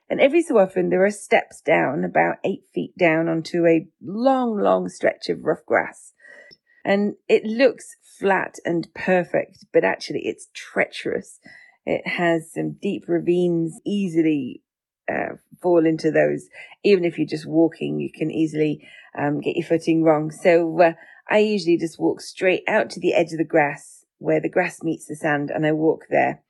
And 0.10 0.20
every 0.20 0.42
so 0.42 0.58
often 0.58 0.90
there 0.90 1.06
are 1.06 1.12
steps 1.12 1.62
down, 1.62 2.04
about 2.04 2.36
eight 2.44 2.64
feet 2.74 2.98
down 2.98 3.30
onto 3.30 3.66
a 3.66 3.88
long, 4.02 4.58
long 4.58 4.90
stretch 4.90 5.30
of 5.30 5.44
rough 5.44 5.66
grass. 5.66 6.14
And 6.84 7.16
it 7.30 7.44
looks 7.46 7.96
flat 8.20 8.56
and 8.66 8.88
perfect, 8.94 9.66
but 9.72 9.84
actually 9.84 10.22
it's 10.26 10.50
treacherous. 10.54 11.40
It 11.86 12.08
has 12.08 12.52
some 12.54 12.78
deep 12.82 13.06
ravines, 13.08 13.80
easily 13.86 14.62
uh, 15.12 15.36
fall 15.62 15.86
into 15.86 16.12
those. 16.12 16.48
Even 16.84 17.06
if 17.06 17.18
you're 17.18 17.28
just 17.28 17.48
walking, 17.48 18.00
you 18.00 18.12
can 18.14 18.32
easily 18.32 18.88
um, 19.18 19.42
get 19.42 19.56
your 19.56 19.66
footing 19.66 20.04
wrong. 20.04 20.32
So 20.32 20.80
uh, 20.80 20.94
I 21.30 21.40
usually 21.40 21.78
just 21.78 22.00
walk 22.00 22.22
straight 22.22 22.64
out 22.68 22.90
to 22.92 23.00
the 23.00 23.14
edge 23.14 23.32
of 23.32 23.38
the 23.38 23.44
grass 23.44 24.06
where 24.18 24.40
the 24.40 24.50
grass 24.50 24.84
meets 24.84 25.08
the 25.08 25.16
sand 25.16 25.50
and 25.50 25.66
I 25.66 25.72
walk 25.72 26.06
there. 26.10 26.44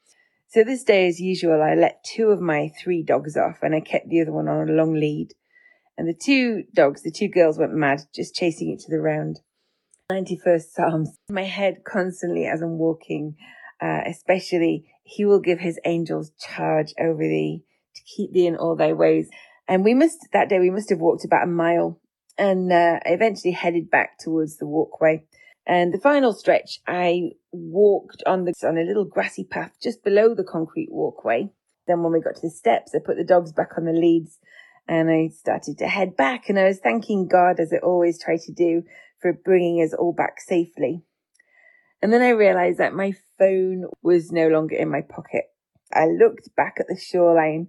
So 0.49 0.65
this 0.65 0.83
day, 0.83 1.07
as 1.07 1.21
usual, 1.21 1.61
I 1.61 1.75
let 1.75 2.03
two 2.03 2.27
of 2.27 2.41
my 2.41 2.69
three 2.81 3.03
dogs 3.03 3.37
off 3.37 3.59
and 3.61 3.73
I 3.73 3.79
kept 3.79 4.09
the 4.09 4.21
other 4.21 4.33
one 4.33 4.49
on 4.49 4.67
a 4.67 4.73
long 4.73 4.93
lead. 4.93 5.29
And 5.97 6.07
the 6.09 6.13
two 6.13 6.63
dogs, 6.73 7.03
the 7.03 7.11
two 7.11 7.29
girls 7.29 7.57
went 7.57 7.73
mad, 7.73 8.01
just 8.13 8.35
chasing 8.35 8.77
to 8.77 8.91
the 8.91 8.99
round. 8.99 9.39
91st 10.11 10.63
Psalms, 10.73 11.17
my 11.29 11.43
head 11.43 11.83
constantly 11.85 12.45
as 12.45 12.61
I'm 12.61 12.77
walking, 12.77 13.37
uh, 13.81 14.01
especially, 14.05 14.91
He 15.15 15.25
will 15.25 15.39
give 15.39 15.59
His 15.59 15.79
angels 15.83 16.31
charge 16.39 16.93
over 16.99 17.21
thee 17.21 17.63
to 17.95 18.01
keep 18.15 18.31
thee 18.31 18.47
in 18.47 18.55
all 18.55 18.75
thy 18.75 18.93
ways. 18.93 19.29
And 19.67 19.83
we 19.83 19.93
must, 19.93 20.27
that 20.31 20.49
day, 20.49 20.59
we 20.59 20.69
must 20.69 20.89
have 20.89 20.99
walked 20.99 21.25
about 21.25 21.43
a 21.43 21.47
mile 21.47 21.99
and 22.37 22.71
uh, 22.71 22.99
eventually 23.05 23.51
headed 23.51 23.91
back 23.91 24.17
towards 24.19 24.57
the 24.57 24.65
walkway. 24.65 25.23
And 25.67 25.93
the 25.93 25.99
final 25.99 26.33
stretch, 26.33 26.79
I 26.87 27.31
walked 27.51 28.23
on 28.25 28.45
the 28.45 28.53
on 28.63 28.77
a 28.77 28.83
little 28.83 29.05
grassy 29.05 29.43
path 29.43 29.73
just 29.81 30.03
below 30.03 30.33
the 30.33 30.43
concrete 30.43 30.89
walkway. 30.91 31.49
Then 31.87 32.03
when 32.03 32.13
we 32.13 32.21
got 32.21 32.35
to 32.35 32.41
the 32.41 32.49
steps, 32.49 32.95
I 32.95 32.99
put 33.05 33.17
the 33.17 33.23
dogs 33.23 33.51
back 33.51 33.71
on 33.77 33.85
the 33.85 33.91
leads 33.91 34.39
and 34.87 35.09
I 35.09 35.27
started 35.27 35.77
to 35.79 35.87
head 35.87 36.15
back 36.15 36.49
and 36.49 36.57
I 36.57 36.63
was 36.63 36.79
thanking 36.79 37.27
God 37.27 37.59
as 37.59 37.71
I 37.73 37.77
always 37.77 38.21
try 38.21 38.37
to 38.37 38.51
do 38.53 38.83
for 39.21 39.33
bringing 39.33 39.83
us 39.83 39.93
all 39.93 40.13
back 40.13 40.39
safely. 40.39 41.03
And 42.01 42.11
then 42.11 42.21
I 42.21 42.29
realized 42.29 42.79
that 42.79 42.93
my 42.93 43.13
phone 43.37 43.85
was 44.01 44.31
no 44.31 44.47
longer 44.47 44.75
in 44.75 44.89
my 44.89 45.01
pocket. 45.01 45.45
I 45.93 46.05
looked 46.05 46.55
back 46.55 46.77
at 46.79 46.87
the 46.87 46.99
shoreline 46.99 47.67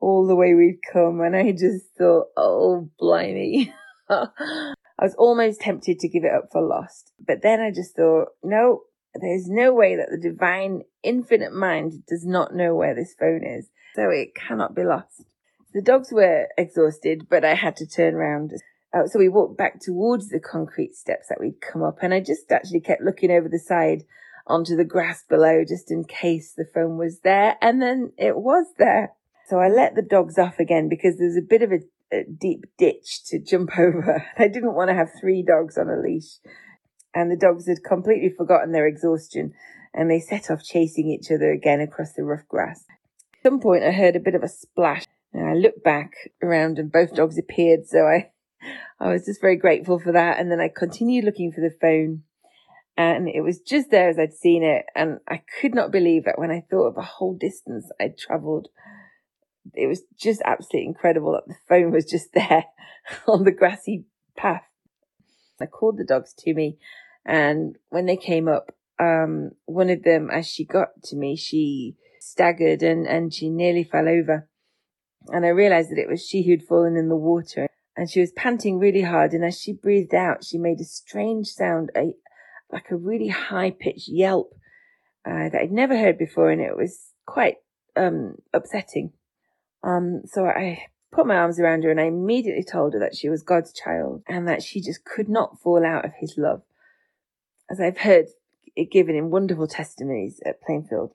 all 0.00 0.26
the 0.26 0.36
way 0.36 0.54
we'd 0.54 0.80
come 0.92 1.20
and 1.20 1.36
I 1.36 1.52
just 1.52 1.86
thought, 1.98 2.26
oh, 2.36 2.90
blimey. 2.98 3.72
I 4.08 5.04
was 5.04 5.14
almost 5.18 5.60
tempted 5.60 5.98
to 5.98 6.08
give 6.08 6.24
it 6.24 6.32
up 6.32 6.48
for 6.52 6.62
lost. 6.62 7.12
But 7.24 7.42
then 7.42 7.60
I 7.60 7.70
just 7.70 7.96
thought, 7.96 8.28
no, 8.42 8.82
there's 9.14 9.48
no 9.48 9.74
way 9.74 9.96
that 9.96 10.08
the 10.10 10.30
divine 10.30 10.82
infinite 11.02 11.52
mind 11.52 12.06
does 12.06 12.24
not 12.24 12.54
know 12.54 12.74
where 12.74 12.94
this 12.94 13.14
phone 13.18 13.44
is. 13.44 13.68
So 13.94 14.10
it 14.10 14.34
cannot 14.34 14.74
be 14.74 14.84
lost. 14.84 15.24
The 15.72 15.82
dogs 15.82 16.10
were 16.12 16.48
exhausted, 16.56 17.26
but 17.28 17.44
I 17.44 17.54
had 17.54 17.76
to 17.76 17.86
turn 17.86 18.14
around. 18.14 18.52
Uh, 18.94 19.06
so 19.06 19.18
we 19.18 19.28
walked 19.28 19.58
back 19.58 19.80
towards 19.80 20.28
the 20.28 20.40
concrete 20.40 20.94
steps 20.94 21.28
that 21.28 21.40
we'd 21.40 21.60
come 21.60 21.82
up 21.82 21.98
and 22.02 22.14
I 22.14 22.20
just 22.20 22.50
actually 22.50 22.80
kept 22.80 23.02
looking 23.02 23.30
over 23.30 23.48
the 23.48 23.58
side 23.58 24.04
onto 24.46 24.76
the 24.76 24.84
grass 24.84 25.24
below 25.28 25.64
just 25.66 25.90
in 25.90 26.04
case 26.04 26.52
the 26.56 26.68
phone 26.72 26.96
was 26.96 27.20
there. 27.20 27.56
And 27.60 27.82
then 27.82 28.12
it 28.16 28.36
was 28.36 28.66
there. 28.78 29.12
So 29.48 29.58
I 29.58 29.68
let 29.68 29.94
the 29.94 30.02
dogs 30.02 30.38
off 30.38 30.58
again 30.58 30.88
because 30.88 31.18
there's 31.18 31.36
a 31.36 31.42
bit 31.42 31.62
of 31.62 31.72
a 31.72 31.78
a 32.12 32.24
deep 32.24 32.66
ditch 32.78 33.24
to 33.26 33.38
jump 33.38 33.70
over. 33.78 34.24
I 34.38 34.48
didn't 34.48 34.74
want 34.74 34.90
to 34.90 34.94
have 34.94 35.08
three 35.20 35.42
dogs 35.42 35.78
on 35.78 35.88
a 35.88 36.00
leash. 36.00 36.38
And 37.14 37.30
the 37.30 37.36
dogs 37.36 37.66
had 37.66 37.82
completely 37.82 38.30
forgotten 38.36 38.72
their 38.72 38.86
exhaustion 38.86 39.54
and 39.94 40.10
they 40.10 40.20
set 40.20 40.50
off 40.50 40.62
chasing 40.62 41.08
each 41.08 41.30
other 41.30 41.50
again 41.50 41.80
across 41.80 42.12
the 42.12 42.24
rough 42.24 42.46
grass. 42.48 42.84
At 43.34 43.42
some 43.42 43.60
point, 43.60 43.84
I 43.84 43.92
heard 43.92 44.16
a 44.16 44.20
bit 44.20 44.34
of 44.34 44.42
a 44.42 44.48
splash. 44.48 45.04
And 45.32 45.48
I 45.48 45.54
looked 45.54 45.82
back 45.82 46.12
around 46.42 46.78
and 46.78 46.92
both 46.92 47.14
dogs 47.14 47.38
appeared. 47.38 47.86
So 47.86 48.00
I, 48.00 48.30
I 48.98 49.10
was 49.10 49.26
just 49.26 49.40
very 49.40 49.56
grateful 49.56 49.98
for 49.98 50.12
that. 50.12 50.38
And 50.38 50.50
then 50.50 50.60
I 50.60 50.68
continued 50.68 51.24
looking 51.24 51.52
for 51.52 51.60
the 51.60 51.74
phone 51.80 52.22
and 52.96 53.28
it 53.28 53.42
was 53.42 53.60
just 53.60 53.90
there 53.90 54.08
as 54.08 54.18
I'd 54.18 54.32
seen 54.32 54.62
it. 54.62 54.86
And 54.94 55.18
I 55.28 55.42
could 55.60 55.74
not 55.74 55.92
believe 55.92 56.24
that 56.24 56.38
when 56.38 56.50
I 56.50 56.64
thought 56.70 56.88
of 56.88 56.94
the 56.94 57.02
whole 57.02 57.34
distance 57.34 57.90
I'd 58.00 58.16
traveled 58.16 58.68
it 59.74 59.86
was 59.86 60.02
just 60.18 60.42
absolutely 60.44 60.86
incredible 60.86 61.32
that 61.32 61.48
the 61.48 61.58
phone 61.68 61.90
was 61.90 62.04
just 62.04 62.32
there 62.34 62.66
on 63.26 63.44
the 63.44 63.52
grassy 63.52 64.04
path. 64.36 64.62
I 65.60 65.66
called 65.66 65.98
the 65.98 66.04
dogs 66.04 66.34
to 66.40 66.54
me, 66.54 66.76
and 67.24 67.76
when 67.88 68.06
they 68.06 68.16
came 68.16 68.46
up, 68.46 68.74
um, 68.98 69.52
one 69.64 69.88
of 69.88 70.02
them, 70.02 70.30
as 70.30 70.46
she 70.46 70.64
got 70.64 70.88
to 71.04 71.16
me, 71.16 71.34
she 71.34 71.96
staggered 72.20 72.82
and, 72.82 73.06
and 73.06 73.32
she 73.32 73.48
nearly 73.48 73.84
fell 73.84 74.08
over. 74.08 74.48
And 75.28 75.44
I 75.44 75.48
realized 75.48 75.90
that 75.90 75.98
it 75.98 76.08
was 76.08 76.26
she 76.26 76.42
who'd 76.42 76.62
fallen 76.62 76.96
in 76.96 77.08
the 77.08 77.16
water 77.16 77.68
and 77.96 78.10
she 78.10 78.20
was 78.20 78.32
panting 78.32 78.78
really 78.78 79.02
hard. 79.02 79.32
And 79.32 79.44
as 79.44 79.58
she 79.58 79.72
breathed 79.72 80.14
out, 80.14 80.44
she 80.44 80.58
made 80.58 80.80
a 80.80 80.84
strange 80.84 81.48
sound, 81.48 81.90
a, 81.96 82.14
like 82.70 82.90
a 82.90 82.96
really 82.96 83.28
high 83.28 83.70
pitched 83.70 84.08
yelp, 84.08 84.52
uh, 85.24 85.48
that 85.48 85.60
I'd 85.62 85.72
never 85.72 85.96
heard 85.96 86.18
before. 86.18 86.50
And 86.50 86.60
it 86.60 86.76
was 86.76 87.12
quite, 87.24 87.56
um, 87.96 88.36
upsetting. 88.52 89.12
Um, 89.82 90.22
so 90.26 90.44
I 90.44 90.86
put 91.10 91.26
my 91.26 91.36
arms 91.36 91.58
around 91.58 91.84
her 91.84 91.90
and 91.90 92.00
I 92.00 92.04
immediately 92.04 92.64
told 92.64 92.92
her 92.92 93.00
that 93.00 93.16
she 93.16 93.28
was 93.28 93.42
God's 93.42 93.72
child 93.72 94.22
and 94.28 94.46
that 94.46 94.62
she 94.62 94.80
just 94.80 95.04
could 95.04 95.28
not 95.28 95.60
fall 95.60 95.84
out 95.84 96.04
of 96.04 96.12
his 96.18 96.34
love. 96.36 96.62
As 97.70 97.80
I've 97.80 97.98
heard 97.98 98.26
it 98.76 98.92
given 98.92 99.16
in 99.16 99.30
wonderful 99.30 99.66
testimonies 99.66 100.40
at 100.44 100.60
Plainfield. 100.60 101.12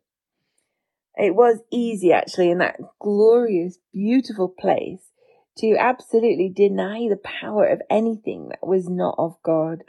It 1.16 1.36
was 1.36 1.60
easy 1.72 2.12
actually 2.12 2.50
in 2.50 2.58
that 2.58 2.80
glorious, 3.00 3.78
beautiful 3.94 4.50
place 4.50 5.12
to 5.62 5.76
absolutely 5.78 6.52
deny 6.54 7.08
the 7.08 7.18
power 7.24 7.66
of 7.66 7.82
anything 7.90 8.50
that 8.50 8.66
was 8.66 8.90
not 8.90 9.16
of 9.18 9.36
God. 9.44 9.84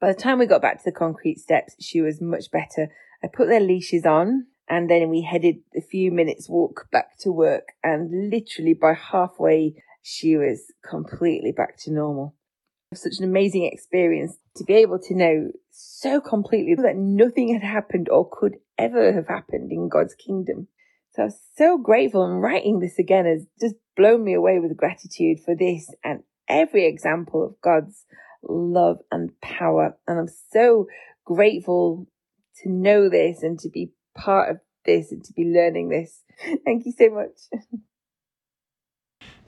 By 0.00 0.12
the 0.12 0.20
time 0.20 0.40
we 0.40 0.46
got 0.46 0.60
back 0.60 0.78
to 0.78 0.90
the 0.90 0.92
concrete 0.92 1.38
steps, 1.38 1.76
she 1.80 2.00
was 2.00 2.20
much 2.20 2.50
better. 2.50 2.88
I 3.22 3.28
put 3.28 3.48
their 3.48 3.60
leashes 3.60 4.04
on 4.04 4.46
and 4.68 4.90
then 4.90 5.08
we 5.08 5.22
headed 5.22 5.56
a 5.76 5.80
few 5.80 6.10
minutes 6.10 6.48
walk 6.48 6.88
back 6.90 7.16
to 7.20 7.30
work. 7.30 7.68
And 7.82 8.30
literally 8.30 8.74
by 8.74 8.94
halfway, 8.94 9.76
she 10.02 10.36
was 10.36 10.72
completely 10.88 11.52
back 11.52 11.78
to 11.82 11.92
normal. 11.92 12.34
Such 12.92 13.14
an 13.18 13.24
amazing 13.24 13.64
experience 13.72 14.36
to 14.56 14.64
be 14.64 14.74
able 14.74 14.98
to 15.00 15.14
know 15.14 15.50
so 15.70 16.20
completely 16.20 16.74
that 16.74 16.96
nothing 16.96 17.52
had 17.52 17.62
happened 17.62 18.08
or 18.08 18.28
could 18.30 18.56
ever 18.78 19.12
have 19.12 19.28
happened 19.28 19.70
in 19.70 19.88
God's 19.88 20.14
kingdom. 20.14 20.68
So 21.12 21.22
I 21.22 21.24
was 21.26 21.40
so 21.56 21.78
grateful 21.78 22.24
and 22.24 22.42
writing 22.42 22.80
this 22.80 22.98
again 22.98 23.26
has 23.26 23.46
just 23.60 23.76
blown 23.96 24.24
me 24.24 24.34
away 24.34 24.58
with 24.58 24.76
gratitude 24.76 25.40
for 25.44 25.54
this 25.54 25.88
and 26.02 26.22
every 26.48 26.86
example 26.86 27.44
of 27.44 27.60
God's 27.62 28.04
love 28.42 28.98
and 29.10 29.38
power. 29.40 29.96
And 30.06 30.18
I'm 30.18 30.30
so 30.52 30.86
grateful 31.24 32.06
to 32.62 32.68
know 32.68 33.08
this 33.08 33.42
and 33.42 33.58
to 33.60 33.68
be 33.68 33.92
part 34.16 34.50
of 34.50 34.58
this 34.84 35.12
and 35.12 35.24
to 35.24 35.32
be 35.32 35.44
learning 35.44 35.88
this. 35.88 36.22
Thank 36.64 36.86
you 36.86 36.92
so 36.92 37.10
much. 37.10 37.62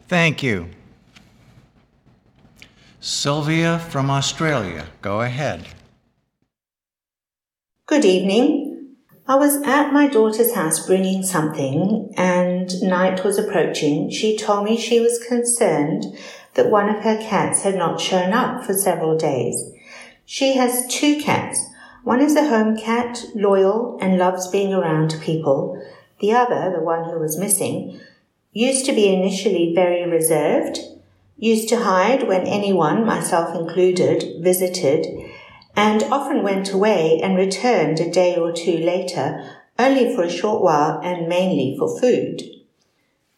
Thank 0.08 0.42
you. 0.42 0.68
Sylvia 3.00 3.78
from 3.78 4.10
Australia, 4.10 4.86
go 5.02 5.20
ahead. 5.20 5.66
Good 7.86 8.04
evening. 8.04 8.65
I 9.28 9.34
was 9.34 9.60
at 9.62 9.92
my 9.92 10.06
daughter's 10.06 10.54
house 10.54 10.86
bringing 10.86 11.22
something, 11.24 12.12
and 12.16 12.82
night 12.82 13.24
was 13.24 13.38
approaching. 13.38 14.10
She 14.10 14.36
told 14.36 14.64
me 14.64 14.76
she 14.76 15.00
was 15.00 15.24
concerned 15.26 16.04
that 16.54 16.70
one 16.70 16.88
of 16.88 17.02
her 17.02 17.16
cats 17.16 17.62
had 17.62 17.74
not 17.74 18.00
shown 18.00 18.32
up 18.32 18.64
for 18.64 18.72
several 18.72 19.18
days. 19.18 19.72
She 20.24 20.54
has 20.56 20.86
two 20.86 21.20
cats, 21.20 21.64
one 22.06 22.20
is 22.20 22.36
a 22.36 22.48
home 22.48 22.76
cat, 22.76 23.24
loyal 23.34 23.98
and 24.00 24.16
loves 24.16 24.46
being 24.46 24.72
around 24.72 25.18
people. 25.20 25.84
The 26.20 26.32
other, 26.32 26.70
the 26.70 26.80
one 26.80 27.10
who 27.10 27.18
was 27.18 27.36
missing, 27.36 28.00
used 28.52 28.86
to 28.86 28.92
be 28.92 29.12
initially 29.12 29.74
very 29.74 30.08
reserved, 30.08 30.78
used 31.36 31.68
to 31.70 31.82
hide 31.82 32.28
when 32.28 32.46
anyone, 32.46 33.04
myself 33.04 33.56
included, 33.56 34.40
visited, 34.40 35.04
and 35.76 36.02
often 36.04 36.42
went 36.42 36.72
away 36.72 37.20
and 37.22 37.36
returned 37.36 38.00
a 38.00 38.10
day 38.10 38.34
or 38.34 38.50
two 38.50 38.78
later, 38.78 39.46
only 39.78 40.16
for 40.16 40.22
a 40.22 40.30
short 40.30 40.62
while 40.62 40.98
and 41.04 41.28
mainly 41.28 41.76
for 41.78 42.00
food. 42.00 42.42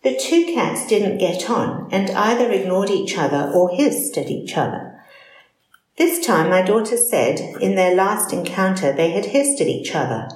The 0.04 0.16
two 0.16 0.46
cats 0.54 0.86
didn't 0.86 1.18
get 1.18 1.50
on 1.50 1.88
and 1.90 2.10
either 2.10 2.50
ignored 2.52 2.90
each 2.90 3.18
other 3.18 3.50
or 3.52 3.70
hissed 3.70 4.16
at 4.16 4.30
each 4.30 4.56
other. 4.56 5.02
This 5.96 6.24
time, 6.24 6.50
my 6.50 6.62
daughter 6.62 6.96
said 6.96 7.40
in 7.60 7.74
their 7.74 7.96
last 7.96 8.32
encounter 8.32 8.92
they 8.92 9.10
had 9.10 9.26
hissed 9.26 9.60
at 9.60 9.66
each 9.66 9.96
other, 9.96 10.28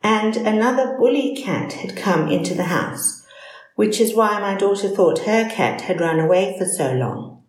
and 0.00 0.36
another 0.36 0.96
bully 0.96 1.34
cat 1.34 1.72
had 1.72 1.96
come 1.96 2.28
into 2.28 2.54
the 2.54 2.64
house, 2.64 3.26
which 3.74 4.00
is 4.00 4.14
why 4.14 4.38
my 4.38 4.54
daughter 4.54 4.88
thought 4.88 5.26
her 5.26 5.50
cat 5.50 5.80
had 5.82 6.00
run 6.00 6.20
away 6.20 6.56
for 6.56 6.64
so 6.64 6.92
long. 6.92 7.41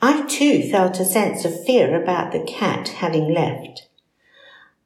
I 0.00 0.26
too 0.26 0.70
felt 0.70 1.00
a 1.00 1.04
sense 1.04 1.44
of 1.44 1.64
fear 1.64 2.00
about 2.00 2.30
the 2.30 2.44
cat 2.44 2.88
having 2.88 3.34
left. 3.34 3.88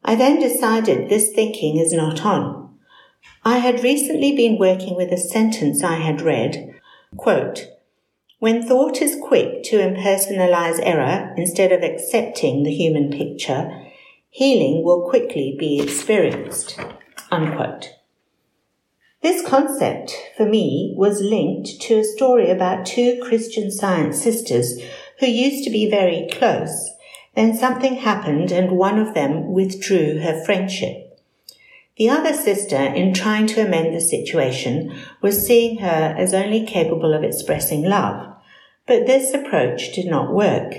I 0.03 0.15
then 0.15 0.41
decided 0.41 1.09
this 1.09 1.33
thinking 1.33 1.77
is 1.77 1.93
not 1.93 2.25
on. 2.25 2.79
I 3.45 3.59
had 3.59 3.85
recently 3.85 4.35
been 4.35 4.59
working 4.59 4.97
with 4.97 5.13
a 5.13 5.19
sentence 5.19 5.83
I 5.83 5.97
had 5.97 6.23
read, 6.23 6.75
quote, 7.17 7.69
when 8.39 8.67
thought 8.67 9.01
is 9.01 9.21
quick 9.23 9.63
to 9.65 9.77
impersonalize 9.77 10.81
error 10.83 11.33
instead 11.37 11.71
of 11.71 11.83
accepting 11.83 12.63
the 12.63 12.75
human 12.75 13.11
picture, 13.11 13.71
healing 14.31 14.83
will 14.83 15.09
quickly 15.09 15.55
be 15.59 15.81
experienced. 15.81 16.77
Unquote. 17.31 17.91
This 19.23 19.47
concept, 19.47 20.13
for 20.37 20.45
me, 20.45 20.95
was 20.97 21.21
linked 21.21 21.81
to 21.83 22.01
a 22.01 22.05
story 22.05 22.51
about 22.51 22.85
two 22.85 23.21
Christian 23.23 23.71
science 23.71 24.21
sisters 24.21 24.81
who 25.23 25.29
used 25.29 25.63
to 25.63 25.71
be 25.71 25.89
very 25.89 26.27
close. 26.33 26.91
Then 27.37 27.57
something 27.57 27.95
happened 27.95 28.51
and 28.51 28.73
one 28.73 28.99
of 28.99 29.15
them 29.15 29.53
withdrew 29.53 30.19
her 30.19 30.45
friendship. 30.45 31.17
The 31.97 32.11
other 32.11 32.33
sister, 32.33 32.77
in 32.77 33.15
trying 33.15 33.47
to 33.49 33.65
amend 33.65 33.95
the 33.95 34.01
situation, 34.01 34.93
was 35.21 35.47
seeing 35.47 35.79
her 35.79 36.17
as 36.19 36.35
only 36.35 36.67
capable 36.67 37.15
of 37.15 37.23
expressing 37.23 37.85
love. 37.85 38.35
But 38.89 39.07
this 39.07 39.33
approach 39.33 39.93
did 39.93 40.07
not 40.07 40.35
work. 40.35 40.75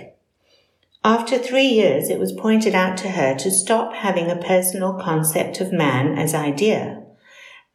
After 1.06 1.38
three 1.38 1.68
years, 1.68 2.10
it 2.10 2.20
was 2.20 2.34
pointed 2.34 2.76
out 2.76 2.98
to 2.98 3.12
her 3.12 3.36
to 3.36 3.50
stop 3.50 3.94
having 3.94 4.30
a 4.30 4.36
personal 4.36 5.00
concept 5.00 5.62
of 5.62 5.72
man 5.72 6.18
as 6.18 6.34
idea, 6.34 7.02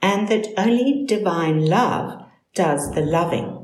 and 0.02 0.28
that 0.28 0.48
only 0.58 1.06
divine 1.06 1.64
love 1.64 2.22
does 2.54 2.90
the 2.94 3.00
loving. 3.00 3.57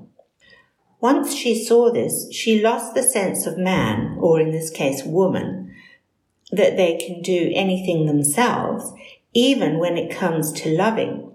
Once 1.04 1.34
she 1.34 1.54
saw 1.54 1.92
this, 1.92 2.32
she 2.32 2.62
lost 2.62 2.94
the 2.94 3.02
sense 3.02 3.46
of 3.46 3.58
man, 3.58 4.16
or 4.22 4.40
in 4.40 4.52
this 4.52 4.70
case 4.70 5.04
woman, 5.04 5.70
that 6.50 6.78
they 6.78 6.96
can 6.96 7.20
do 7.20 7.52
anything 7.54 8.06
themselves, 8.06 8.90
even 9.34 9.78
when 9.78 9.98
it 9.98 10.10
comes 10.10 10.50
to 10.50 10.74
loving. 10.74 11.30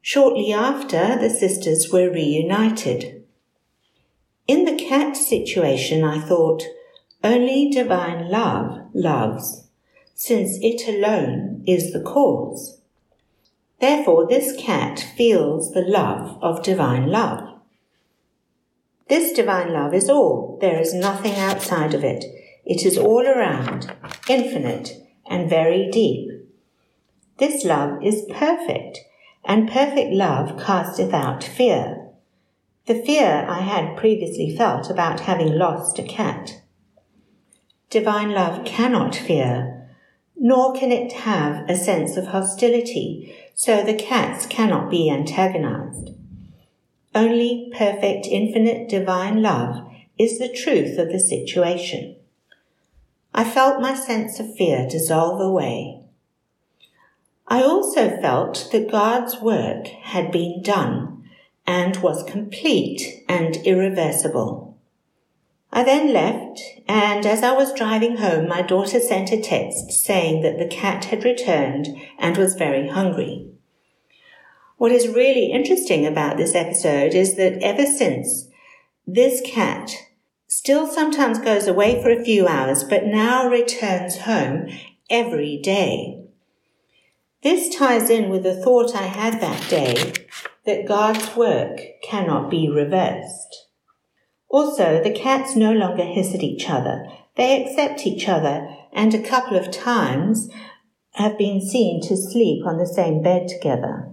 Shortly 0.00 0.50
after, 0.50 1.18
the 1.18 1.28
sisters 1.28 1.92
were 1.92 2.08
reunited. 2.08 3.22
In 4.48 4.64
the 4.64 4.82
cat 4.82 5.14
situation, 5.14 6.02
I 6.02 6.18
thought, 6.18 6.62
only 7.22 7.68
divine 7.68 8.30
love 8.30 8.88
loves, 8.94 9.68
since 10.14 10.56
it 10.62 10.88
alone 10.88 11.62
is 11.66 11.92
the 11.92 12.00
cause. 12.00 12.80
Therefore, 13.78 14.26
this 14.26 14.56
cat 14.56 15.04
feels 15.18 15.72
the 15.72 15.82
love 15.82 16.42
of 16.42 16.62
divine 16.62 17.08
love. 17.08 17.51
This 19.12 19.34
divine 19.34 19.74
love 19.74 19.92
is 19.92 20.08
all. 20.08 20.56
There 20.62 20.80
is 20.80 20.94
nothing 20.94 21.34
outside 21.34 21.92
of 21.92 22.02
it. 22.02 22.24
It 22.64 22.86
is 22.86 22.96
all 22.96 23.26
around, 23.26 23.92
infinite, 24.26 25.06
and 25.26 25.50
very 25.50 25.90
deep. 25.90 26.30
This 27.36 27.62
love 27.62 28.02
is 28.02 28.24
perfect, 28.32 29.00
and 29.44 29.70
perfect 29.70 30.14
love 30.14 30.58
casteth 30.58 31.12
out 31.12 31.44
fear. 31.44 32.08
The 32.86 33.02
fear 33.04 33.44
I 33.46 33.60
had 33.60 33.98
previously 33.98 34.56
felt 34.56 34.88
about 34.88 35.20
having 35.20 35.58
lost 35.58 35.98
a 35.98 36.04
cat. 36.04 36.62
Divine 37.90 38.30
love 38.30 38.64
cannot 38.64 39.14
fear, 39.14 39.90
nor 40.36 40.72
can 40.72 40.90
it 40.90 41.12
have 41.12 41.68
a 41.68 41.76
sense 41.76 42.16
of 42.16 42.28
hostility, 42.28 43.36
so 43.52 43.82
the 43.82 43.92
cats 43.92 44.46
cannot 44.46 44.90
be 44.90 45.10
antagonized. 45.10 46.11
Only 47.14 47.70
perfect, 47.76 48.26
infinite, 48.26 48.88
divine 48.88 49.42
love 49.42 49.86
is 50.18 50.38
the 50.38 50.48
truth 50.48 50.98
of 50.98 51.12
the 51.12 51.20
situation. 51.20 52.16
I 53.34 53.44
felt 53.44 53.82
my 53.82 53.94
sense 53.94 54.40
of 54.40 54.54
fear 54.56 54.86
dissolve 54.88 55.40
away. 55.40 56.00
I 57.48 57.62
also 57.62 58.18
felt 58.20 58.68
that 58.72 58.90
God's 58.90 59.40
work 59.40 59.88
had 59.88 60.32
been 60.32 60.62
done 60.62 61.28
and 61.66 61.96
was 61.98 62.30
complete 62.30 63.24
and 63.28 63.56
irreversible. 63.56 64.78
I 65.70 65.84
then 65.84 66.12
left, 66.12 66.60
and 66.86 67.24
as 67.24 67.42
I 67.42 67.52
was 67.52 67.72
driving 67.72 68.18
home, 68.18 68.48
my 68.48 68.62
daughter 68.62 69.00
sent 69.00 69.32
a 69.32 69.40
text 69.40 69.90
saying 69.90 70.42
that 70.42 70.58
the 70.58 70.66
cat 70.66 71.06
had 71.06 71.24
returned 71.24 71.88
and 72.18 72.36
was 72.36 72.54
very 72.54 72.88
hungry. 72.88 73.51
What 74.82 74.90
is 74.90 75.06
really 75.06 75.52
interesting 75.52 76.04
about 76.04 76.36
this 76.36 76.56
episode 76.56 77.14
is 77.14 77.36
that 77.36 77.62
ever 77.62 77.86
since, 77.86 78.48
this 79.06 79.40
cat 79.44 79.92
still 80.48 80.88
sometimes 80.88 81.38
goes 81.38 81.68
away 81.68 82.02
for 82.02 82.10
a 82.10 82.24
few 82.24 82.48
hours, 82.48 82.82
but 82.82 83.04
now 83.04 83.48
returns 83.48 84.22
home 84.22 84.68
every 85.08 85.60
day. 85.62 86.24
This 87.44 87.72
ties 87.72 88.10
in 88.10 88.28
with 88.28 88.42
the 88.42 88.56
thought 88.56 88.96
I 88.96 89.02
had 89.02 89.40
that 89.40 89.70
day 89.70 90.14
that 90.66 90.88
God's 90.88 91.36
work 91.36 91.78
cannot 92.02 92.50
be 92.50 92.68
reversed. 92.68 93.68
Also, 94.48 95.00
the 95.00 95.14
cats 95.14 95.54
no 95.54 95.70
longer 95.70 96.02
hiss 96.02 96.34
at 96.34 96.42
each 96.42 96.68
other. 96.68 97.06
They 97.36 97.64
accept 97.64 98.04
each 98.04 98.28
other 98.28 98.68
and 98.92 99.14
a 99.14 99.22
couple 99.22 99.56
of 99.56 99.70
times 99.70 100.50
have 101.12 101.38
been 101.38 101.60
seen 101.60 102.02
to 102.08 102.16
sleep 102.16 102.66
on 102.66 102.78
the 102.78 102.86
same 102.88 103.22
bed 103.22 103.46
together. 103.46 104.11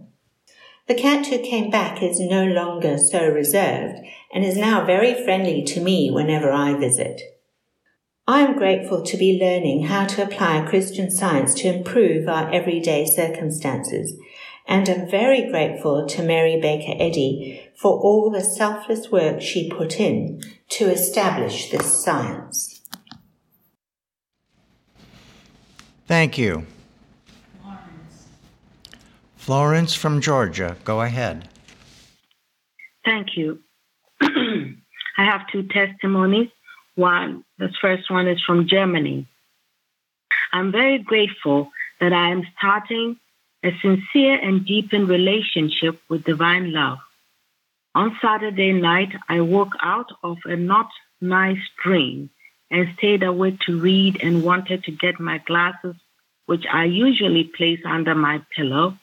The 0.90 0.96
cat 0.96 1.28
who 1.28 1.38
came 1.38 1.70
back 1.70 2.02
is 2.02 2.20
no 2.20 2.46
longer 2.46 2.98
so 2.98 3.30
reserved 3.30 4.00
and 4.34 4.44
is 4.44 4.58
now 4.58 4.84
very 4.84 5.24
friendly 5.24 5.62
to 5.66 5.80
me 5.80 6.10
whenever 6.10 6.52
I 6.52 6.74
visit. 6.74 7.22
I 8.28 8.40
am 8.40 8.58
grateful 8.58 9.04
to 9.04 9.16
be 9.16 9.40
learning 9.40 9.84
how 9.84 10.08
to 10.08 10.24
apply 10.24 10.66
Christian 10.68 11.12
science 11.12 11.54
to 11.56 11.68
improve 11.68 12.28
our 12.28 12.52
everyday 12.52 13.06
circumstances, 13.06 14.20
and 14.68 14.90
am 14.90 15.08
very 15.08 15.48
grateful 15.52 16.08
to 16.08 16.24
Mary 16.24 16.60
Baker 16.60 16.96
Eddy 16.98 17.70
for 17.76 18.00
all 18.00 18.32
the 18.32 18.42
selfless 18.42 19.12
work 19.12 19.42
she 19.42 19.70
put 19.70 20.00
in 20.00 20.42
to 20.70 20.90
establish 20.90 21.70
this 21.70 22.04
science. 22.04 22.82
Thank 26.08 26.40
you. 26.40 26.66
Florence 29.50 29.96
from 29.96 30.22
Georgia, 30.22 30.78
go 30.86 31.02
ahead. 31.02 31.50
Thank 33.04 33.36
you. 33.36 33.58
I 34.22 34.76
have 35.18 35.48
two 35.52 35.64
testimonies. 35.64 36.50
One, 36.94 37.44
the 37.58 37.70
first 37.82 38.12
one 38.12 38.28
is 38.28 38.40
from 38.46 38.68
Germany. 38.68 39.26
I'm 40.54 40.72
very 40.72 41.00
grateful 41.00 41.72
that 42.00 42.14
I 42.14 42.30
am 42.30 42.44
starting 42.60 43.18
a 43.64 43.72
sincere 43.82 44.40
and 44.40 44.68
deepened 44.68 45.10
relationship 45.10 46.00
with 46.10 46.26
divine 46.26 46.72
love. 46.72 47.00
On 47.96 48.16
Saturday 48.22 48.74
night, 48.74 49.16
I 49.28 49.42
woke 49.42 49.74
out 49.82 50.12
of 50.22 50.38
a 50.46 50.58
not 50.58 50.92
nice 51.22 51.66
dream 51.84 52.30
and 52.70 52.94
stayed 53.00 53.24
awake 53.24 53.62
to 53.62 53.80
read 53.80 54.22
and 54.22 54.44
wanted 54.44 54.84
to 54.84 54.92
get 54.92 55.20
my 55.20 55.40
glasses, 55.40 55.96
which 56.46 56.66
I 56.72 56.84
usually 56.84 57.46
place 57.46 57.82
under 57.84 58.14
my 58.14 58.44
pillow 58.56 58.99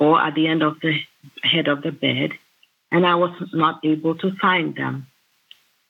or 0.00 0.20
at 0.20 0.34
the 0.34 0.48
end 0.48 0.62
of 0.62 0.80
the 0.80 0.98
head 1.44 1.68
of 1.68 1.82
the 1.82 1.92
bed, 1.92 2.30
and 2.90 3.06
I 3.06 3.14
was 3.14 3.32
not 3.52 3.80
able 3.84 4.16
to 4.16 4.34
find 4.40 4.74
them. 4.74 5.06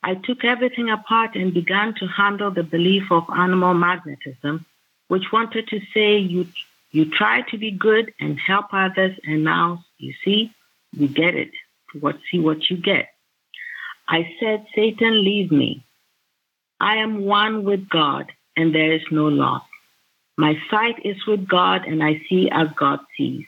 I 0.02 0.14
took 0.16 0.44
everything 0.44 0.90
apart 0.90 1.36
and 1.36 1.54
began 1.54 1.94
to 1.94 2.06
handle 2.06 2.50
the 2.50 2.64
belief 2.64 3.04
of 3.10 3.24
animal 3.34 3.72
magnetism, 3.72 4.66
which 5.08 5.32
wanted 5.32 5.68
to 5.68 5.80
say 5.94 6.18
you 6.18 6.46
you 6.90 7.08
try 7.08 7.42
to 7.50 7.56
be 7.56 7.70
good 7.70 8.12
and 8.18 8.38
help 8.38 8.66
others, 8.72 9.16
and 9.24 9.44
now 9.44 9.84
you 9.98 10.12
see 10.24 10.52
you 10.92 11.06
get 11.06 11.34
it. 11.36 11.52
What 11.98 12.18
see 12.30 12.40
what 12.40 12.68
you 12.68 12.76
get. 12.76 13.08
I 14.08 14.34
said, 14.40 14.66
Satan, 14.74 15.24
leave 15.24 15.52
me. 15.52 15.84
I 16.80 16.96
am 16.96 17.24
one 17.24 17.64
with 17.64 17.88
God, 17.88 18.32
and 18.56 18.74
there 18.74 18.92
is 18.92 19.02
no 19.12 19.28
loss. 19.28 19.62
My 20.36 20.58
sight 20.70 21.04
is 21.04 21.24
with 21.26 21.46
God, 21.46 21.84
and 21.86 22.02
I 22.02 22.22
see 22.28 22.50
as 22.50 22.68
God 22.74 23.00
sees. 23.16 23.46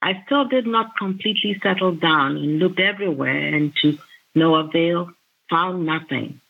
I 0.00 0.22
still 0.26 0.46
did 0.46 0.66
not 0.66 0.96
completely 0.96 1.58
settle 1.62 1.92
down 1.92 2.36
and 2.36 2.58
looked 2.58 2.80
everywhere 2.80 3.54
and 3.54 3.74
to 3.82 3.98
no 4.34 4.54
avail, 4.54 5.10
found 5.50 5.86
nothing. 5.86 6.40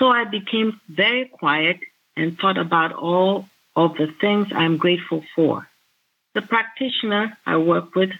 So 0.00 0.08
I 0.08 0.24
became 0.24 0.80
very 0.88 1.26
quiet 1.26 1.78
and 2.16 2.38
thought 2.38 2.58
about 2.58 2.92
all 2.92 3.48
of 3.76 3.94
the 3.96 4.08
things 4.20 4.48
I'm 4.52 4.76
grateful 4.76 5.24
for. 5.34 5.68
The 6.34 6.42
practitioner 6.42 7.36
I 7.46 7.56
work 7.56 7.94
with 7.94 8.10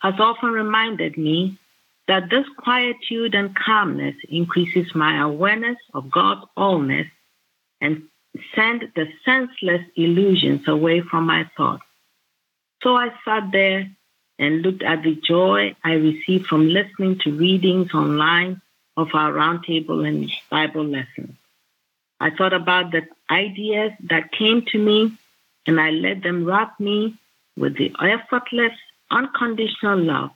has 0.00 0.14
often 0.18 0.50
reminded 0.50 1.16
me 1.16 1.58
that 2.06 2.30
this 2.30 2.46
quietude 2.58 3.34
and 3.34 3.56
calmness 3.56 4.14
increases 4.28 4.94
my 4.94 5.20
awareness 5.20 5.78
of 5.92 6.10
God's 6.10 6.44
allness 6.56 7.10
and 7.80 8.02
send 8.54 8.92
the 8.94 9.06
senseless 9.24 9.82
illusions 9.96 10.68
away 10.68 11.00
from 11.00 11.26
my 11.26 11.48
thoughts. 11.56 11.82
So 12.86 12.94
I 12.94 13.10
sat 13.24 13.50
there 13.50 13.90
and 14.38 14.62
looked 14.62 14.84
at 14.84 15.02
the 15.02 15.16
joy 15.16 15.74
I 15.82 15.94
received 15.94 16.46
from 16.46 16.68
listening 16.68 17.18
to 17.24 17.36
readings 17.36 17.92
online 17.92 18.62
of 18.96 19.08
our 19.12 19.32
roundtable 19.32 20.06
and 20.06 20.30
Bible 20.50 20.84
lessons. 20.84 21.34
I 22.20 22.30
thought 22.30 22.52
about 22.52 22.92
the 22.92 23.02
ideas 23.28 23.90
that 24.08 24.30
came 24.30 24.64
to 24.66 24.78
me 24.78 25.18
and 25.66 25.80
I 25.80 25.90
let 25.90 26.22
them 26.22 26.44
wrap 26.44 26.78
me 26.78 27.16
with 27.56 27.76
the 27.76 27.92
effortless, 28.00 28.78
unconditional 29.10 29.98
love 29.98 30.30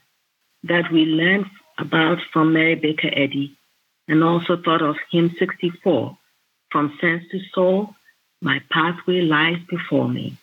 that 0.65 0.91
we 0.91 1.05
learned 1.05 1.47
about 1.79 2.19
from 2.33 2.53
Mary 2.53 2.75
Baker 2.75 3.11
Eddy 3.13 3.57
and 4.09 4.25
also 4.25 4.57
thought 4.57 4.83
of 4.83 4.97
hymn 5.13 5.37
64 5.39 6.19
from 6.73 6.99
sense 7.01 7.23
to 7.31 7.39
soul, 7.55 7.95
my 8.43 8.61
pathway 8.73 9.21
lies 9.21 9.61
before 9.69 10.09
me. 10.09 10.37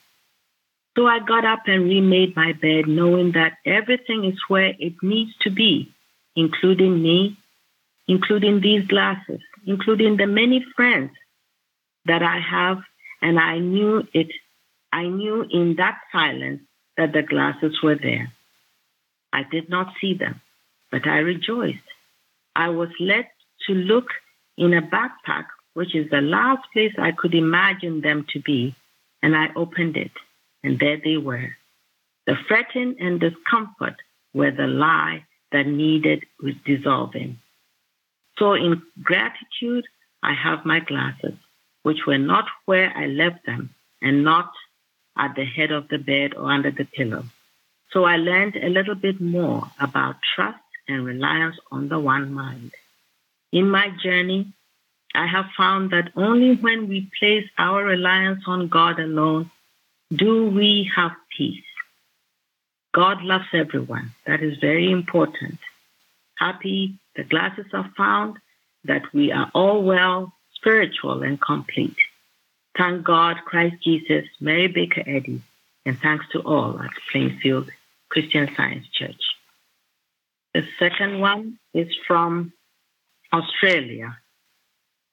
So 0.97 1.05
I 1.05 1.19
got 1.19 1.45
up 1.45 1.59
and 1.67 1.83
remade 1.83 2.35
my 2.35 2.53
bed, 2.53 2.87
knowing 2.87 3.33
that 3.33 3.57
everything 3.67 4.25
is 4.25 4.39
where 4.47 4.73
it 4.79 4.93
needs 5.03 5.31
to 5.41 5.51
be, 5.51 5.93
including 6.35 7.03
me, 7.03 7.37
including 8.07 8.61
these 8.61 8.87
glasses, 8.87 9.39
including 9.67 10.17
the 10.17 10.25
many 10.25 10.65
friends 10.75 11.11
that 12.05 12.23
I 12.23 12.39
have, 12.39 12.79
and 13.21 13.39
I 13.39 13.59
knew 13.59 14.07
it. 14.11 14.29
I 14.91 15.03
knew 15.03 15.45
in 15.51 15.75
that 15.77 15.99
silence 16.11 16.61
that 16.97 17.13
the 17.13 17.21
glasses 17.21 17.77
were 17.83 17.97
there. 18.01 18.33
I 19.31 19.43
did 19.43 19.69
not 19.69 19.93
see 20.01 20.15
them, 20.15 20.41
but 20.89 21.05
I 21.05 21.17
rejoiced. 21.19 21.77
I 22.55 22.69
was 22.69 22.89
led 22.99 23.27
to 23.67 23.73
look 23.75 24.07
in 24.57 24.73
a 24.73 24.81
backpack, 24.81 25.45
which 25.75 25.93
is 25.93 26.09
the 26.09 26.21
last 26.21 26.63
place 26.73 26.93
I 26.97 27.11
could 27.11 27.35
imagine 27.35 28.01
them 28.01 28.25
to 28.33 28.39
be, 28.39 28.75
and 29.21 29.35
I 29.35 29.49
opened 29.55 29.95
it 29.95 30.11
and 30.67 30.77
there 30.79 30.99
they 31.01 31.15
were. 31.15 31.55
The 32.25 32.35
fretting 32.47 32.97
and 32.99 33.21
discomfort 33.21 33.95
were 34.33 34.51
the 34.51 34.67
lie 34.67 35.23
that 35.53 35.65
needed 35.65 36.25
dissolving. 36.65 37.39
So, 38.37 38.53
in 38.53 38.81
gratitude, 39.01 39.85
I 40.21 40.33
have 40.33 40.65
my 40.65 40.81
glasses, 40.81 41.37
which 41.83 42.05
were 42.05 42.17
not 42.17 42.45
where 42.65 42.91
I 42.93 43.05
left 43.05 43.45
them 43.45 43.69
and 44.01 44.25
not 44.25 44.51
at 45.17 45.35
the 45.37 45.45
head 45.45 45.71
of 45.71 45.87
the 45.87 45.99
bed 45.99 46.35
or 46.35 46.51
under 46.51 46.71
the 46.71 46.83
pillow. 46.83 47.23
So, 47.91 48.03
I 48.03 48.17
learned 48.17 48.57
a 48.57 48.69
little 48.69 48.95
bit 49.07 49.21
more 49.21 49.63
about 49.79 50.17
trust 50.35 50.67
and 50.89 51.05
reliance 51.05 51.55
on 51.71 51.87
the 51.87 51.97
one 51.97 52.33
mind. 52.33 52.73
In 53.53 53.69
my 53.69 53.87
journey, 54.03 54.51
I 55.15 55.27
have 55.27 55.45
found 55.55 55.91
that 55.91 56.11
only 56.17 56.55
when 56.55 56.89
we 56.89 57.09
place 57.17 57.47
our 57.57 57.85
reliance 57.85 58.43
on 58.45 58.67
God 58.67 58.99
alone 58.99 59.49
do 60.13 60.49
we 60.49 60.89
have 60.95 61.11
peace? 61.35 61.63
God 62.93 63.21
loves 63.23 63.47
everyone. 63.53 64.11
That 64.25 64.41
is 64.41 64.57
very 64.59 64.91
important. 64.91 65.59
Happy, 66.35 66.99
the 67.15 67.23
glasses 67.23 67.65
are 67.73 67.91
found, 67.97 68.37
that 68.85 69.13
we 69.13 69.31
are 69.31 69.51
all 69.53 69.83
well, 69.83 70.33
spiritual, 70.55 71.23
and 71.23 71.39
complete. 71.41 71.97
Thank 72.77 73.03
God, 73.03 73.37
Christ 73.45 73.75
Jesus, 73.83 74.25
Mary 74.39 74.67
Baker 74.67 75.03
Eddy, 75.05 75.41
and 75.85 75.99
thanks 75.99 76.25
to 76.31 76.39
all 76.39 76.79
at 76.79 76.91
Plainfield 77.11 77.69
Christian 78.09 78.49
Science 78.55 78.87
Church. 78.93 79.21
The 80.53 80.63
second 80.79 81.19
one 81.19 81.59
is 81.73 81.87
from 82.07 82.53
Australia, 83.33 84.17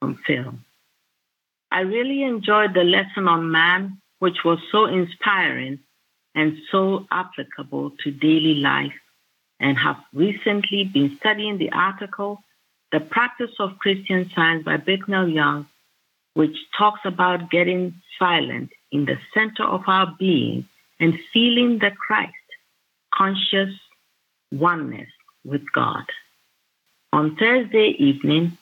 from 0.00 0.18
Phil. 0.26 0.54
I 1.70 1.80
really 1.80 2.22
enjoyed 2.22 2.74
the 2.74 2.84
lesson 2.84 3.26
on 3.26 3.50
man 3.50 4.00
which 4.18 4.38
was 4.44 4.58
so 4.70 4.86
inspiring 4.86 5.80
and 6.34 6.58
so 6.70 7.06
applicable 7.10 7.92
to 8.02 8.10
daily 8.10 8.54
life, 8.54 8.92
and 9.60 9.78
have 9.78 9.96
recently 10.12 10.84
been 10.84 11.16
studying 11.18 11.58
the 11.58 11.70
article, 11.70 12.40
The 12.90 13.00
Practice 13.00 13.52
of 13.60 13.78
Christian 13.78 14.30
Science 14.34 14.64
by 14.64 14.76
Bicknell 14.78 15.28
Young, 15.28 15.66
which 16.34 16.56
talks 16.76 17.00
about 17.04 17.50
getting 17.50 17.94
silent 18.18 18.70
in 18.90 19.04
the 19.04 19.18
center 19.32 19.62
of 19.62 19.82
our 19.86 20.14
being 20.18 20.66
and 20.98 21.18
feeling 21.32 21.78
the 21.78 21.90
Christ 21.90 22.34
conscious 23.12 23.74
oneness 24.50 25.08
with 25.44 25.62
God. 25.72 26.04
On 27.12 27.36
Thursday 27.36 27.94
evening, 27.98 28.58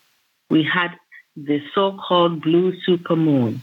we 0.50 0.62
had 0.62 0.90
the 1.36 1.62
so 1.74 1.98
called 2.06 2.42
blue 2.42 2.74
supermoon 2.86 3.60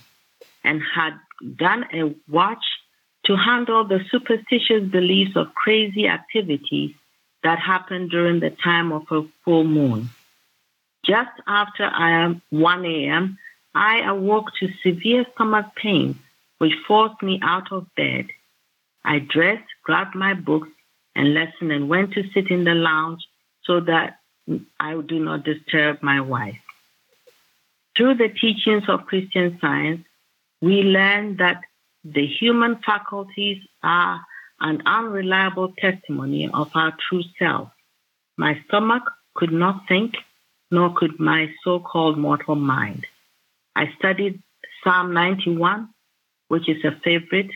and 0.64 0.82
had 0.82 1.14
done 1.56 1.86
a 1.94 2.16
watch 2.30 2.64
to 3.26 3.36
handle 3.36 3.86
the 3.86 4.00
superstitious 4.12 4.90
beliefs 4.90 5.36
of 5.36 5.54
crazy 5.54 6.08
activities 6.08 6.96
that 7.44 7.60
happen 7.60 8.08
during 8.08 8.40
the 8.40 8.50
time 8.50 8.92
of 8.92 9.04
a 9.12 9.24
full 9.44 9.64
moon. 9.64 10.10
Just 11.06 11.32
after 11.48 11.86
I 11.86 12.40
1 12.50 12.86
a.m., 12.86 13.38
I 13.74 14.02
awoke 14.02 14.48
to 14.60 14.70
severe 14.84 15.26
stomach 15.34 15.68
pain, 15.76 16.20
which 16.58 16.74
forced 16.88 17.22
me 17.22 17.40
out 17.42 17.72
of 17.72 17.88
bed. 17.96 18.28
I 19.06 19.20
dressed, 19.20 19.70
grabbed 19.84 20.16
my 20.16 20.34
books 20.34 20.70
and 21.16 21.34
lesson, 21.34 21.72
and 21.72 21.88
went 21.88 22.14
to 22.14 22.24
sit 22.34 22.50
in 22.50 22.64
the 22.64 22.74
lounge 22.74 23.26
so 23.64 23.80
that 23.82 24.20
I 24.80 25.00
do 25.02 25.20
not 25.20 25.44
disturb 25.44 26.02
my 26.02 26.22
wife. 26.22 26.60
Through 27.96 28.16
the 28.16 28.30
teachings 28.30 28.84
of 28.88 29.06
Christian 29.06 29.58
science, 29.62 30.06
we 30.62 30.84
learn 30.84 31.38
that 31.38 31.62
the 32.04 32.26
human 32.26 32.78
faculties 32.86 33.62
are 33.84 34.22
an 34.60 34.82
unreliable 34.86 35.74
testimony 35.78 36.50
of 36.54 36.70
our 36.76 36.94
true 37.08 37.24
self. 37.38 37.72
My 38.38 38.62
stomach 38.68 39.04
could 39.36 39.52
not 39.52 39.88
think, 39.88 40.16
nor 40.72 40.94
could 40.94 41.20
my 41.20 41.50
so 41.64 41.80
called 41.80 42.18
mortal 42.18 42.56
mind. 42.56 43.06
I 43.76 43.92
studied 43.98 44.42
Psalm 44.84 45.14
91, 45.14 45.90
which 46.50 46.68
is 46.68 46.84
a 46.84 46.92
favorite, 47.04 47.52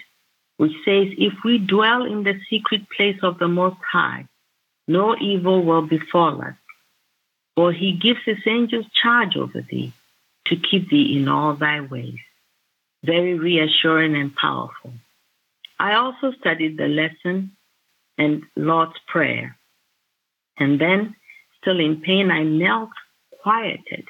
which 0.57 0.73
says, 0.85 1.07
If 1.17 1.33
we 1.43 1.57
dwell 1.57 2.05
in 2.05 2.23
the 2.23 2.39
secret 2.49 2.89
place 2.89 3.19
of 3.21 3.39
the 3.39 3.47
Most 3.47 3.77
High, 3.91 4.27
no 4.87 5.15
evil 5.17 5.63
will 5.63 5.81
befall 5.81 6.41
us. 6.41 6.55
For 7.55 7.71
he 7.71 7.93
gives 7.93 8.19
his 8.25 8.39
angels 8.47 8.85
charge 9.01 9.35
over 9.35 9.61
thee 9.61 9.93
to 10.47 10.55
keep 10.55 10.89
thee 10.89 11.17
in 11.17 11.27
all 11.27 11.53
thy 11.53 11.81
ways 11.81 12.19
very 13.03 13.37
reassuring 13.37 14.15
and 14.15 14.35
powerful. 14.35 14.93
I 15.79 15.95
also 15.95 16.31
studied 16.39 16.77
the 16.77 16.87
lesson 16.87 17.51
and 18.17 18.43
Lord's 18.55 18.97
Prayer. 19.07 19.57
And 20.57 20.79
then, 20.79 21.15
still 21.61 21.79
in 21.79 22.01
pain, 22.01 22.31
I 22.31 22.43
knelt, 22.43 22.91
quieted, 23.41 24.05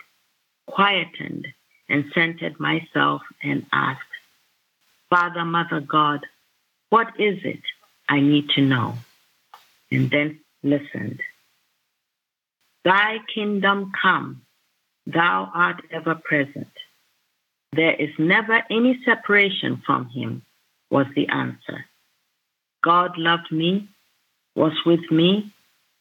quietened, 0.67 1.47
and 1.89 2.05
centered 2.13 2.59
myself 2.59 3.21
and 3.41 3.65
asked, 3.71 4.01
Father, 5.09 5.45
Mother 5.45 5.79
God, 5.79 6.21
what 6.89 7.07
is 7.19 7.39
it 7.43 7.61
I 8.09 8.19
need 8.19 8.49
to 8.55 8.61
know? 8.61 8.95
And 9.91 10.09
then 10.09 10.39
listened. 10.63 11.21
Thy 12.83 13.17
kingdom 13.33 13.91
come, 13.99 14.41
thou 15.05 15.49
art 15.53 15.81
ever 15.91 16.15
present. 16.15 16.67
There 17.75 17.95
is 17.95 18.11
never 18.19 18.61
any 18.69 18.99
separation 19.03 19.81
from 19.83 20.07
him, 20.09 20.43
was 20.91 21.07
the 21.15 21.27
answer. 21.29 21.85
God 22.83 23.17
loved 23.17 23.51
me, 23.51 23.89
was 24.55 24.73
with 24.85 25.09
me, 25.09 25.51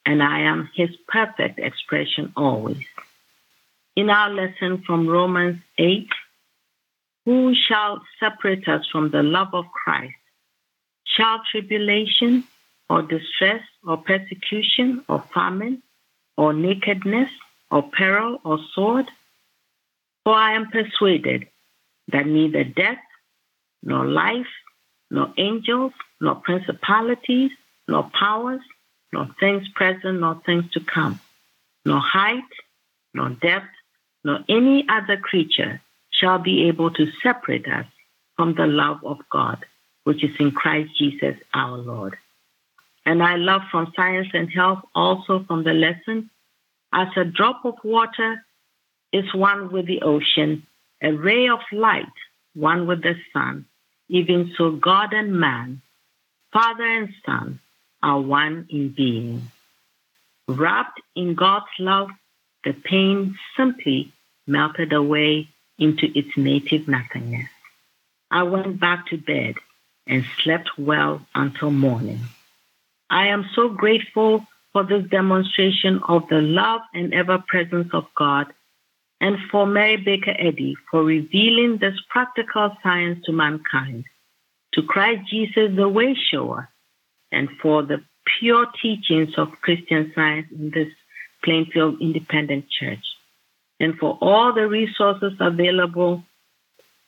and 0.05 0.23
I 0.23 0.41
am 0.41 0.69
his 0.75 0.91
perfect 1.09 1.59
expression 1.59 2.35
always. 2.37 2.85
In 3.97 4.11
our 4.11 4.29
lesson 4.29 4.83
from 4.87 5.07
Romans 5.07 5.61
8, 5.79 6.09
who 7.25 7.55
shall 7.55 8.03
separate 8.21 8.69
us 8.69 8.87
from 8.93 9.11
the 9.11 9.23
love 9.23 9.55
of 9.55 9.65
Christ? 9.73 10.15
Shall 11.05 11.41
tribulation 11.51 12.45
or 12.91 13.01
distress 13.01 13.63
or 13.87 13.97
persecution 13.97 15.05
or 15.09 15.25
famine 15.33 15.83
or 16.37 16.53
nakedness 16.53 17.31
or 17.71 17.83
peril 17.83 18.41
or 18.45 18.59
sword? 18.75 19.07
For 20.25 20.35
I 20.35 20.55
am 20.55 20.71
persuaded 20.71 21.47
that 22.13 22.27
neither 22.27 22.65
death, 22.65 22.99
nor 23.83 24.07
life, 24.07 24.47
nor 25.11 25.33
angels, 25.37 25.93
nor 26.21 26.37
principalities, 26.37 27.51
nor 27.89 28.11
powers, 28.19 28.61
nor 29.13 29.29
things 29.41 29.69
present, 29.75 30.21
nor 30.21 30.41
things 30.47 30.71
to 30.73 30.81
come, 30.81 31.21
nor 31.85 32.01
height, 32.01 32.43
nor 33.15 33.31
depth, 33.31 33.67
nor 34.25 34.41
any 34.49 34.87
other 34.89 35.17
creature 35.17 35.81
shall 36.11 36.39
be 36.39 36.69
able 36.69 36.91
to 36.93 37.07
separate 37.23 37.67
us 37.67 37.87
from 38.37 38.55
the 38.55 38.67
love 38.67 38.99
of 39.05 39.19
God, 39.31 39.65
which 40.05 40.23
is 40.25 40.35
in 40.39 40.53
Christ 40.53 40.91
Jesus 40.99 41.37
our 41.55 41.77
Lord. 41.79 42.17
and 43.05 43.23
I 43.23 43.37
love 43.37 43.63
from 43.71 43.93
science 43.97 44.29
and 44.33 44.49
health 44.51 44.83
also 44.95 45.45
from 45.47 45.65
the 45.65 45.73
lesson. 45.73 46.31
As 46.93 47.09
a 47.17 47.25
drop 47.25 47.65
of 47.65 47.75
water 47.85 48.45
is 49.13 49.35
one 49.35 49.73
with 49.73 49.87
the 49.87 50.03
ocean, 50.03 50.67
a 51.03 51.13
ray 51.13 51.49
of 51.49 51.61
light, 51.73 52.07
one 52.55 52.87
with 52.87 53.03
the 53.03 53.17
sun. 53.33 53.67
Even 54.09 54.53
so, 54.57 54.71
God 54.73 55.13
and 55.13 55.39
man, 55.39 55.83
Father 56.53 56.85
and 56.85 57.13
Son, 57.25 57.61
are 58.03 58.21
one 58.21 58.67
in 58.71 58.91
being. 58.91 59.51
Wrapped 60.49 61.01
in 61.17 61.35
God's 61.35 61.67
love, 61.79 62.11
the 62.65 62.73
pain 62.73 63.37
simply 63.57 64.13
melted 64.47 64.93
away 64.93 65.49
into 65.79 66.07
its 66.17 66.37
native 66.37 66.89
nothingness. 66.89 67.49
I 68.31 68.45
went 68.45 68.81
back 68.81 69.07
to 69.09 69.17
bed 69.17 69.57
and 70.07 70.25
slept 70.43 70.71
well 70.79 71.25
until 71.35 71.71
morning. 71.71 72.21
I 73.09 73.29
am 73.29 73.49
so 73.55 73.69
grateful 73.69 74.47
for 74.73 74.85
this 74.85 75.05
demonstration 75.09 76.01
of 76.09 76.29
the 76.29 76.41
love 76.41 76.81
and 76.95 77.13
ever 77.13 77.39
presence 77.47 77.93
of 77.93 78.07
God, 78.15 78.53
and 79.23 79.39
for 79.53 79.67
Mary 79.67 79.97
Baker 79.97 80.35
Eddy 80.37 80.75
for 80.91 81.05
revealing 81.05 81.79
this 81.79 81.95
practical 82.11 82.77
science 82.83 83.25
to 83.25 83.33
mankind, 83.33 84.05
to 84.75 84.83
Christ 84.83 85.31
Jesus, 85.31 85.71
the 85.77 85.89
way 85.89 86.15
shower, 86.15 86.69
and 87.31 87.49
for 87.63 87.85
the 87.85 88.03
pure 88.27 88.67
teachings 88.83 89.31
of 89.39 89.49
Christian 89.63 90.11
science 90.13 90.49
in 90.51 90.71
this 90.71 90.89
Plainfield 91.45 92.01
Independent 92.01 92.65
Church, 92.69 93.05
and 93.79 93.97
for 93.97 94.19
all 94.21 94.53
the 94.53 94.67
resources 94.67 95.35
available, 95.39 96.25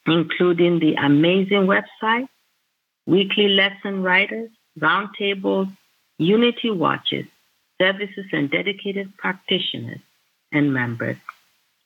including 0.07 0.78
the 0.78 0.95
amazing 0.95 1.66
website, 1.66 2.28
weekly 3.07 3.49
lesson 3.49 4.05
writers, 4.05 4.51
roundtables, 4.78 5.77
unity 6.19 6.70
watches, 6.70 7.27
services, 7.81 8.27
and 8.32 8.53
dedicated 8.53 9.16
practitioners 9.16 10.01
and 10.53 10.73
members. 10.73 11.16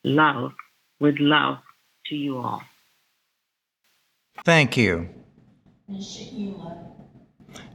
Love 0.08 0.52
with 1.00 1.16
love 1.18 1.58
to 2.06 2.14
you 2.16 2.38
all. 2.38 2.62
Thank 4.42 4.78
you. 4.78 5.08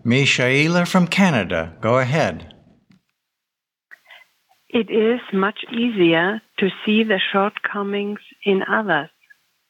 Mishaela 0.03 0.87
from 0.87 1.05
Canada, 1.07 1.77
go 1.79 1.99
ahead. 1.99 2.55
It 4.69 4.89
is 4.89 5.21
much 5.31 5.59
easier 5.71 6.41
to 6.57 6.69
see 6.83 7.03
the 7.03 7.19
shortcomings 7.31 8.19
in 8.43 8.63
others 8.63 9.11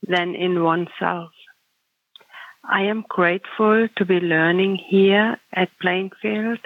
than 0.08 0.34
in 0.34 0.64
oneself. 0.64 1.32
I 2.64 2.84
am 2.84 3.04
grateful 3.10 3.90
to 3.98 4.06
be 4.06 4.22
learning 4.22 4.78
here 4.88 5.36
at 5.54 5.78
Plainfield 5.82 6.60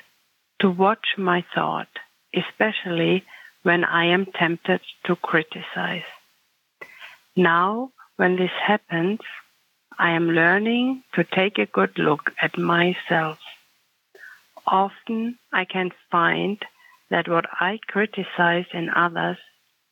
to 0.62 0.70
watch 0.70 1.08
my 1.18 1.44
thought, 1.56 1.90
especially 2.36 3.24
when 3.68 3.84
I 3.84 4.06
am 4.06 4.26
tempted 4.28 4.80
to 5.04 5.18
criticize. 5.18 6.10
Now, 7.36 7.92
when 8.16 8.38
this 8.38 8.56
happens, 8.66 9.20
I 10.00 10.12
am 10.12 10.30
learning 10.30 11.04
to 11.16 11.26
take 11.26 11.58
a 11.58 11.66
good 11.66 11.98
look 11.98 12.32
at 12.42 12.58
myself. 12.58 13.40
Often 14.66 15.38
I 15.52 15.66
can 15.66 15.92
find 16.10 16.58
that 17.10 17.28
what 17.28 17.46
I 17.60 17.80
criticize 17.88 18.68
in 18.74 18.90
others 18.90 19.38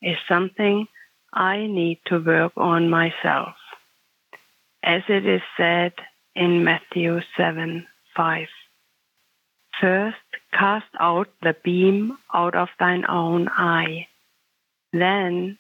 is 0.02 0.16
something 0.30 0.88
I 1.34 1.68
need 1.68 2.00
to 2.06 2.20
work 2.20 2.54
on 2.56 2.90
myself. 2.90 3.56
As 4.84 5.02
it 5.10 5.26
is 5.26 5.42
said 5.58 5.92
in 6.34 6.64
Matthew 6.64 7.20
7 7.36 7.86
5. 8.16 8.48
First, 9.82 10.25
cast 10.58 10.88
out 11.00 11.28
the 11.42 11.56
beam 11.64 12.18
out 12.34 12.56
of 12.56 12.70
thine 12.80 13.06
own 13.08 13.50
eye. 13.50 14.08
Then 14.94 15.58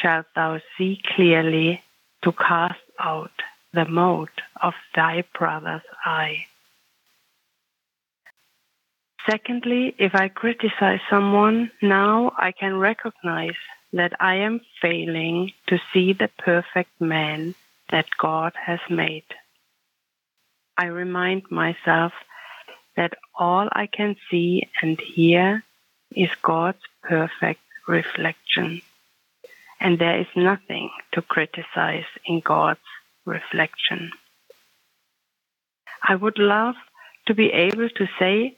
shalt 0.00 0.26
thou 0.34 0.60
see 0.76 1.00
clearly 1.14 1.82
to 2.22 2.32
cast 2.32 2.80
out 2.98 3.32
the 3.72 3.84
mote 3.84 4.40
of 4.62 4.74
thy 4.94 5.24
brother's 5.36 5.82
eye. 6.04 6.46
Secondly, 9.28 9.94
if 9.98 10.14
I 10.14 10.28
criticize 10.28 11.00
someone, 11.08 11.70
now 11.80 12.32
I 12.36 12.52
can 12.52 12.76
recognize 12.76 13.56
that 13.92 14.12
I 14.20 14.36
am 14.36 14.60
failing 14.82 15.52
to 15.68 15.78
see 15.92 16.12
the 16.12 16.28
perfect 16.38 17.00
man 17.00 17.54
that 17.90 18.06
God 18.18 18.52
has 18.66 18.80
made. 18.90 19.24
I 20.76 20.86
remind 20.86 21.50
myself 21.50 22.12
that 22.96 23.14
all 23.38 23.68
I 23.72 23.86
can 23.86 24.16
see 24.30 24.68
and 24.80 25.00
hear 25.00 25.62
is 26.14 26.30
God's 26.42 26.82
perfect 27.02 27.60
reflection. 27.86 28.82
And 29.80 29.98
there 29.98 30.20
is 30.20 30.26
nothing 30.36 30.90
to 31.12 31.22
criticize 31.22 32.06
in 32.24 32.40
God's 32.40 32.80
reflection. 33.26 34.12
I 36.06 36.14
would 36.14 36.38
love 36.38 36.76
to 37.26 37.34
be 37.34 37.50
able 37.50 37.88
to 37.88 38.06
say 38.18 38.56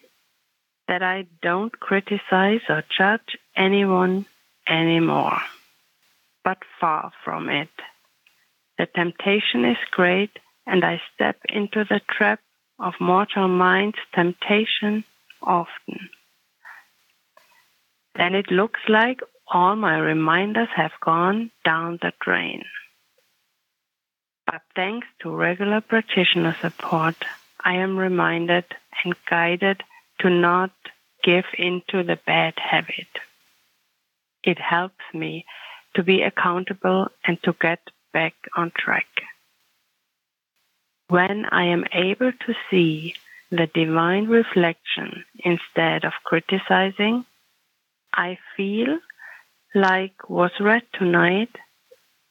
that 0.88 1.02
I 1.02 1.26
don't 1.42 1.78
criticize 1.78 2.60
or 2.68 2.84
judge 2.96 3.36
anyone 3.56 4.26
anymore, 4.68 5.38
but 6.44 6.58
far 6.80 7.12
from 7.24 7.48
it. 7.48 7.70
The 8.78 8.86
temptation 8.86 9.64
is 9.64 9.78
great, 9.90 10.30
and 10.66 10.84
I 10.84 11.00
step 11.14 11.38
into 11.48 11.84
the 11.84 12.00
trap 12.08 12.40
of 12.78 12.94
mortal 13.00 13.48
mind's 13.48 13.98
temptation 14.14 15.04
often. 15.42 16.10
Then 18.16 18.34
it 18.34 18.50
looks 18.50 18.80
like 18.88 19.20
all 19.52 19.76
my 19.76 19.98
reminders 19.98 20.68
have 20.74 20.92
gone 21.04 21.50
down 21.64 21.98
the 22.02 22.12
drain. 22.20 22.64
But 24.46 24.62
thanks 24.74 25.06
to 25.20 25.34
regular 25.34 25.80
practitioner 25.80 26.56
support, 26.60 27.16
I 27.64 27.74
am 27.74 27.96
reminded 27.96 28.64
and 29.04 29.14
guided 29.28 29.82
to 30.20 30.30
not 30.30 30.70
give 31.22 31.44
into 31.58 32.02
the 32.04 32.18
bad 32.26 32.54
habit. 32.58 33.08
It 34.44 34.58
helps 34.58 35.04
me 35.12 35.44
to 35.94 36.02
be 36.02 36.22
accountable 36.22 37.08
and 37.26 37.42
to 37.42 37.54
get 37.60 37.80
back 38.12 38.34
on 38.56 38.70
track. 38.78 39.08
When 41.08 41.44
I 41.46 41.66
am 41.66 41.84
able 41.92 42.32
to 42.32 42.54
see 42.70 43.14
the 43.50 43.68
divine 43.72 44.26
reflection 44.26 45.24
instead 45.38 46.04
of 46.04 46.12
criticizing, 46.24 47.24
I 48.12 48.38
feel 48.56 48.98
like 49.74 50.28
was 50.28 50.52
read 50.58 50.82
tonight 50.94 51.50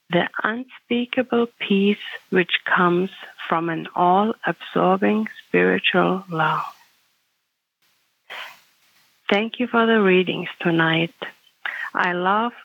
the 0.09 0.27
unspeakable 0.43 1.47
peace 1.59 1.97
which 2.29 2.51
comes 2.65 3.09
from 3.47 3.69
an 3.69 3.87
all 3.95 4.33
absorbing 4.45 5.27
spiritual 5.47 6.25
love. 6.29 6.65
Thank 9.29 9.59
you 9.59 9.67
for 9.67 9.85
the 9.85 10.01
readings 10.01 10.49
tonight. 10.59 11.15
I 11.93 12.13
loved 12.13 12.55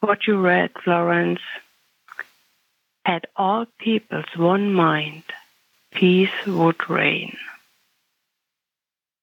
what 0.00 0.26
you 0.26 0.40
read, 0.40 0.70
Florence. 0.84 1.40
Had 3.06 3.28
all 3.36 3.66
peoples 3.78 4.36
one 4.36 4.72
mind, 4.72 5.22
peace 5.92 6.44
would 6.44 6.90
reign. 6.90 7.36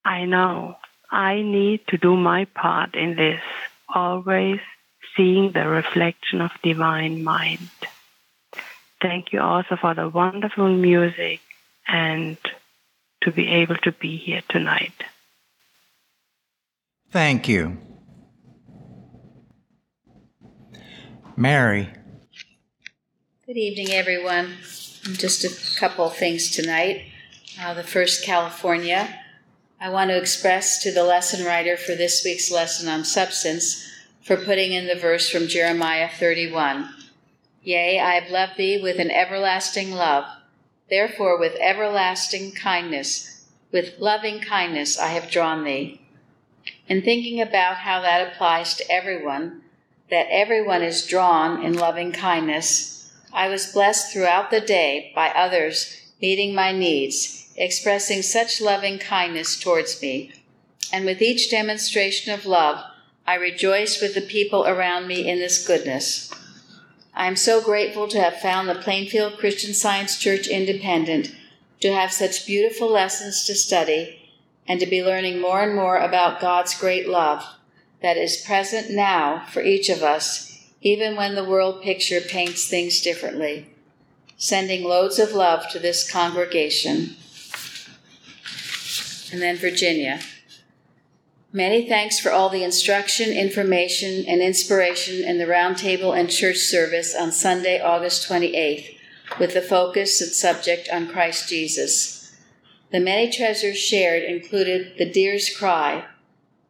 I 0.05 0.23
know 0.23 0.77
I 1.11 1.41
need 1.41 1.85
to 1.87 1.97
do 1.97 2.15
my 2.15 2.45
part 2.45 2.95
in 2.95 3.17
this, 3.17 3.41
always 3.93 4.61
seeing 5.17 5.51
the 5.51 5.67
reflection 5.67 6.39
of 6.39 6.51
divine 6.63 7.25
mind. 7.25 7.69
Thank 9.01 9.33
you 9.33 9.41
also 9.41 9.75
for 9.75 9.93
the 9.93 10.07
wonderful 10.07 10.69
music 10.69 11.41
and 11.85 12.37
to 13.23 13.31
be 13.33 13.49
able 13.49 13.75
to 13.79 13.91
be 13.91 14.15
here 14.15 14.43
tonight. 14.47 15.03
Thank 17.11 17.49
you. 17.49 17.79
Mary. 21.35 21.89
Good 23.53 23.59
evening, 23.59 23.91
everyone. 23.91 24.55
Just 25.13 25.43
a 25.43 25.79
couple 25.79 26.09
things 26.09 26.49
tonight. 26.49 27.03
Uh, 27.61 27.75
the 27.75 27.83
first, 27.83 28.25
California. 28.25 29.19
I 29.79 29.89
want 29.89 30.09
to 30.09 30.17
express 30.17 30.81
to 30.81 30.91
the 30.91 31.03
lesson 31.03 31.45
writer 31.45 31.77
for 31.77 31.93
this 31.93 32.23
week's 32.25 32.49
lesson 32.49 32.89
on 32.89 33.05
substance 33.05 33.87
for 34.23 34.37
putting 34.37 34.71
in 34.71 34.87
the 34.87 34.99
verse 34.99 35.29
from 35.29 35.47
Jeremiah 35.47 36.09
31. 36.09 36.89
Yea, 37.61 37.99
I 37.99 38.15
have 38.15 38.31
loved 38.31 38.57
thee 38.57 38.81
with 38.81 38.97
an 38.97 39.11
everlasting 39.11 39.91
love. 39.91 40.25
Therefore, 40.89 41.39
with 41.39 41.53
everlasting 41.61 42.53
kindness, 42.53 43.45
with 43.71 43.99
loving 43.99 44.39
kindness, 44.39 44.97
I 44.97 45.09
have 45.09 45.29
drawn 45.29 45.63
thee. 45.63 46.01
And 46.89 47.03
thinking 47.03 47.39
about 47.39 47.75
how 47.75 48.01
that 48.01 48.33
applies 48.33 48.73
to 48.77 48.91
everyone, 48.91 49.61
that 50.09 50.25
everyone 50.31 50.81
is 50.81 51.05
drawn 51.05 51.63
in 51.63 51.73
loving 51.73 52.11
kindness, 52.11 52.93
I 53.33 53.49
was 53.49 53.73
blessed 53.73 54.13
throughout 54.13 54.51
the 54.51 54.61
day 54.61 55.11
by 55.15 55.29
others 55.29 55.99
meeting 56.21 56.53
my 56.53 56.71
needs, 56.71 57.51
expressing 57.57 58.21
such 58.21 58.61
loving 58.61 58.99
kindness 58.99 59.59
towards 59.59 59.99
me, 60.01 60.31
and 60.91 61.03
with 61.03 61.21
each 61.21 61.49
demonstration 61.49 62.31
of 62.31 62.45
love, 62.45 62.83
I 63.25 63.35
rejoice 63.35 63.99
with 63.99 64.13
the 64.13 64.21
people 64.21 64.67
around 64.67 65.07
me 65.07 65.27
in 65.27 65.39
this 65.39 65.65
goodness. 65.65 66.31
I 67.15 67.25
am 67.25 67.35
so 67.35 67.59
grateful 67.59 68.07
to 68.09 68.21
have 68.21 68.39
found 68.39 68.69
the 68.69 68.75
Plainfield 68.75 69.39
Christian 69.39 69.73
Science 69.73 70.19
Church 70.19 70.47
Independent, 70.47 71.35
to 71.79 71.91
have 71.91 72.13
such 72.13 72.45
beautiful 72.45 72.89
lessons 72.89 73.45
to 73.45 73.55
study, 73.55 74.31
and 74.67 74.79
to 74.79 74.85
be 74.85 75.03
learning 75.03 75.41
more 75.41 75.61
and 75.61 75.75
more 75.75 75.97
about 75.97 76.39
God's 76.39 76.77
great 76.79 77.09
love 77.09 77.43
that 78.01 78.17
is 78.17 78.43
present 78.45 78.91
now 78.91 79.45
for 79.51 79.63
each 79.63 79.89
of 79.89 80.03
us, 80.03 80.52
even 80.83 81.15
when 81.15 81.33
the 81.33 81.43
world 81.45 81.81
picture 81.81 82.19
paints 82.19 82.67
things 82.67 83.01
differently. 83.01 83.65
Sending 84.37 84.83
loads 84.83 85.17
of 85.17 85.31
love 85.31 85.69
to 85.69 85.79
this 85.79 86.09
congregation. 86.09 87.15
And 89.31 89.41
then 89.41 89.55
Virginia. 89.55 90.19
Many 91.53 91.87
thanks 91.87 92.19
for 92.19 92.31
all 92.31 92.49
the 92.49 92.63
instruction, 92.63 93.31
information, 93.31 94.25
and 94.27 94.41
inspiration 94.41 95.23
in 95.23 95.37
the 95.37 95.45
roundtable 95.45 96.19
and 96.19 96.29
church 96.29 96.57
service 96.57 97.15
on 97.15 97.31
Sunday, 97.31 97.79
August 97.79 98.27
28th, 98.27 98.97
with 99.39 99.53
the 99.53 99.61
focus 99.61 100.19
and 100.21 100.31
subject 100.31 100.89
on 100.91 101.07
Christ 101.07 101.47
Jesus. 101.47 102.35
The 102.91 102.99
many 102.99 103.31
treasures 103.31 103.77
shared 103.77 104.23
included 104.23 104.97
the 104.97 105.09
deer's 105.09 105.55
cry. 105.55 106.05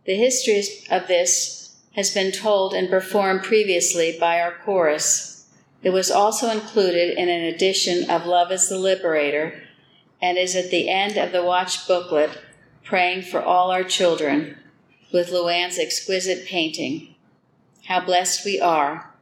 The 0.06 0.16
history 0.16 0.64
of 0.92 1.08
this 1.08 1.63
has 1.96 2.14
been 2.14 2.32
told 2.32 2.74
and 2.74 2.90
performed 2.90 3.44
previously 3.44 4.18
by 4.20 4.40
our 4.40 4.54
chorus. 4.66 5.46
It 5.82 5.92
was 5.92 6.10
also 6.10 6.50
included 6.50 7.18
in 7.18 7.30
an 7.30 7.44
edition 7.44 8.10
of 8.10 8.26
Love 8.26 8.52
is 8.52 8.70
the 8.70 8.78
Liberator 8.78 9.64
and 10.22 10.38
is 10.38 10.56
at 10.56 10.72
the 10.72 10.90
end 10.90 11.18
of 11.18 11.32
the 11.32 11.44
watch 11.44 11.88
booklet, 11.88 12.40
Praying 12.84 13.24
for 13.24 13.42
All 13.42 13.72
Our 13.72 13.84
Children 13.84 14.58
with 15.12 15.30
Luann's 15.30 15.78
exquisite 15.78 16.46
painting. 16.46 17.16
How 17.86 18.00
blessed 18.00 18.46
we 18.46 18.60
are. 18.60 19.14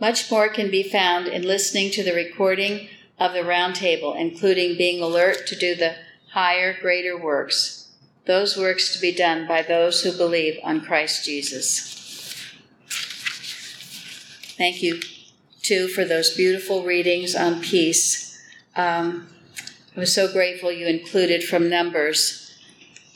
Much 0.00 0.30
more 0.30 0.48
can 0.48 0.70
be 0.70 0.82
found 0.82 1.28
in 1.28 1.42
listening 1.42 1.90
to 1.92 2.02
the 2.02 2.14
recording 2.14 2.88
of 3.18 3.32
the 3.32 3.40
roundtable, 3.40 4.18
including 4.18 4.76
being 4.76 5.02
alert 5.02 5.46
to 5.46 5.56
do 5.56 5.74
the 5.74 5.94
higher, 6.30 6.76
greater 6.80 7.16
works, 7.16 7.88
those 8.24 8.56
works 8.56 8.92
to 8.94 9.00
be 9.00 9.12
done 9.12 9.46
by 9.46 9.62
those 9.62 10.02
who 10.02 10.16
believe 10.16 10.58
on 10.62 10.80
Christ 10.80 11.24
Jesus. 11.24 11.88
Thank 14.56 14.82
you, 14.82 15.00
too, 15.62 15.88
for 15.88 16.04
those 16.04 16.34
beautiful 16.36 16.84
readings 16.84 17.34
on 17.34 17.60
peace. 17.60 18.40
Um, 18.76 19.28
I 19.96 20.00
was 20.00 20.14
so 20.14 20.32
grateful 20.32 20.70
you 20.70 20.86
included 20.86 21.42
from 21.42 21.68
Numbers 21.68 22.42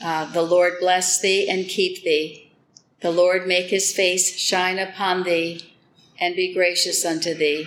uh, 0.03 0.27
the 0.27 0.43
Lord 0.43 0.75
bless 0.81 1.21
thee 1.21 1.49
and 1.49 1.69
keep 1.69 2.03
thee. 2.03 2.53
The 3.01 3.11
Lord 3.11 3.47
make 3.47 3.67
his 3.67 3.93
face 3.93 4.39
shine 4.39 4.79
upon 4.79 5.23
thee 5.23 5.61
and 6.21 6.37
be 6.37 6.53
gracious 6.53 7.05
unto 7.05 7.35
thee. 7.35 7.67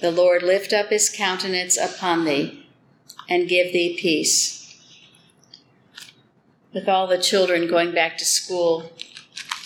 The 0.00 0.10
Lord 0.10 0.42
lift 0.42 0.72
up 0.72 0.90
his 0.90 1.08
countenance 1.08 1.76
upon 1.76 2.24
thee 2.24 2.66
and 3.28 3.48
give 3.48 3.72
thee 3.72 3.96
peace. 3.98 4.61
With 6.72 6.88
all 6.88 7.06
the 7.06 7.18
children 7.18 7.68
going 7.68 7.92
back 7.92 8.16
to 8.18 8.24
school 8.24 8.92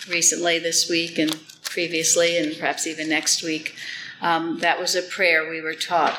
recently 0.08 0.58
this 0.58 0.88
week 0.88 1.18
and 1.18 1.38
previously, 1.62 2.36
and 2.36 2.56
perhaps 2.56 2.86
even 2.86 3.08
next 3.08 3.42
week, 3.42 3.74
um, 4.20 4.58
that 4.60 4.78
was 4.78 4.94
a 4.94 5.02
prayer 5.02 5.48
we 5.48 5.60
were 5.60 5.74
taught 5.74 6.18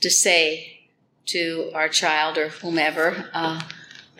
to 0.00 0.10
say 0.10 0.88
to 1.26 1.70
our 1.74 1.88
child 1.88 2.38
or 2.38 2.48
whomever. 2.48 3.30
Uh, 3.34 3.60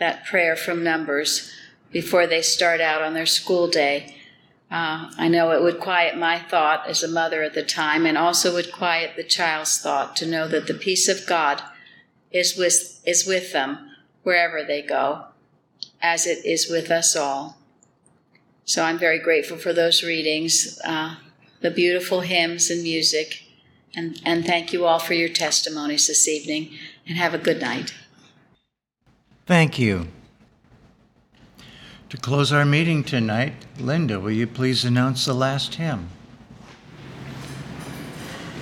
that 0.03 0.25
prayer 0.25 0.55
from 0.55 0.83
Numbers 0.83 1.51
before 1.91 2.27
they 2.27 2.41
start 2.41 2.81
out 2.81 3.01
on 3.01 3.13
their 3.13 3.25
school 3.25 3.67
day. 3.67 4.15
Uh, 4.71 5.11
I 5.17 5.27
know 5.27 5.51
it 5.51 5.61
would 5.61 5.79
quiet 5.79 6.17
my 6.17 6.39
thought 6.39 6.87
as 6.87 7.03
a 7.03 7.07
mother 7.07 7.43
at 7.43 7.53
the 7.53 7.63
time 7.63 8.05
and 8.05 8.17
also 8.17 8.53
would 8.53 8.71
quiet 8.71 9.11
the 9.15 9.23
child's 9.23 9.79
thought 9.79 10.15
to 10.17 10.25
know 10.25 10.47
that 10.47 10.67
the 10.67 10.73
peace 10.73 11.07
of 11.07 11.27
God 11.27 11.61
is 12.31 12.57
with, 12.57 13.01
is 13.05 13.27
with 13.27 13.53
them 13.53 13.91
wherever 14.23 14.63
they 14.63 14.81
go, 14.81 15.25
as 16.03 16.27
it 16.27 16.45
is 16.45 16.69
with 16.69 16.91
us 16.91 17.15
all. 17.15 17.57
So 18.65 18.83
I'm 18.83 18.99
very 18.99 19.19
grateful 19.19 19.57
for 19.57 19.73
those 19.73 20.03
readings, 20.03 20.79
uh, 20.85 21.15
the 21.61 21.71
beautiful 21.71 22.19
hymns 22.19 22.69
and 22.69 22.83
music, 22.83 23.43
and, 23.95 24.21
and 24.25 24.45
thank 24.45 24.73
you 24.73 24.85
all 24.85 24.99
for 24.99 25.13
your 25.13 25.29
testimonies 25.29 26.07
this 26.07 26.27
evening, 26.27 26.71
and 27.07 27.17
have 27.17 27.33
a 27.33 27.37
good 27.37 27.61
night. 27.61 27.93
Thank 29.45 29.79
you. 29.79 30.07
To 32.09 32.17
close 32.17 32.51
our 32.51 32.65
meeting 32.65 33.03
tonight, 33.03 33.53
Linda, 33.79 34.19
will 34.19 34.31
you 34.31 34.45
please 34.45 34.85
announce 34.85 35.25
the 35.25 35.33
last 35.33 35.75
hymn? 35.75 36.09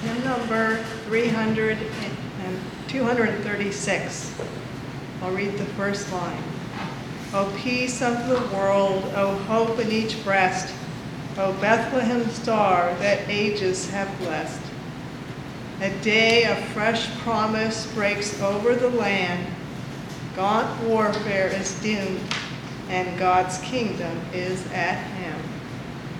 Hymn 0.03 0.23
number 0.23 0.83
300 1.07 1.77
and 1.77 2.59
236. 2.87 4.41
I'll 5.21 5.31
read 5.31 5.57
the 5.57 5.65
first 5.65 6.11
line. 6.11 6.50
O 7.33 7.51
peace 7.57 8.01
of 8.01 8.27
the 8.27 8.55
world, 8.55 9.03
O 9.15 9.35
hope 9.47 9.79
in 9.79 9.91
each 9.91 10.23
breast, 10.23 10.73
O 11.37 11.53
Bethlehem 11.53 12.29
star 12.29 12.93
that 12.95 13.29
ages 13.29 13.89
have 13.89 14.17
blessed. 14.19 14.61
A 15.81 15.89
day 16.01 16.45
of 16.45 16.57
fresh 16.69 17.09
promise 17.19 17.91
breaks 17.93 18.39
over 18.41 18.75
the 18.75 18.89
land 18.89 19.47
Gaunt 20.35 20.83
warfare 20.83 21.47
is 21.47 21.73
doomed, 21.81 22.21
and 22.87 23.19
God's 23.19 23.57
kingdom 23.59 24.17
is 24.33 24.65
at 24.67 24.95
hand. 24.95 25.43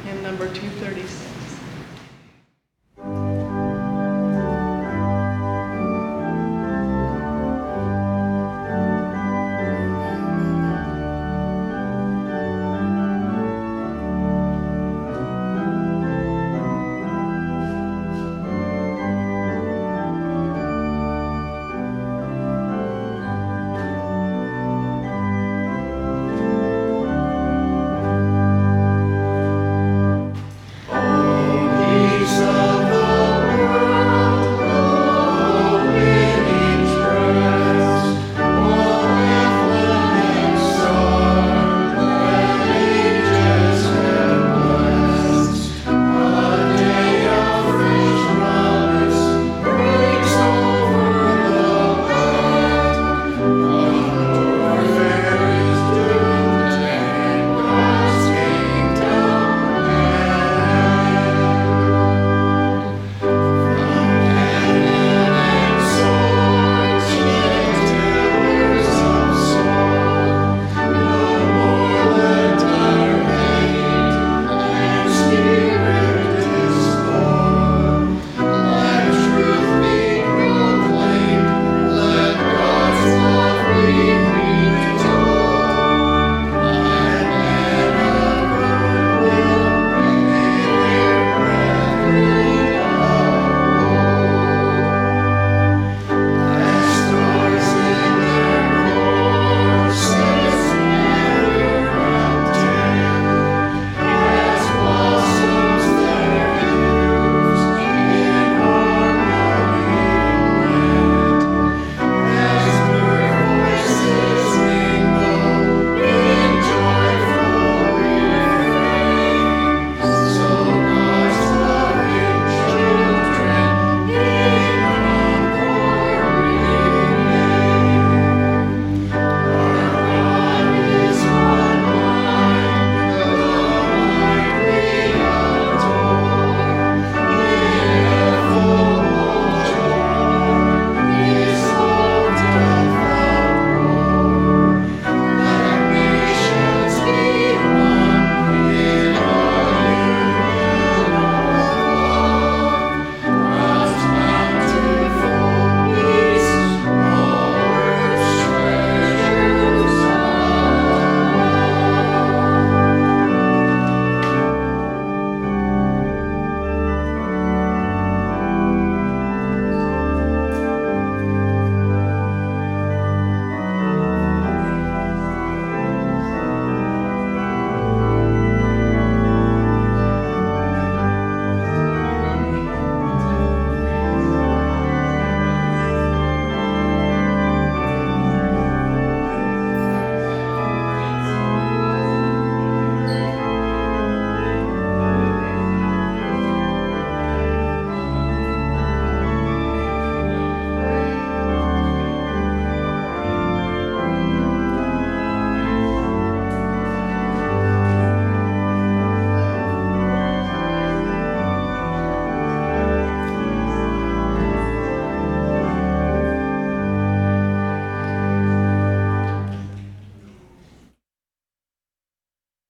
Hymn 0.05 0.21
number 0.21 0.53
236. 0.53 1.30